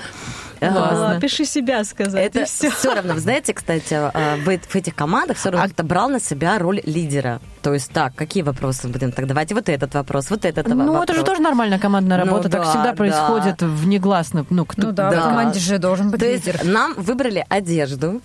Классно. 0.59 1.19
Пиши 1.21 1.45
себя 1.45 1.83
сказать, 1.83 2.25
Это 2.25 2.45
все. 2.45 2.71
все 2.71 2.95
равно, 2.95 3.13
вы 3.13 3.19
знаете, 3.19 3.53
кстати, 3.53 3.93
а, 3.93 4.37
в, 4.37 4.49
эт- 4.49 4.67
в 4.67 4.75
этих 4.75 4.95
командах 4.95 5.37
все 5.37 5.51
равно 5.51 5.65
А- 5.65 5.67
кто-то 5.67 5.83
брал 5.83 6.09
на 6.09 6.19
себя 6.19 6.57
роль 6.57 6.81
лидера. 6.83 7.39
То 7.61 7.73
есть, 7.73 7.91
так, 7.91 8.13
какие 8.15 8.43
вопросы 8.43 8.87
будем? 8.87 9.11
Так, 9.11 9.27
давайте 9.27 9.55
вот 9.55 9.67
этот 9.69 9.93
вопрос, 9.95 10.29
вот 10.29 10.45
этот 10.45 10.67
Ну, 10.67 10.75
вопрос. 10.77 11.03
это 11.03 11.13
же 11.15 11.23
тоже 11.23 11.41
нормальная 11.41 11.79
командная 11.79 12.17
Ну 12.17 12.25
работа. 12.25 12.49
так 12.49 12.61
да, 12.61 12.69
всегда 12.69 12.91
да. 12.91 12.93
происходит 12.93 13.61
внегласно. 13.61 14.45
Ну, 14.49 14.65
кто, 14.65 14.87
Ну 14.87 14.91
да, 14.93 15.09
Да. 15.11 15.19
в 15.21 15.23
команде 15.23 15.59
же 15.59 15.77
должен 15.79 16.09
быть 16.11 16.19
То 16.19 16.25
есть 16.25 16.45
лидер. 16.47 16.63
нам 16.65 16.93
выбрали 16.95 17.45
одежду, 17.49 18.21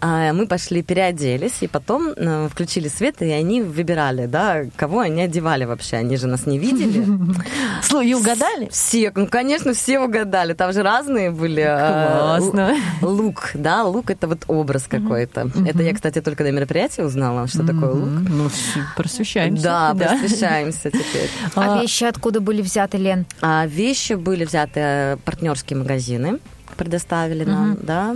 а, 0.00 0.32
мы 0.32 0.46
пошли 0.46 0.82
переоделись, 0.82 1.54
и 1.62 1.66
потом 1.66 2.10
э, 2.16 2.48
включили 2.48 2.86
свет, 2.88 3.16
и 3.22 3.30
они 3.32 3.60
выбирали, 3.62 4.26
да, 4.26 4.62
кого 4.76 5.00
они 5.00 5.22
одевали 5.22 5.64
вообще. 5.64 5.96
Они 5.96 6.16
же 6.16 6.28
нас 6.28 6.46
не 6.46 6.58
видели. 6.60 7.04
Слушай, 7.82 8.10
и 8.10 8.14
угадали? 8.14 8.68
Все, 8.70 9.10
ну, 9.16 9.26
конечно, 9.26 9.72
все 9.72 9.98
угадали. 9.98 10.52
Там 10.52 10.72
же 10.72 10.82
разные 10.82 11.32
были. 11.32 11.64
э, 11.66 12.18
Классно. 12.20 12.76
Лук, 13.02 13.50
да, 13.54 13.82
лук 13.82 14.10
это 14.10 14.28
вот 14.28 14.44
образ 14.46 14.84
какой-то. 14.88 15.50
Это 15.66 15.82
я, 15.82 15.92
кстати, 15.92 16.20
только 16.20 16.44
на 16.44 16.52
мероприятии 16.52 17.00
узнала, 17.02 17.48
что 17.48 17.66
такое 17.66 17.90
лук. 17.92 18.08
Ну, 18.28 18.48
просвещаемся. 18.96 19.62
Да, 19.62 19.94
просвещаемся 19.94 20.90
теперь. 20.90 21.30
А 21.56 21.80
вещи 21.80 22.04
откуда 22.04 22.40
были 22.40 22.62
взяты, 22.62 22.98
Лен? 22.98 23.26
А 23.40 23.66
вещи 23.66 24.14
были 24.14 24.44
взяты 24.44 24.80
э, 24.80 25.16
партнерские 25.24 25.78
магазины 25.78 26.38
предоставили 26.76 27.42
нам, 27.44 27.76
да. 27.82 28.14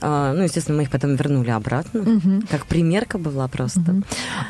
А, 0.00 0.32
ну, 0.32 0.42
естественно, 0.42 0.78
мы 0.78 0.82
их 0.82 0.90
потом 0.90 1.14
вернули 1.14 1.50
обратно. 1.50 2.04
Как 2.50 2.66
примерка 2.66 3.18
была 3.18 3.46
просто. 3.46 4.02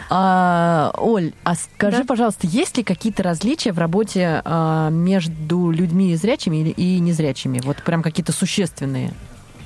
А, 0.09 0.93
Оль, 0.97 1.33
а 1.45 1.55
скажи, 1.57 1.99
Да. 1.99 2.05
пожалуйста, 2.05 2.47
есть 2.47 2.79
ли 2.79 2.83
какие-то 2.83 3.23
различия 3.23 3.73
в 3.73 3.79
работе 3.79 4.41
а, 4.47 4.89
между 4.89 5.71
людьми 5.71 6.17
зрячими 6.17 6.57
или- 6.63 6.71
и 6.71 7.01
незрячими? 7.01 7.61
Вот 7.63 7.83
прям 7.83 8.03
какие-то 8.03 8.33
существенные. 8.33 9.13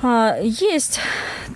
А, 0.02 0.36
Есть, 0.42 1.00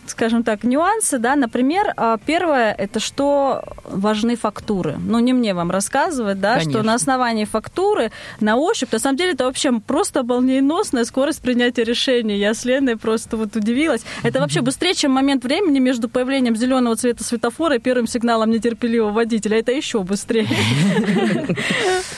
скажем 0.06 0.42
так, 0.42 0.64
нюансы, 0.64 1.18
да. 1.18 1.36
Например, 1.36 1.92
а, 1.96 2.18
первое 2.24 2.72
это 2.72 3.00
что 3.00 3.62
важны 3.84 4.36
фактуры. 4.36 4.96
Ну, 4.98 5.18
не 5.18 5.32
мне 5.32 5.54
вам 5.54 5.70
рассказывать, 5.70 6.40
да, 6.40 6.54
Конечно. 6.54 6.72
что 6.72 6.82
на 6.82 6.94
основании 6.94 7.44
фактуры 7.44 8.10
на 8.40 8.56
ощупь, 8.56 8.92
на 8.92 8.98
самом 8.98 9.16
деле 9.16 9.32
это 9.32 9.44
вообще 9.44 9.72
просто 9.80 10.22
молниеносная 10.22 11.04
скорость 11.04 11.42
принятия 11.42 11.84
решений. 11.84 12.38
Я 12.38 12.54
с 12.54 12.64
Леной 12.64 12.96
просто 12.96 13.36
вот 13.36 13.54
удивилась. 13.56 14.02
Это 14.22 14.40
вообще 14.40 14.60
быстрее, 14.60 14.94
чем 14.94 15.12
момент 15.12 15.44
времени 15.44 15.78
между 15.78 16.08
появлением 16.08 16.56
зеленого 16.56 16.96
цвета 16.96 17.24
светофора 17.24 17.76
и 17.76 17.78
первым 17.78 18.06
сигналом 18.06 18.50
нетерпеливого 18.50 19.12
водителя. 19.12 19.58
Это 19.58 19.72
еще 19.72 20.02
быстрее. 20.02 20.48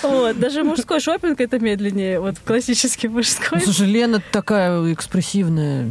Вот. 0.03 0.39
Даже 0.39 0.65
мужской 0.65 1.01
шопинг 1.01 1.41
это 1.41 1.59
медленнее, 1.59 2.21
вот 2.21 2.37
классический 2.45 3.09
мужской. 3.09 3.61
Слушай, 3.61 3.87
Лена 3.87 4.23
такая 4.33 4.93
экспрессивная. 4.93 5.89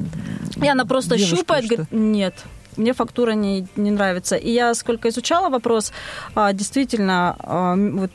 И 0.62 0.68
она 0.68 0.86
просто 0.86 1.18
девушка, 1.18 1.38
щупает, 1.38 1.66
что? 1.66 1.76
говорит, 1.76 1.92
нет, 1.92 2.34
мне 2.78 2.94
фактура 2.94 3.32
не, 3.32 3.68
не 3.76 3.92
нравится. 3.92 4.36
И 4.36 4.52
я 4.52 4.74
сколько 4.74 5.10
изучала 5.10 5.50
вопрос, 5.50 5.92
а, 6.36 6.54
действительно, 6.54 7.36
а, 7.40 7.76
вот 7.76 8.12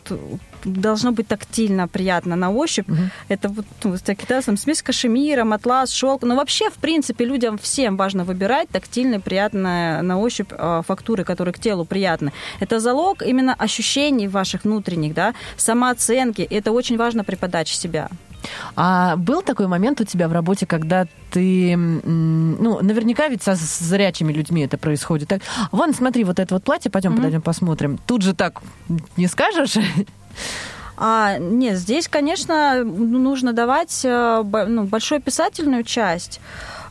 должно 0.64 1.12
быть 1.12 1.28
тактильно, 1.28 1.88
приятно 1.88 2.36
на 2.36 2.50
ощупь. 2.50 2.88
Это 3.28 3.48
вот 3.48 3.66
ну, 3.84 3.96
да, 4.28 4.40
там, 4.40 4.56
смесь 4.56 4.82
кашемира, 4.82 5.44
атлас, 5.54 5.90
шелк. 5.92 6.22
Но 6.22 6.36
вообще, 6.36 6.70
в 6.70 6.74
принципе, 6.74 7.24
людям 7.24 7.58
всем 7.58 7.96
важно 7.96 8.24
выбирать 8.24 8.68
тактильные, 8.70 9.20
приятные 9.20 10.02
на 10.02 10.18
ощупь 10.18 10.52
а, 10.52 10.82
фактуры, 10.82 11.24
которые 11.24 11.52
к 11.52 11.58
телу 11.58 11.84
приятны. 11.84 12.32
Это 12.60 12.80
залог 12.80 13.22
именно 13.22 13.54
ощущений 13.54 14.28
ваших 14.28 14.64
внутренних, 14.64 15.14
да, 15.14 15.34
самооценки. 15.56 16.42
Это 16.42 16.72
очень 16.72 16.96
важно 16.96 17.24
при 17.24 17.36
подаче 17.36 17.76
себя. 17.76 18.08
А 18.76 19.16
был 19.16 19.42
такой 19.42 19.66
момент 19.66 20.00
у 20.00 20.04
тебя 20.04 20.28
в 20.28 20.32
работе, 20.32 20.66
когда 20.66 21.06
ты, 21.30 21.76
ну, 21.76 22.80
наверняка 22.82 23.28
ведь 23.28 23.42
со 23.42 23.54
зрячими 23.54 24.32
людьми 24.32 24.62
это 24.62 24.78
происходит. 24.78 25.28
Так, 25.28 25.42
вон, 25.72 25.94
смотри, 25.94 26.24
вот 26.24 26.38
это 26.38 26.54
вот 26.54 26.64
платье, 26.64 26.90
пойдем 26.90 27.16
подойдем 27.16 27.42
посмотрим. 27.42 27.98
Тут 28.06 28.22
же 28.22 28.34
так 28.34 28.62
не 29.16 29.26
скажешь? 29.26 29.76
А, 30.96 31.38
нет, 31.38 31.76
здесь, 31.76 32.06
конечно, 32.08 32.84
ну, 32.84 33.18
нужно 33.18 33.52
давать 33.52 34.04
э, 34.04 34.42
ну, 34.44 34.84
большую 34.84 35.18
описательную 35.18 35.82
часть. 35.82 36.40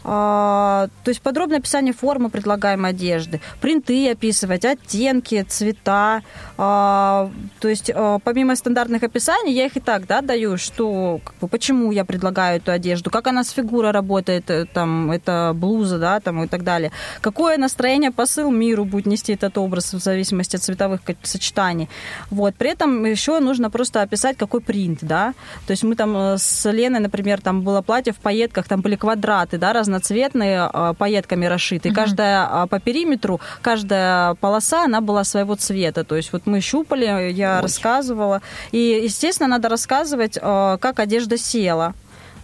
А, 0.03 0.87
то 1.03 1.09
есть 1.09 1.21
подробное 1.21 1.59
описание 1.59 1.93
формы 1.93 2.29
предлагаемой 2.29 2.91
одежды, 2.91 3.39
принты 3.61 4.11
описывать, 4.11 4.65
оттенки, 4.65 5.43
цвета. 5.43 6.21
А, 6.57 7.31
то 7.59 7.67
есть 7.67 7.91
а, 7.93 8.19
помимо 8.19 8.55
стандартных 8.55 9.03
описаний, 9.03 9.53
я 9.53 9.65
их 9.65 9.77
и 9.77 9.79
так 9.79 10.07
да, 10.07 10.21
даю, 10.21 10.57
что 10.57 11.19
как 11.23 11.35
бы, 11.39 11.47
почему 11.47 11.91
я 11.91 12.05
предлагаю 12.05 12.57
эту 12.57 12.71
одежду, 12.71 13.09
как 13.09 13.27
она 13.27 13.43
с 13.43 13.49
фигурой 13.51 13.91
работает, 13.91 14.49
э, 14.49 14.65
там, 14.65 15.11
это 15.11 15.53
блуза, 15.55 15.99
да, 15.99 16.19
там, 16.19 16.43
и 16.43 16.47
так 16.47 16.63
далее. 16.63 16.91
Какое 17.21 17.57
настроение, 17.57 18.11
посыл 18.11 18.51
миру 18.51 18.85
будет 18.85 19.05
нести 19.05 19.33
этот 19.33 19.57
образ 19.57 19.93
в 19.93 19.99
зависимости 19.99 20.55
от 20.55 20.63
цветовых 20.63 21.01
сочетаний. 21.23 21.89
Вот. 22.29 22.55
При 22.55 22.71
этом 22.71 23.05
еще 23.05 23.39
нужно 23.39 23.69
просто 23.69 24.01
описать, 24.01 24.37
какой 24.37 24.61
принт, 24.61 24.99
да. 25.01 25.33
То 25.67 25.71
есть 25.71 25.83
мы 25.83 25.95
там 25.95 26.15
э, 26.15 26.37
с 26.37 26.69
Леной, 26.71 26.99
например, 26.99 27.41
там 27.41 27.61
было 27.61 27.81
платье 27.81 28.13
в 28.13 28.17
пайетках, 28.17 28.67
там 28.67 28.81
были 28.81 28.95
квадраты, 28.95 29.57
да, 29.57 29.73
разноцветные, 29.93 30.69
э, 30.73 30.93
пайетками 30.97 31.45
расшиты. 31.45 31.89
И 31.89 31.93
каждая 31.93 32.47
а, 32.49 32.67
по 32.67 32.79
периметру, 32.79 33.39
каждая 33.61 34.35
полоса, 34.35 34.83
она 34.85 35.01
была 35.01 35.23
своего 35.23 35.55
цвета. 35.55 36.03
То 36.03 36.15
есть 36.15 36.33
вот 36.33 36.45
мы 36.45 36.61
щупали, 36.61 37.31
я 37.31 37.61
рассказывала. 37.61 38.41
И, 38.71 39.01
естественно, 39.03 39.49
надо 39.49 39.69
рассказывать, 39.69 40.37
э, 40.41 40.77
как 40.79 40.99
одежда 40.99 41.37
села. 41.37 41.93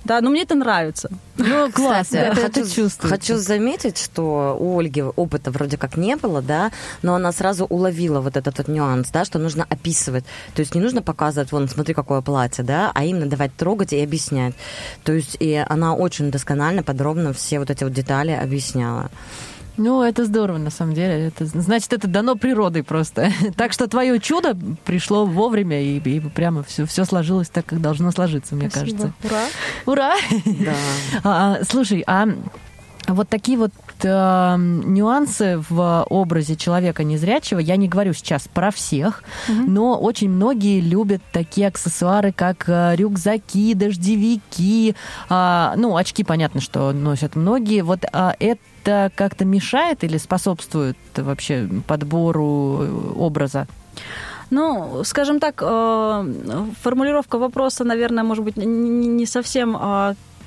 Да, 0.06 0.22
но 0.22 0.30
мне 0.30 0.44
это 0.44 0.56
нравится. 0.56 1.10
Ну, 1.38 1.72
классно, 1.72 2.20
Кстати, 2.32 2.32
это, 2.32 2.36
хочу, 2.36 2.48
это 2.48 2.76
чувствуется. 2.76 3.08
хочу 3.08 3.38
заметить, 3.38 3.98
что 3.98 4.58
у 4.60 4.80
Ольги 4.80 5.02
опыта 5.02 5.52
вроде 5.52 5.78
как 5.78 5.98
не 5.98 6.16
было, 6.16 6.42
да, 6.42 6.72
но 7.02 7.16
она 7.16 7.32
сразу 7.32 7.66
уловила 7.66 8.22
вот 8.22 8.38
этот 8.38 8.58
вот 8.58 8.68
нюанс, 8.68 9.10
да, 9.10 9.26
что 9.26 9.40
нужно 9.40 9.66
описывать. 9.70 10.26
То 10.56 10.62
есть 10.62 10.76
не 10.76 10.82
нужно 10.82 11.02
показывать, 11.02 11.52
вон, 11.52 11.68
смотри, 11.68 11.94
какое 11.94 12.22
платье, 12.22 12.64
да, 12.64 12.92
а 12.94 13.04
именно 13.04 13.26
давать 13.26 13.56
трогать 13.56 13.94
и 13.94 14.02
объяснять. 14.02 14.54
То 15.04 15.12
есть 15.14 15.38
и 15.40 15.64
она 15.68 15.96
очень 15.96 16.32
досконально, 16.32 16.84
подробно 16.84 17.34
все 17.34 17.60
вот 17.60 17.70
эти 17.70 17.84
вот 17.84 17.94
детали 17.94 18.32
объясняла. 18.32 19.10
Ну, 19.80 20.04
это 20.04 20.26
здорово, 20.26 20.58
на 20.58 20.72
самом 20.72 20.94
деле. 20.94 21.28
Это, 21.28 21.46
значит, 21.46 21.94
это 21.94 22.08
дано 22.08 22.36
природой 22.36 22.84
просто. 22.84 23.32
Так 23.56 23.72
что 23.74 23.88
твое 23.88 24.20
чудо 24.20 24.58
пришло 24.84 25.26
вовремя, 25.26 25.82
и, 25.82 26.00
и 26.00 26.20
прямо 26.20 26.64
все, 26.64 26.86
все 26.86 27.06
сложилось 27.06 27.50
так, 27.50 27.66
как 27.66 27.82
должно 27.82 28.12
сложиться, 28.12 28.56
мне 28.56 28.70
Спасибо. 28.70 28.98
кажется. 28.98 29.14
Ура! 29.24 29.46
Ура! 29.86 30.16
Да. 30.46 30.74
А, 31.24 31.60
слушай, 31.64 32.04
а 32.08 32.28
вот 33.14 33.30
такие 33.30 33.58
вот 33.58 33.72
э, 34.04 34.56
нюансы 34.58 35.64
в 35.70 36.06
образе 36.10 36.56
человека 36.56 37.04
незрячего, 37.04 37.60
я 37.60 37.76
не 37.76 37.88
говорю 37.88 38.14
сейчас 38.14 38.48
про 38.48 38.72
всех, 38.72 39.24
но 39.48 40.00
очень 40.00 40.30
многие 40.30 40.80
любят 40.80 41.22
такие 41.32 41.68
аксессуары, 41.68 42.32
как 42.32 42.66
э, 42.68 42.96
рюкзаки, 42.96 43.74
дождевики, 43.74 44.96
а, 45.30 45.74
ну, 45.78 45.96
очки, 45.96 46.24
понятно, 46.24 46.62
что 46.62 46.92
носят 46.92 47.36
многие. 47.36 47.82
Вот 47.82 48.06
а, 48.12 48.36
это 48.40 49.12
как-то 49.16 49.46
мешает 49.46 50.04
или 50.04 50.18
способствует 50.18 50.98
вообще 51.16 51.68
подбору 51.88 52.80
э, 52.82 53.14
образа? 53.16 53.68
Ну, 54.50 55.04
скажем 55.04 55.40
так, 55.40 55.62
э, 55.64 56.66
формулировка 56.82 57.38
вопроса, 57.38 57.84
наверное, 57.84 58.24
может 58.24 58.44
быть, 58.44 58.58
не 58.58 58.66
не 58.66 59.26
совсем 59.26 59.78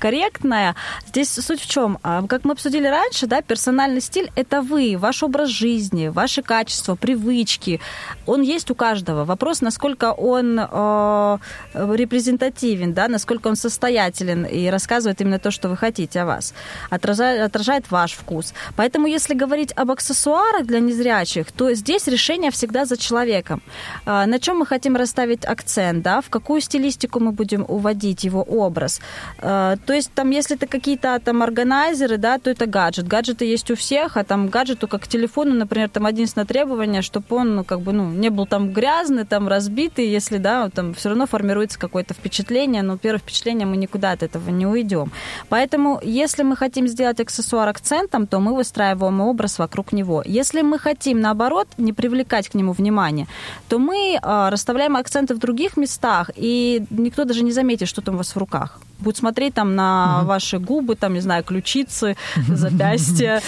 э, 0.03 0.13
корректная. 0.13 0.75
Здесь 1.07 1.29
суть 1.29 1.61
в 1.61 1.69
чем? 1.69 1.97
А, 2.03 2.23
Как 2.27 2.45
мы 2.45 2.51
обсудили 2.51 2.87
раньше, 2.87 3.27
да, 3.27 3.41
персональный 3.41 4.01
стиль– 4.01 4.31
это 4.35 4.61
вы, 4.61 4.97
ваш 4.97 5.23
образ 5.23 5.49
жизни, 5.49 6.09
ваши 6.09 6.41
качества, 6.41 6.95
привычки. 6.95 7.79
Он 8.25 8.41
есть 8.41 8.71
у 8.71 8.75
каждого. 8.75 9.25
Вопрос, 9.25 9.61
насколько 9.61 10.11
он 10.11 10.59
э, 10.59 11.37
репрезентативен, 11.73 12.93
да, 12.93 13.07
насколько 13.07 13.47
он 13.47 13.55
состоятелен 13.55 14.45
и 14.45 14.71
рассказывает 14.71 15.21
именно 15.21 15.39
то, 15.39 15.51
что 15.51 15.69
вы 15.69 15.77
хотите 15.77 16.21
о 16.21 16.25
вас, 16.25 16.53
отражает, 16.89 17.41
отражает 17.41 17.91
ваш 17.91 18.13
вкус. 18.13 18.53
Поэтому, 18.75 19.07
если 19.07 19.33
говорить 19.33 19.73
об 19.75 19.91
аксессуарах 19.91 20.65
для 20.65 20.79
незрячих, 20.79 21.51
то 21.51 21.73
здесь 21.73 22.07
решение 22.07 22.51
всегда 22.51 22.85
за 22.85 22.97
человеком. 22.97 23.61
А, 24.05 24.25
На 24.25 24.39
чем 24.39 24.59
мы 24.59 24.65
хотим 24.65 24.95
расставить 24.95 25.45
акцент, 25.45 26.03
да, 26.03 26.21
в 26.21 26.29
какую 26.29 26.61
стилистику 26.61 27.19
мы 27.19 27.31
будем 27.31 27.65
уводить 27.67 28.25
его 28.25 28.43
образ. 28.43 29.01
А, 29.39 29.75
То 29.85 29.92
есть, 29.93 30.11
там, 30.13 30.29
если 30.29 30.55
это 30.55 30.67
какие-то 30.67 31.19
там 31.23 31.43
органайзеры, 31.43 32.17
да, 32.17 32.37
то 32.37 32.49
это 32.49 32.65
гаджет. 32.65 33.07
Гаджеты 33.07 33.45
есть 33.45 33.69
у 33.71 33.75
всех, 33.75 34.17
а 34.17 34.23
там 34.23 34.49
гаджету, 34.49 34.87
как 34.87 35.03
к 35.03 35.07
телефону, 35.07 35.53
например, 35.53 35.89
там 35.89 36.07
единственное 36.07 36.45
требование, 36.45 37.01
чтобы 37.01 37.25
он, 37.29 37.55
ну, 37.55 37.63
как 37.63 37.81
бы, 37.81 37.93
ну, 37.93 38.09
не 38.11 38.29
был 38.29 38.45
там 38.45 38.71
грязный, 38.71 39.25
там, 39.25 39.47
разбитый, 39.47 40.07
если, 40.07 40.37
да, 40.37 40.69
там 40.69 40.93
все 40.93 41.09
равно 41.09 41.25
формируется 41.25 41.79
какое-то 41.79 42.13
впечатление, 42.13 42.81
но 42.81 42.97
первое 42.97 43.19
впечатление 43.19 43.67
мы 43.67 43.77
никуда 43.77 44.11
от 44.11 44.23
этого 44.23 44.49
не 44.49 44.65
уйдем. 44.65 45.11
Поэтому, 45.49 45.99
если 46.03 46.43
мы 46.43 46.55
хотим 46.55 46.87
сделать 46.87 47.19
аксессуар 47.19 47.67
акцентом, 47.67 48.27
то 48.27 48.39
мы 48.39 48.55
выстраиваем 48.55 49.21
образ 49.21 49.59
вокруг 49.59 49.91
него. 49.91 50.23
Если 50.25 50.61
мы 50.61 50.79
хотим, 50.79 51.19
наоборот, 51.19 51.67
не 51.77 51.93
привлекать 51.93 52.49
к 52.49 52.53
нему 52.53 52.71
внимание, 52.71 53.27
то 53.69 53.79
мы 53.79 54.19
а, 54.21 54.49
расставляем 54.49 54.95
акценты 54.95 55.35
в 55.35 55.39
других 55.39 55.77
местах, 55.77 56.29
и 56.35 56.85
никто 56.89 57.25
даже 57.25 57.43
не 57.43 57.51
заметит, 57.51 57.87
что 57.87 58.01
там 58.01 58.15
у 58.15 58.17
вас 58.17 58.35
в 58.35 58.37
руках. 58.37 58.79
Будет 58.99 59.17
смотреть 59.17 59.55
там 59.55 59.72
на 59.75 60.23
ваши 60.23 60.59
губы, 60.59 60.95
там, 60.95 61.13
не 61.13 61.19
знаю, 61.19 61.43
ключицы, 61.43 62.15
запястья. 62.47 63.41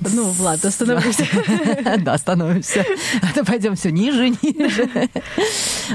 Ну, 0.00 0.30
Влад, 0.30 0.64
остановись. 0.64 1.18
Да, 2.02 2.16
становимся. 2.18 2.84
А 3.22 3.34
то 3.34 3.44
пойдем 3.44 3.76
все 3.76 3.90
ниже, 3.90 4.30
ниже. 4.30 4.88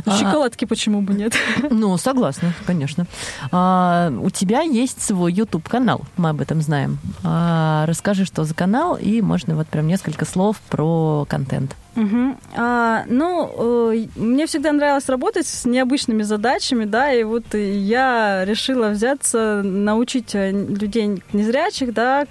Шоколадки 0.05 0.65
почему 0.65 1.01
бы 1.01 1.13
нет? 1.13 1.33
Ну, 1.69 1.97
согласна, 1.97 2.53
конечно. 2.65 3.05
А, 3.51 4.11
у 4.21 4.29
тебя 4.29 4.61
есть 4.61 5.01
свой 5.01 5.33
YouTube-канал, 5.33 6.01
мы 6.17 6.29
об 6.29 6.41
этом 6.41 6.61
знаем. 6.61 6.99
А, 7.23 7.85
расскажи, 7.85 8.25
что 8.25 8.43
за 8.43 8.53
канал, 8.53 8.95
и 8.95 9.21
можно 9.21 9.55
вот 9.55 9.67
прям 9.67 9.87
несколько 9.87 10.25
слов 10.25 10.57
про 10.69 11.25
контент. 11.29 11.75
Мгм. 11.97 12.37
А, 12.55 13.05
ну, 13.07 13.91
э, 13.91 14.05
мне 14.15 14.45
всегда 14.45 14.71
нравилось 14.71 15.09
работать 15.09 15.47
с 15.47 15.65
необычными 15.65 16.21
задачами, 16.21 16.85
да, 16.85 17.11
и 17.11 17.23
вот 17.23 17.55
я 17.55 18.45
решила 18.45 18.89
взяться, 18.89 19.63
научить 19.63 20.35
э, 20.35 20.51
людей 20.51 21.23
незрячих, 21.33 21.93
да, 21.93 22.25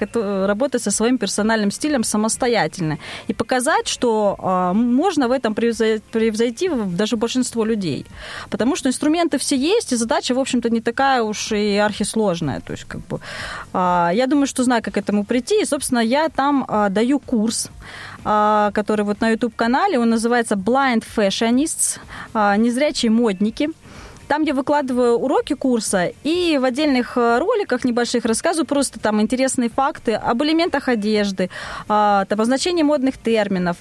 работать 0.47 0.83
со 0.83 0.93
своим 0.93 1.19
персональным 1.19 1.73
стилем 1.73 2.05
самостоятельно 2.05 2.99
и 3.27 3.35
показать, 3.35 3.89
что 3.89 4.37
а, 4.39 4.73
можно 4.73 5.27
в 5.27 5.33
этом 5.33 5.53
превзой- 5.53 6.01
превзойти 6.13 6.71
даже 6.87 7.17
большинство 7.17 7.65
людей. 7.65 8.07
Потому 8.51 8.77
что 8.77 8.89
инструменты 8.89 9.37
все 9.39 9.57
есть, 9.57 9.93
и 9.93 9.97
задача, 9.97 10.35
в 10.35 10.39
общем-то, 10.39 10.71
не 10.71 10.81
такая 10.81 11.23
уж 11.23 11.51
и 11.51 11.77
архисложная. 11.77 12.61
То 12.61 12.73
есть, 12.73 12.85
как 12.85 13.01
бы, 13.09 13.19
а, 13.73 14.13
я 14.15 14.29
думаю, 14.29 14.47
что 14.47 14.63
знаю, 14.63 14.83
как 14.85 14.95
к 14.95 14.99
этому 14.99 15.25
прийти, 15.25 15.61
и, 15.61 15.65
собственно, 15.65 15.99
я 15.99 16.29
там 16.29 16.65
а, 16.69 16.89
даю 16.89 17.19
курс, 17.19 17.71
который 18.23 19.05
вот 19.05 19.21
на 19.21 19.31
YouTube-канале, 19.31 19.99
он 19.99 20.11
называется 20.11 20.55
Blind 20.55 21.05
Fashionists, 21.17 21.99
а, 22.35 22.57
незрячие 22.57 23.11
модники. 23.11 23.71
Там 24.29 24.43
я 24.43 24.55
выкладываю 24.55 25.15
уроки 25.17 25.55
курса 25.55 26.11
и 26.25 26.59
в 26.61 26.65
отдельных 26.65 27.17
э, 27.17 27.39
роликах 27.39 27.85
небольших 27.85 28.25
рассказываю 28.25 28.67
просто 28.67 28.99
там 28.99 29.21
интересные 29.21 29.71
факты 29.71 30.15
об 30.15 30.43
элементах 30.43 30.89
одежды, 30.89 31.49
а, 31.89 32.25
там, 32.25 32.45
значении 32.45 32.83
модных 32.83 33.19
терминов. 33.19 33.77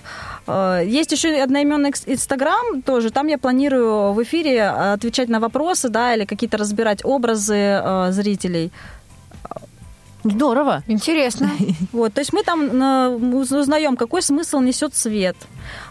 А, 0.45 0.81
Есть 0.81 1.11
еще 1.11 1.29
одноименный 1.41 1.93
Инстаграм 2.05 2.83
тоже. 2.83 3.09
Там 3.09 3.27
я 3.27 3.39
планирую 3.39 4.13
в 4.13 4.21
эфире 4.21 4.67
отвечать 4.67 5.29
на 5.29 5.39
вопросы, 5.39 5.89
да, 5.89 6.13
или 6.13 6.25
какие-то 6.25 6.57
разбирать 6.57 7.03
образы 7.03 7.81
зрителей. 8.09 8.71
Здорово. 10.25 10.83
Интересно. 10.87 11.49
Вот, 11.91 12.13
то 12.13 12.19
есть 12.19 12.33
мы 12.33 12.43
там 12.43 12.61
э, 12.81 13.35
узнаем, 13.35 13.95
какой 13.95 14.21
смысл 14.21 14.59
несет 14.59 14.93
цвет. 14.93 15.37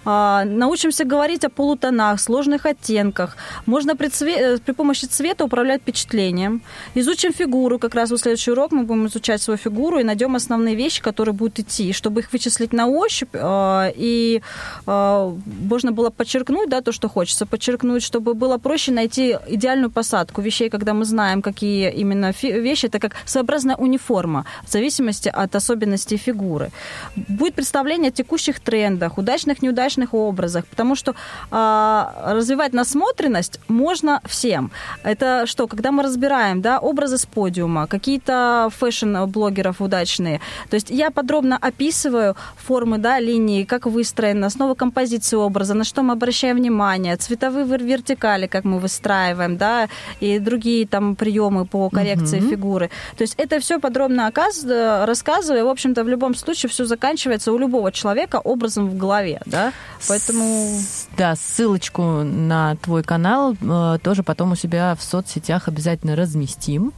А, 0.04 0.44
научимся 0.44 1.04
говорить 1.04 1.44
о 1.44 1.48
полутонах, 1.48 2.20
сложных 2.20 2.66
оттенках. 2.66 3.36
Можно 3.66 3.96
при, 3.96 4.08
цве- 4.08 4.56
э, 4.56 4.58
при 4.58 4.72
помощи 4.72 5.06
цвета 5.06 5.44
управлять 5.44 5.80
впечатлением. 5.80 6.62
Изучим 6.94 7.32
фигуру. 7.32 7.78
Как 7.78 7.94
раз 7.94 8.10
в 8.10 8.18
следующий 8.18 8.50
урок 8.52 8.72
мы 8.72 8.82
будем 8.82 9.06
изучать 9.06 9.40
свою 9.42 9.56
фигуру 9.56 9.98
и 9.98 10.04
найдем 10.04 10.36
основные 10.36 10.74
вещи, 10.74 11.02
которые 11.02 11.34
будут 11.34 11.58
идти, 11.58 11.92
чтобы 11.92 12.20
их 12.20 12.32
вычислить 12.32 12.72
на 12.72 12.86
ощупь. 12.86 13.30
э, 13.32 13.92
и 13.96 14.42
э, 14.86 15.32
можно 15.70 15.92
было 15.92 16.10
подчеркнуть 16.10 16.68
да, 16.68 16.80
то, 16.80 16.92
что 16.92 17.08
хочется 17.08 17.46
подчеркнуть, 17.46 18.02
чтобы 18.02 18.34
было 18.34 18.58
проще 18.58 18.92
найти 18.92 19.38
идеальную 19.48 19.90
посадку 19.90 20.42
вещей, 20.42 20.68
когда 20.70 20.92
мы 20.92 21.04
знаем, 21.04 21.42
какие 21.42 21.90
именно 21.90 22.32
вещи. 22.42 22.86
Это 22.86 22.98
как 22.98 23.12
своеобразная 23.24 23.76
униформа 23.76 24.44
в 24.66 24.70
зависимости 24.70 25.28
от 25.28 25.54
особенностей 25.54 26.18
фигуры. 26.18 26.70
Будет 27.16 27.54
представление 27.54 28.08
о 28.08 28.12
текущих 28.12 28.60
трендах, 28.60 29.18
удачных, 29.18 29.62
неудачных 29.62 29.93
образах, 30.12 30.64
потому 30.66 30.96
что 30.96 31.14
а, 31.50 32.12
развивать 32.26 32.72
насмотренность 32.72 33.60
можно 33.68 34.20
всем. 34.24 34.70
Это 35.02 35.46
что, 35.46 35.66
когда 35.66 35.90
мы 35.92 36.02
разбираем 36.02 36.60
да, 36.60 36.78
образы 36.78 37.18
с 37.18 37.26
подиума, 37.26 37.86
какие-то 37.86 38.68
fashion-блогеров 38.78 39.80
удачные, 39.80 40.40
то 40.70 40.74
есть 40.74 40.90
я 40.90 41.10
подробно 41.10 41.56
описываю 41.56 42.36
формы, 42.56 42.98
да, 42.98 43.20
линии, 43.20 43.64
как 43.64 43.86
выстроена, 43.86 44.46
основа 44.46 44.74
композиции 44.74 45.36
образа, 45.36 45.74
на 45.74 45.84
что 45.84 46.02
мы 46.02 46.12
обращаем 46.12 46.56
внимание, 46.56 47.16
цветовые 47.16 47.64
вер- 47.64 47.84
вертикали, 47.84 48.46
как 48.46 48.64
мы 48.64 48.78
выстраиваем, 48.78 49.56
да, 49.56 49.88
и 50.20 50.38
другие 50.38 50.86
там 50.86 51.16
приемы 51.16 51.66
по 51.66 51.88
коррекции 51.90 52.40
фигуры. 52.50 52.90
То 53.16 53.22
есть 53.22 53.34
это 53.38 53.60
все 53.60 53.78
подробно 53.78 54.26
оказ- 54.28 55.04
рассказываю. 55.06 55.66
В 55.66 55.68
общем-то, 55.68 56.04
в 56.04 56.08
любом 56.08 56.34
случае 56.34 56.70
все 56.70 56.84
заканчивается 56.84 57.52
у 57.52 57.58
любого 57.58 57.92
человека 57.92 58.40
образом 58.44 58.88
в 58.88 58.96
голове, 58.96 59.40
да. 59.46 59.72
Поэтому 60.08 60.78
Да, 61.16 61.34
ссылочку 61.36 62.02
на 62.22 62.76
твой 62.76 63.02
канал 63.02 63.56
э, 63.60 63.98
тоже 64.02 64.22
потом 64.22 64.52
у 64.52 64.56
себя 64.56 64.94
в 64.94 65.02
соцсетях 65.02 65.68
обязательно 65.68 66.16
разместим. 66.16 66.92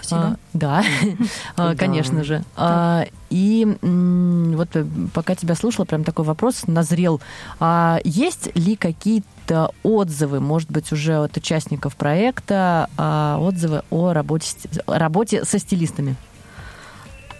Спасибо. 0.00 0.20
А, 0.20 0.36
да, 0.52 0.84
А, 1.56 1.74
конечно 1.74 2.22
же. 2.22 2.44
А, 2.56 3.04
И 3.30 3.76
м, 3.82 4.52
вот 4.56 4.68
э, 4.74 4.86
пока 5.12 5.34
тебя 5.34 5.54
слушала, 5.54 5.84
прям 5.84 6.04
такой 6.04 6.24
вопрос 6.24 6.66
назрел. 6.66 7.20
А 7.58 7.98
Есть 8.04 8.54
ли 8.56 8.76
какие-то 8.76 9.72
отзывы, 9.82 10.40
может 10.40 10.70
быть, 10.70 10.92
уже 10.92 11.16
от 11.18 11.36
участников 11.36 11.96
проекта, 11.96 12.88
а, 12.96 13.38
отзывы 13.40 13.82
о 13.90 14.12
работе, 14.12 14.56
работе 14.86 15.44
со 15.44 15.58
стилистами? 15.58 16.14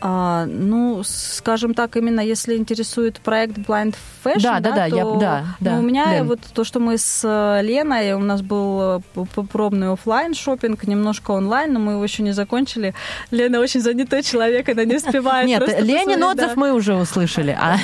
А, 0.00 0.44
ну, 0.46 1.02
скажем 1.04 1.72
так, 1.74 1.96
именно 1.96 2.20
если 2.20 2.56
интересует 2.56 3.18
проект 3.20 3.56
Blind 3.58 3.94
Fashion, 4.24 4.42
Да, 4.42 4.60
да, 4.60 4.70
да, 4.72 4.88
то, 4.90 4.96
я- 4.96 5.04
да, 5.18 5.44
ну, 5.60 5.64
да, 5.70 5.78
у 5.78 5.82
меня 5.82 6.12
Лен. 6.18 6.28
вот 6.28 6.40
то, 6.52 6.64
что 6.64 6.80
мы 6.80 6.98
с 6.98 7.22
э, 7.24 7.62
Леной, 7.62 8.12
у 8.12 8.18
нас 8.18 8.42
был 8.42 8.80
э, 8.98 9.00
п- 9.14 9.24
п- 9.24 9.42
пробный 9.44 9.92
оффлайн 9.92 10.34
шопинг, 10.34 10.84
немножко 10.84 11.30
онлайн, 11.30 11.72
но 11.72 11.78
мы 11.80 11.92
его 11.92 12.04
еще 12.04 12.22
не 12.22 12.32
закончили. 12.32 12.94
Лена 13.30 13.58
очень 13.60 13.80
занятой 13.80 14.22
человек, 14.22 14.68
она 14.68 14.84
не 14.84 14.96
успевает. 14.96 15.46
Нет, 15.46 15.62
Ленин 15.80 16.22
отзыв 16.24 16.48
да. 16.48 16.52
мы 16.56 16.72
уже 16.72 16.94
услышали, 16.94 17.56
а, 17.58 17.78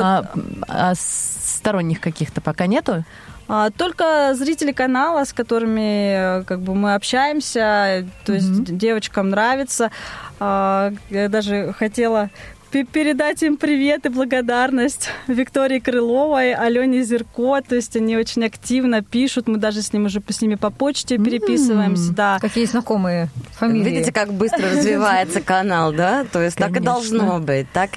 а, 0.00 0.24
а 0.68 0.92
сторонних 0.94 2.00
каких-то 2.00 2.40
пока 2.40 2.66
нету? 2.66 3.04
А, 3.52 3.70
Только 3.70 4.32
зрители 4.34 4.70
канала, 4.70 5.24
с 5.24 5.32
которыми 5.32 6.40
э, 6.40 6.44
как 6.44 6.60
бы 6.60 6.76
мы 6.76 6.94
общаемся, 6.94 8.06
то 8.24 8.32
есть 8.32 8.76
девочкам 8.76 9.30
нравится. 9.30 9.90
А, 10.38 10.92
Я 11.10 11.28
даже 11.28 11.72
хотела 11.76 12.30
передать 12.70 13.42
им 13.42 13.56
привет 13.56 14.06
и 14.06 14.08
благодарность 14.08 15.08
Виктории 15.26 15.80
Крыловой, 15.80 16.54
Алене 16.54 17.02
Зерко. 17.02 17.60
То 17.66 17.74
есть 17.74 17.96
они 17.96 18.16
очень 18.16 18.44
активно 18.44 19.02
пишут. 19.02 19.48
Мы 19.48 19.58
даже 19.58 19.82
с 19.82 19.92
ним 19.92 20.06
уже 20.06 20.22
с 20.28 20.40
ними 20.40 20.54
по 20.54 20.70
почте 20.70 21.18
переписываемся. 21.18 22.12
Да. 22.12 22.38
Какие 22.40 22.66
знакомые 22.66 23.28
фамилии. 23.58 23.90
Видите, 23.90 24.12
как 24.12 24.32
быстро 24.32 24.70
развивается 24.70 25.40
канал, 25.44 25.92
да? 25.92 26.24
То 26.24 26.40
есть 26.40 26.56
так 26.56 26.76
и 26.76 26.80
должно 26.80 27.40
быть, 27.40 27.70
так 27.72 27.90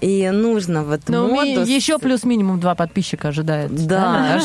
и 0.00 0.28
нужно 0.30 0.84
в 0.84 0.92
этом 0.92 1.14
Но 1.14 1.28
моду. 1.28 1.62
еще 1.64 1.98
плюс 1.98 2.24
минимум 2.24 2.60
два 2.60 2.74
подписчика 2.74 3.28
ожидается. 3.28 3.86
Да, 3.86 4.40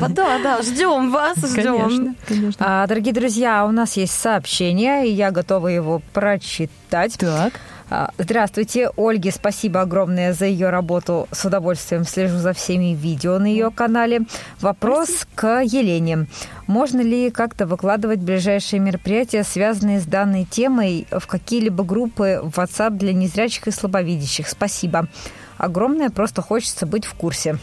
да, 0.00 0.08
да, 0.08 0.38
да, 0.42 0.62
ждем 0.62 1.10
вас, 1.10 1.36
ждем. 1.38 1.78
Конечно, 1.78 2.14
конечно. 2.26 2.66
А, 2.66 2.86
дорогие 2.86 3.14
друзья, 3.14 3.64
у 3.66 3.70
нас 3.70 3.96
есть 3.96 4.14
сообщение, 4.14 5.08
и 5.08 5.12
я 5.12 5.30
готова 5.30 5.68
его 5.68 6.02
прочитать. 6.12 7.16
Так. 7.18 7.52
А, 7.90 8.10
Здравствуйте, 8.18 8.90
Ольге 8.96 9.32
спасибо 9.32 9.80
огромное 9.80 10.34
за 10.34 10.44
ее 10.44 10.68
работу. 10.68 11.26
С 11.32 11.44
удовольствием 11.46 12.04
слежу 12.04 12.36
за 12.36 12.52
всеми 12.52 12.94
видео 12.94 13.38
на 13.38 13.46
ее 13.46 13.70
канале. 13.70 14.22
Вопрос 14.60 15.26
к 15.34 15.62
Елене. 15.62 16.26
Можно 16.66 17.00
ли 17.00 17.30
как-то 17.30 17.66
выкладывать 17.66 18.18
ближайшие 18.18 18.80
мероприятия, 18.80 19.42
связанные 19.42 20.00
с 20.00 20.04
данной 20.04 20.44
темой, 20.44 21.06
в 21.10 21.26
какие-либо 21.26 21.82
группы 21.82 22.40
в 22.42 22.58
WhatsApp 22.58 22.90
для 22.90 23.14
незрячих 23.14 23.68
и 23.68 23.70
слабовидящих? 23.70 24.48
Спасибо. 24.48 25.08
Огромное, 25.56 26.10
просто 26.10 26.42
хочется 26.42 26.84
быть 26.84 27.06
в 27.06 27.14
курсе. 27.14 27.58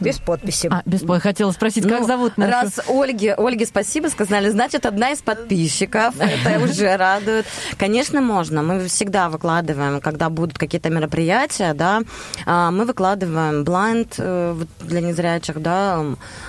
Без 0.00 0.18
подписи. 0.18 0.68
А, 0.70 0.82
бесплатно. 0.84 1.20
Хотела 1.20 1.52
спросить, 1.52 1.86
как 1.86 2.00
Ну, 2.00 2.06
зовут 2.06 2.36
нашу? 2.38 2.50
Раз 2.50 2.80
Ольге, 2.88 3.34
Ольге 3.34 3.66
спасибо 3.66 4.08
сказали, 4.08 4.48
значит, 4.50 4.86
одна 4.86 5.10
из 5.10 5.18
подписчиков. 5.18 6.14
Это 6.18 6.62
уже 6.64 6.96
радует. 6.96 7.46
Конечно, 7.78 8.20
можно. 8.20 8.62
Мы 8.62 8.86
всегда 8.88 9.28
выкладываем, 9.28 10.00
когда 10.00 10.30
будут 10.30 10.58
какие-то 10.58 10.90
мероприятия, 10.90 11.74
да, 11.74 12.02
а, 12.46 12.70
мы 12.70 12.84
выкладываем 12.84 13.64
блайнд 13.64 14.14
э, 14.18 14.56
для 14.80 15.00
незрячих, 15.00 15.60
да, 15.60 16.04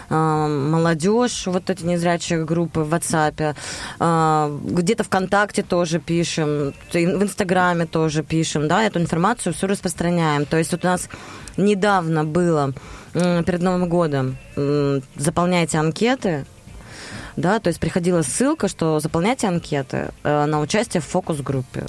а, 0.09 0.47
молодежь, 0.47 1.47
вот 1.47 1.69
эти 1.69 1.83
незрячие 1.83 2.45
группы 2.45 2.81
в 2.81 2.93
WhatsApp, 2.93 3.55
а, 3.99 4.51
где-то 4.63 5.03
ВКонтакте 5.03 5.63
тоже 5.63 5.99
пишем, 5.99 6.73
в 6.91 6.95
Инстаграме 6.95 7.85
тоже 7.85 8.23
пишем, 8.23 8.67
да, 8.67 8.83
эту 8.83 8.99
информацию 8.99 9.53
все 9.53 9.67
распространяем. 9.67 10.45
То 10.45 10.57
есть 10.57 10.71
вот 10.71 10.83
у 10.83 10.87
нас 10.87 11.09
недавно 11.57 12.23
было 12.23 12.73
перед 13.13 13.61
Новым 13.61 13.89
годом 13.89 14.37
заполняйте 15.15 15.77
анкеты, 15.77 16.45
да, 17.35 17.59
то 17.59 17.67
есть 17.67 17.79
приходила 17.79 18.21
ссылка, 18.21 18.67
что 18.67 18.99
заполняйте 18.99 19.47
анкеты 19.47 20.09
э, 20.23 20.45
на 20.45 20.59
участие 20.59 21.01
в 21.01 21.05
фокус-группе. 21.05 21.85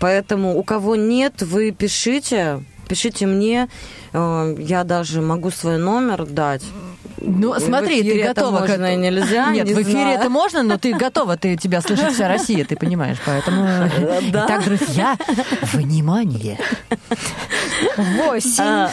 Поэтому 0.00 0.56
у 0.56 0.62
кого 0.62 0.96
нет, 0.96 1.42
вы 1.42 1.72
пишите, 1.72 2.62
пишите 2.88 3.26
мне, 3.26 3.68
э, 4.12 4.56
я 4.58 4.84
даже 4.84 5.20
могу 5.20 5.50
свой 5.50 5.78
номер 5.78 6.26
дать. 6.26 6.62
Ну, 7.20 7.58
смотри, 7.58 8.02
ты 8.02 8.20
это 8.20 8.42
готова 8.42 8.58
к 8.58 8.60
можно 8.60 8.96
нельзя, 8.96 9.50
Нет, 9.50 9.66
не 9.66 9.74
в 9.74 9.82
эфире 9.82 10.02
знаю. 10.02 10.20
это 10.20 10.28
можно, 10.30 10.62
но 10.62 10.78
ты 10.78 10.94
готова, 10.94 11.36
ты 11.36 11.56
тебя 11.56 11.80
слышит 11.80 12.12
вся 12.12 12.28
Россия, 12.28 12.64
ты 12.64 12.76
понимаешь, 12.76 13.18
поэтому... 13.24 13.66
да. 14.32 14.44
Итак, 14.46 14.64
друзья, 14.64 15.16
внимание. 15.72 16.58
Восемь. 17.96 18.62
А, 18.64 18.90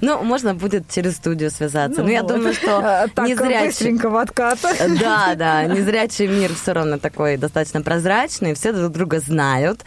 Ну, 0.00 0.22
можно 0.22 0.54
будет 0.54 0.90
через 0.90 1.16
студию 1.16 1.50
связаться. 1.50 2.02
Ну, 2.02 2.08
я 2.08 2.22
думаю, 2.22 2.54
что 2.54 2.78
А, 2.78 3.08
Так, 3.08 3.28
незрячий... 3.28 3.66
быстренько 3.66 4.10
в 4.10 4.16
откат. 4.16 4.58
Да, 5.00 5.34
да, 5.36 5.64
незрячий 5.64 6.26
мир 6.26 6.54
все 6.54 6.72
равно 6.72 6.98
такой 6.98 7.36
достаточно 7.36 7.82
прозрачный, 7.82 8.54
все 8.54 8.72
друг 8.72 8.92
друга 8.92 9.20
знают, 9.20 9.84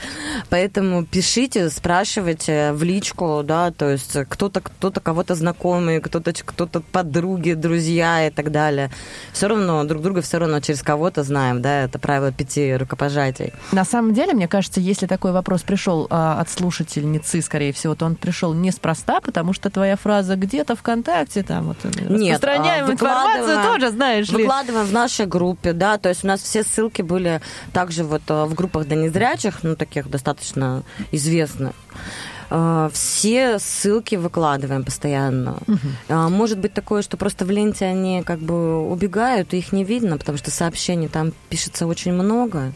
поэтому 0.49 1.05
пишите, 1.05 1.69
спрашивайте 1.69 2.71
в 2.73 2.83
личку, 2.83 3.41
да, 3.43 3.71
то 3.71 3.89
есть 3.89 4.15
кто-то, 4.29 4.58
кто-то 4.61 4.99
кого-то 4.99 5.35
знакомый, 5.35 6.01
кто-то, 6.01 6.33
кто-то 6.33 6.81
подруги, 6.81 7.53
друзья 7.53 8.27
и 8.27 8.29
так 8.29 8.51
далее. 8.51 8.91
Все 9.33 9.47
равно 9.47 9.83
друг 9.83 10.01
друга 10.01 10.21
все 10.21 10.37
равно 10.37 10.59
через 10.59 10.81
кого-то 10.81 11.23
знаем, 11.23 11.61
да, 11.61 11.83
это 11.83 11.99
правило 11.99 12.31
пяти 12.31 12.75
рукопожатий. 12.75 13.53
На 13.71 13.85
самом 13.85 14.13
деле, 14.13 14.33
мне 14.33 14.47
кажется, 14.47 14.79
если 14.79 15.05
такой 15.07 15.31
вопрос 15.31 15.61
пришел 15.61 16.07
а, 16.09 16.39
от 16.39 16.49
слушательницы, 16.49 17.41
скорее 17.41 17.73
всего, 17.73 17.95
то 17.95 18.05
он 18.05 18.15
пришел 18.15 18.53
неспроста, 18.53 19.21
потому 19.21 19.53
что 19.53 19.69
твоя 19.69 19.95
фраза 19.95 20.35
где-то 20.35 20.75
ВКонтакте, 20.75 21.43
там 21.43 21.65
вот 21.65 21.77
э, 21.83 21.89
Нет, 22.09 22.35
распространяем 22.35 22.85
а, 22.87 22.91
информацию 22.91 23.63
тоже, 23.63 23.89
знаешь 23.91 24.29
ли. 24.29 24.37
Выкладываем 24.37 24.85
в 24.85 24.93
нашей 24.93 25.25
группе, 25.25 25.73
да, 25.73 25.97
то 25.97 26.09
есть 26.09 26.23
у 26.23 26.27
нас 26.27 26.41
все 26.41 26.63
ссылки 26.63 27.01
были 27.01 27.41
также 27.73 28.03
вот 28.03 28.21
э, 28.27 28.45
в 28.45 28.53
группах 28.53 28.85
для 28.85 28.95
незрячих, 28.97 29.63
ну, 29.63 29.75
таких 29.75 30.09
достаточно 30.09 30.83
известных. 31.11 31.73
Э, 32.49 32.89
Все 32.93 33.59
ссылки 33.59 34.15
выкладываем 34.15 34.83
постоянно. 34.83 35.57
А, 36.07 36.29
Может 36.29 36.59
быть 36.59 36.73
такое, 36.73 37.01
что 37.01 37.17
просто 37.17 37.45
в 37.45 37.51
ленте 37.51 37.85
они 37.85 38.23
как 38.23 38.39
бы 38.39 38.89
убегают, 38.89 39.53
и 39.53 39.57
их 39.57 39.71
не 39.71 39.83
видно, 39.83 40.17
потому 40.17 40.37
что 40.37 40.51
сообщений 40.51 41.07
там 41.07 41.31
пишется 41.49 41.85
очень 41.87 42.13
много. 42.13 42.71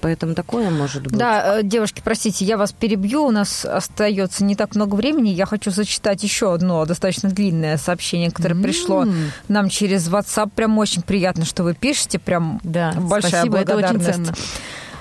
Поэтому 0.00 0.34
такое 0.34 0.70
может 0.70 1.02
быть. 1.04 1.16
Да, 1.18 1.58
э, 1.58 1.62
девушки, 1.62 2.00
простите, 2.04 2.44
я 2.44 2.56
вас 2.56 2.72
перебью. 2.72 3.24
У 3.24 3.30
нас 3.30 3.64
остается 3.64 4.44
не 4.44 4.54
так 4.56 4.74
много 4.74 4.94
времени. 4.94 5.30
Я 5.30 5.46
хочу 5.46 5.70
зачитать 5.70 6.22
еще 6.22 6.52
одно 6.54 6.84
достаточно 6.84 7.28
длинное 7.30 7.76
сообщение, 7.78 8.30
которое 8.30 8.60
пришло 8.62 9.06
нам 9.48 9.68
через 9.68 10.08
WhatsApp. 10.08 10.50
Прям 10.54 10.76
очень 10.78 11.02
приятно, 11.02 11.44
что 11.44 11.62
вы 11.64 11.74
пишете. 11.74 12.18
Прям 12.18 12.60
Да, 12.62 12.92
большая 12.96 13.30
спасибо, 13.30 13.58
это 13.58 13.76
очень 13.76 13.96
благодарность. 13.98 14.26
ценно. 14.26 14.34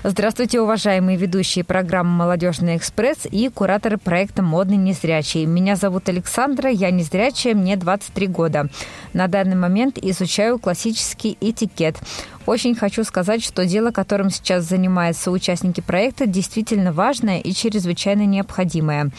Здравствуйте, 0.04 0.62
уважаемые 0.62 1.18
ведущие 1.18 1.66
программы 1.66 2.12
«Молодежный 2.12 2.78
экспресс» 2.78 3.26
и 3.30 3.50
кураторы 3.50 3.98
проекта 3.98 4.44
«Модный 4.44 4.78
незрячий». 4.78 5.46
Меня 5.46 5.76
зовут 5.76 6.08
Александра, 6.08 6.70
я 6.70 6.92
незрячая, 6.92 7.56
мне 7.56 7.76
23 7.76 8.28
года. 8.28 8.68
На 9.14 9.28
данный 9.28 9.56
момент 9.56 9.98
изучаю 9.98 10.60
классический 10.60 11.36
этикет. 11.42 11.98
Очень 12.46 12.76
хочу 12.76 13.04
сказать, 13.04 13.44
что 13.44 13.66
дело, 13.66 13.92
которым 13.92 14.30
сейчас 14.30 14.66
занимаются 14.66 15.32
участники 15.32 15.82
проекта, 15.82 16.28
действительно 16.28 16.94
важное 16.94 17.40
и 17.40 17.52
чрезвычайно 17.52 18.26
необходимое. 18.26 19.10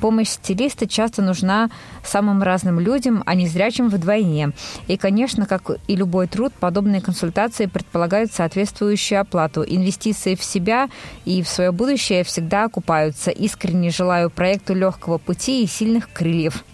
Помощь 0.00 0.28
стилиста 0.28 0.86
часто 0.86 1.22
нужна 1.22 1.70
самым 2.04 2.42
разным 2.42 2.80
людям, 2.80 3.22
а 3.26 3.34
незрячим 3.34 3.88
вдвойне. 3.88 4.52
И, 4.86 4.96
конечно, 4.96 5.46
как 5.46 5.70
и 5.86 5.96
любой 5.96 6.26
труд, 6.26 6.52
подобные 6.58 7.00
консультации 7.00 7.66
предполагают 7.66 8.32
соответствующую 8.32 9.20
оплату. 9.20 9.62
Инвестиции 9.66 10.34
в 10.34 10.44
себя 10.44 10.88
и 11.24 11.42
в 11.42 11.48
свое 11.48 11.72
будущее 11.72 12.24
всегда 12.24 12.64
окупаются. 12.64 13.30
Искренне 13.30 13.90
желаю 13.90 14.30
проекту 14.30 14.74
легкого 14.74 15.18
пути 15.18 15.62
и 15.62 15.66
сильных 15.66 16.12
крыльев. 16.12 16.64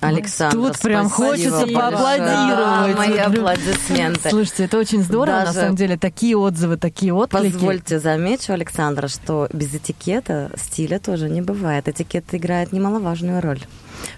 Александр, 0.00 0.56
Тут 0.56 0.78
прям 0.80 1.08
спасибо 1.08 1.28
хочется 1.30 1.50
большое. 1.50 1.74
поаплодировать. 1.76 2.26
Да, 2.58 2.94
мои 2.96 3.16
аплодисменты. 3.18 4.30
Слушайте, 4.30 4.64
это 4.64 4.78
очень 4.78 5.02
здорово, 5.02 5.36
на 5.36 5.44
Даже- 5.46 5.60
самом 5.60 5.76
деле, 5.76 5.96
такие 5.98 6.36
отзывы, 6.36 6.76
такие 6.76 7.12
отклики. 7.12 7.52
Позвольте 7.52 7.98
замечу, 7.98 8.52
Александра, 8.52 9.08
что 9.08 9.48
без 9.52 9.74
этикета 9.74 10.50
стиля 10.56 10.98
тоже 10.98 11.28
не 11.28 11.42
бывает. 11.42 11.88
Этикет 11.88 12.24
играет 12.32 12.72
немаловажную 12.72 13.40
роль. 13.42 13.60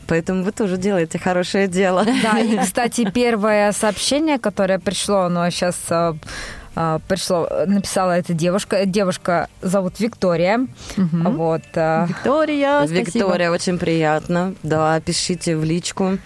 Поэтому 0.06 0.44
вы 0.44 0.52
тоже 0.52 0.76
делаете 0.76 1.18
хорошее 1.18 1.66
дело. 1.66 2.04
Да, 2.22 2.38
и, 2.38 2.56
кстати, 2.58 3.10
первое 3.10 3.72
сообщение, 3.72 4.38
которое 4.38 4.78
пришло, 4.78 5.22
оно 5.22 5.48
сейчас 5.50 5.76
пришло, 7.08 7.48
написала 7.66 8.12
эта 8.12 8.32
девушка. 8.34 8.86
Девушка 8.86 9.48
зовут 9.60 10.00
Виктория. 10.00 10.66
Вот. 10.96 11.62
а, 11.74 12.06
Виктория, 12.06 12.86
спасибо. 12.86 13.00
Виктория, 13.00 13.50
очень 13.50 13.78
приятно. 13.78 14.54
Да, 14.62 15.00
пишите 15.00 15.56
в 15.56 15.64
личку. 15.64 16.18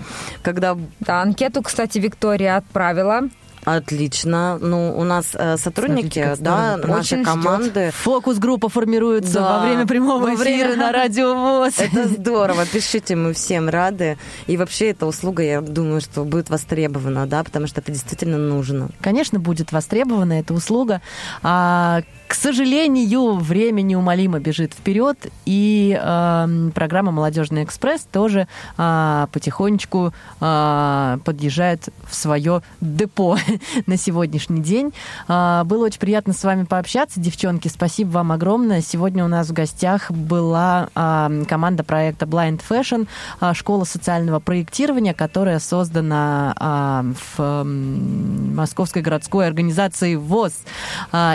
Когда 0.42 0.76
Да, 1.00 1.22
анкету, 1.22 1.62
кстати, 1.62 1.98
Виктория 1.98 2.56
отправила. 2.56 3.22
Отлично. 3.66 4.58
Ну, 4.60 4.96
у 4.96 5.04
нас 5.04 5.30
э, 5.34 5.56
сотрудники, 5.58 6.22
Смотрите, 6.22 6.42
да, 6.42 7.02
ждёт. 7.02 7.24
команды. 7.24 7.90
Фокус-группа 7.94 8.68
формируется 8.68 9.34
Да, 9.34 9.58
во 9.58 9.66
время 9.66 9.86
прямого 9.86 10.22
во 10.22 10.34
эфира 10.34 10.68
время- 10.68 10.76
на 10.76 10.92
радио 10.92 11.34
ВОЗ. 11.34 11.74
Это 11.78 12.08
здорово, 12.08 12.64
пишите, 12.64 13.16
мы 13.16 13.32
всем 13.34 13.68
рады. 13.68 14.16
И 14.46 14.56
вообще 14.56 14.90
эта 14.90 15.06
услуга, 15.06 15.42
я 15.42 15.60
думаю, 15.60 16.00
что 16.00 16.24
будет 16.24 16.48
востребована, 16.48 17.26
да, 17.26 17.42
потому 17.44 17.66
что 17.66 17.80
это 17.80 17.92
действительно 17.92 18.38
нужно. 18.38 18.88
Конечно, 19.00 19.38
будет 19.40 19.72
востребована 19.72 20.34
эта 20.34 20.54
услуга. 20.54 21.00
А, 21.42 22.02
к 22.28 22.34
сожалению, 22.34 23.34
время 23.34 23.82
неумолимо 23.82 24.38
бежит 24.40 24.74
вперед, 24.74 25.16
и 25.44 25.98
эм, 26.00 26.72
программа 26.72 27.12
«Молодежный 27.12 27.62
экспресс» 27.64 28.06
тоже 28.10 28.48
а, 28.76 29.28
потихонечку 29.32 30.12
а, 30.40 31.18
подъезжает 31.24 31.88
в 32.08 32.14
свое 32.14 32.62
депо. 32.80 33.36
на 33.86 33.96
сегодняшний 33.96 34.60
день. 34.60 34.92
А, 35.28 35.64
Было 35.64 35.86
очень 35.86 36.00
приятно 36.00 36.32
с 36.32 36.42
вами 36.44 36.64
пообщаться, 36.64 37.20
девчонки. 37.20 37.68
Спасибо 37.68 38.10
вам 38.10 38.32
огромное. 38.32 38.80
Сегодня 38.80 39.24
у 39.24 39.28
нас 39.28 39.48
в 39.48 39.52
гостях 39.52 40.10
была 40.10 40.88
а, 40.94 41.30
команда 41.48 41.84
проекта 41.84 42.26
Blind 42.26 42.60
Fashion, 42.68 43.06
а, 43.40 43.54
школа 43.54 43.84
социального 43.84 44.40
проектирования, 44.40 45.14
которая 45.14 45.58
создана 45.58 47.04
в 47.36 47.64
Московской 47.64 49.02
городской 49.02 49.46
организации 49.46 50.14
ВОЗ. 50.14 50.52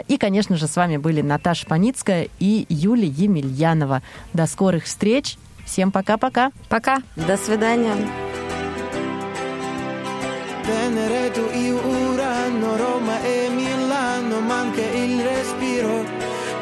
И, 0.07 0.17
конечно 0.19 0.55
же, 0.57 0.67
с 0.67 0.75
вами 0.75 0.97
были 0.97 1.21
Наташа 1.21 1.65
Паницкая 1.65 2.27
и 2.39 2.65
Юлия 2.69 3.07
Емельянова. 3.07 4.01
До 4.33 4.45
скорых 4.47 4.85
встреч. 4.85 5.37
Всем 5.65 5.91
пока-пока. 5.91 6.51
Пока. 6.69 7.01
До 7.15 7.37
свидания. 7.37 7.95
Venereto, 10.71 11.51
io 11.51 11.75
Urano, 11.85 12.77
Roma 12.77 13.19
e 13.21 13.49
Milano, 13.49 14.39
manca 14.39 14.81
il 14.81 15.21
respiro. 15.21 16.05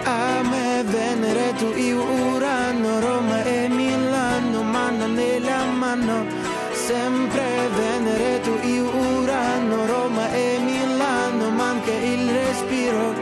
A 0.03 0.41
me 0.41 0.83
Venereto, 0.83 1.75
io 1.75 2.01
Urano, 2.03 2.99
Roma 2.99 3.43
e 3.43 3.67
Milano, 3.69 4.63
mano 4.63 5.05
nella 5.05 5.63
mano. 5.65 6.25
Sempre 6.71 7.69
Venereto, 7.81 8.51
io 8.63 8.89
Urano, 8.89 9.85
Roma 9.85 10.25
e 10.31 10.57
Milano, 10.57 11.49
manca 11.51 11.91
il 11.91 12.31
respiro. 12.31 13.13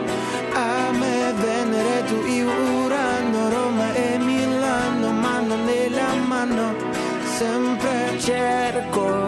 A 0.54 0.92
me 0.92 1.34
Venereto, 1.34 2.16
io 2.26 2.50
Urano, 2.86 3.50
Roma 3.50 3.94
e 3.94 4.18
Milano, 4.20 5.12
mano 5.12 5.56
nella 5.66 6.14
mano. 6.26 6.76
Sempre 7.38 8.18
cerco 8.20 9.27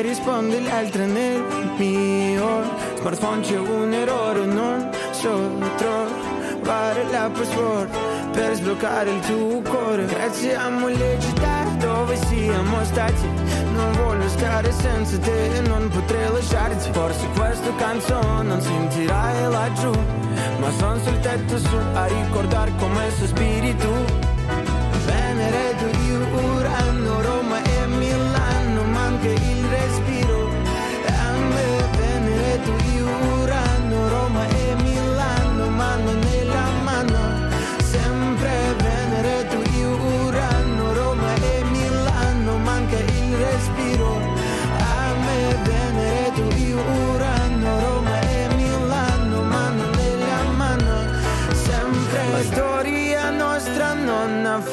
e 0.00 0.02
rispondi 0.02 0.62
le 0.62 0.70
altre 0.70 1.04
nel 1.04 1.44
mio 1.76 2.62
smartphone 2.98 3.40
c'è 3.42 3.58
un 3.58 3.92
errore 3.92 4.44
non 4.46 4.90
so 5.10 5.30
trovare 5.76 7.04
la 7.10 7.30
password 7.30 7.90
per 8.30 8.54
sbloccare 8.54 9.10
il 9.10 9.20
tuo 9.20 9.60
cuore. 9.60 10.04
Grazie 10.06 10.54
a 10.54 10.70
città 11.18 11.64
dove 11.78 12.16
siamo 12.16 12.84
stati 12.84 13.28
non 13.72 13.92
voglio 13.92 14.28
stare 14.28 14.72
senza 14.72 15.18
te 15.18 15.56
e 15.56 15.60
non 15.62 15.88
potrei 15.88 16.32
lasciarti. 16.32 16.90
Forse 16.92 17.26
questa 17.34 17.74
canzone 17.76 18.42
non 18.42 18.60
sentirai 18.60 19.50
laggiù 19.50 19.92
ma 20.60 20.70
sono 20.78 20.98
sul 20.98 21.20
tetto 21.20 21.58
su 21.58 21.76
a 21.94 22.06
ricordare 22.06 22.72
come 22.78 23.10
sospiri 23.18 23.76
tu 23.76 24.19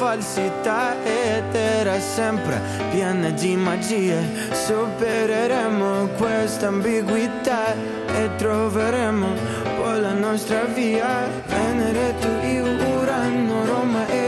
falsità 0.08 0.96
ed 1.04 1.54
era 1.54 2.00
sempre 2.00 2.58
piena 2.90 3.28
di 3.28 3.56
magie. 3.56 4.16
Supereremo 4.52 6.06
questa 6.16 6.68
ambiguità 6.68 7.74
e 7.74 8.30
troveremo 8.36 9.28
poi 9.76 10.00
la 10.00 10.14
nostra 10.14 10.64
via. 10.64 11.28
Venere, 11.46 12.14
tu, 12.20 12.46
io, 12.46 12.64
Urano, 12.96 13.66
Roma 13.66 14.06
e 14.08 14.27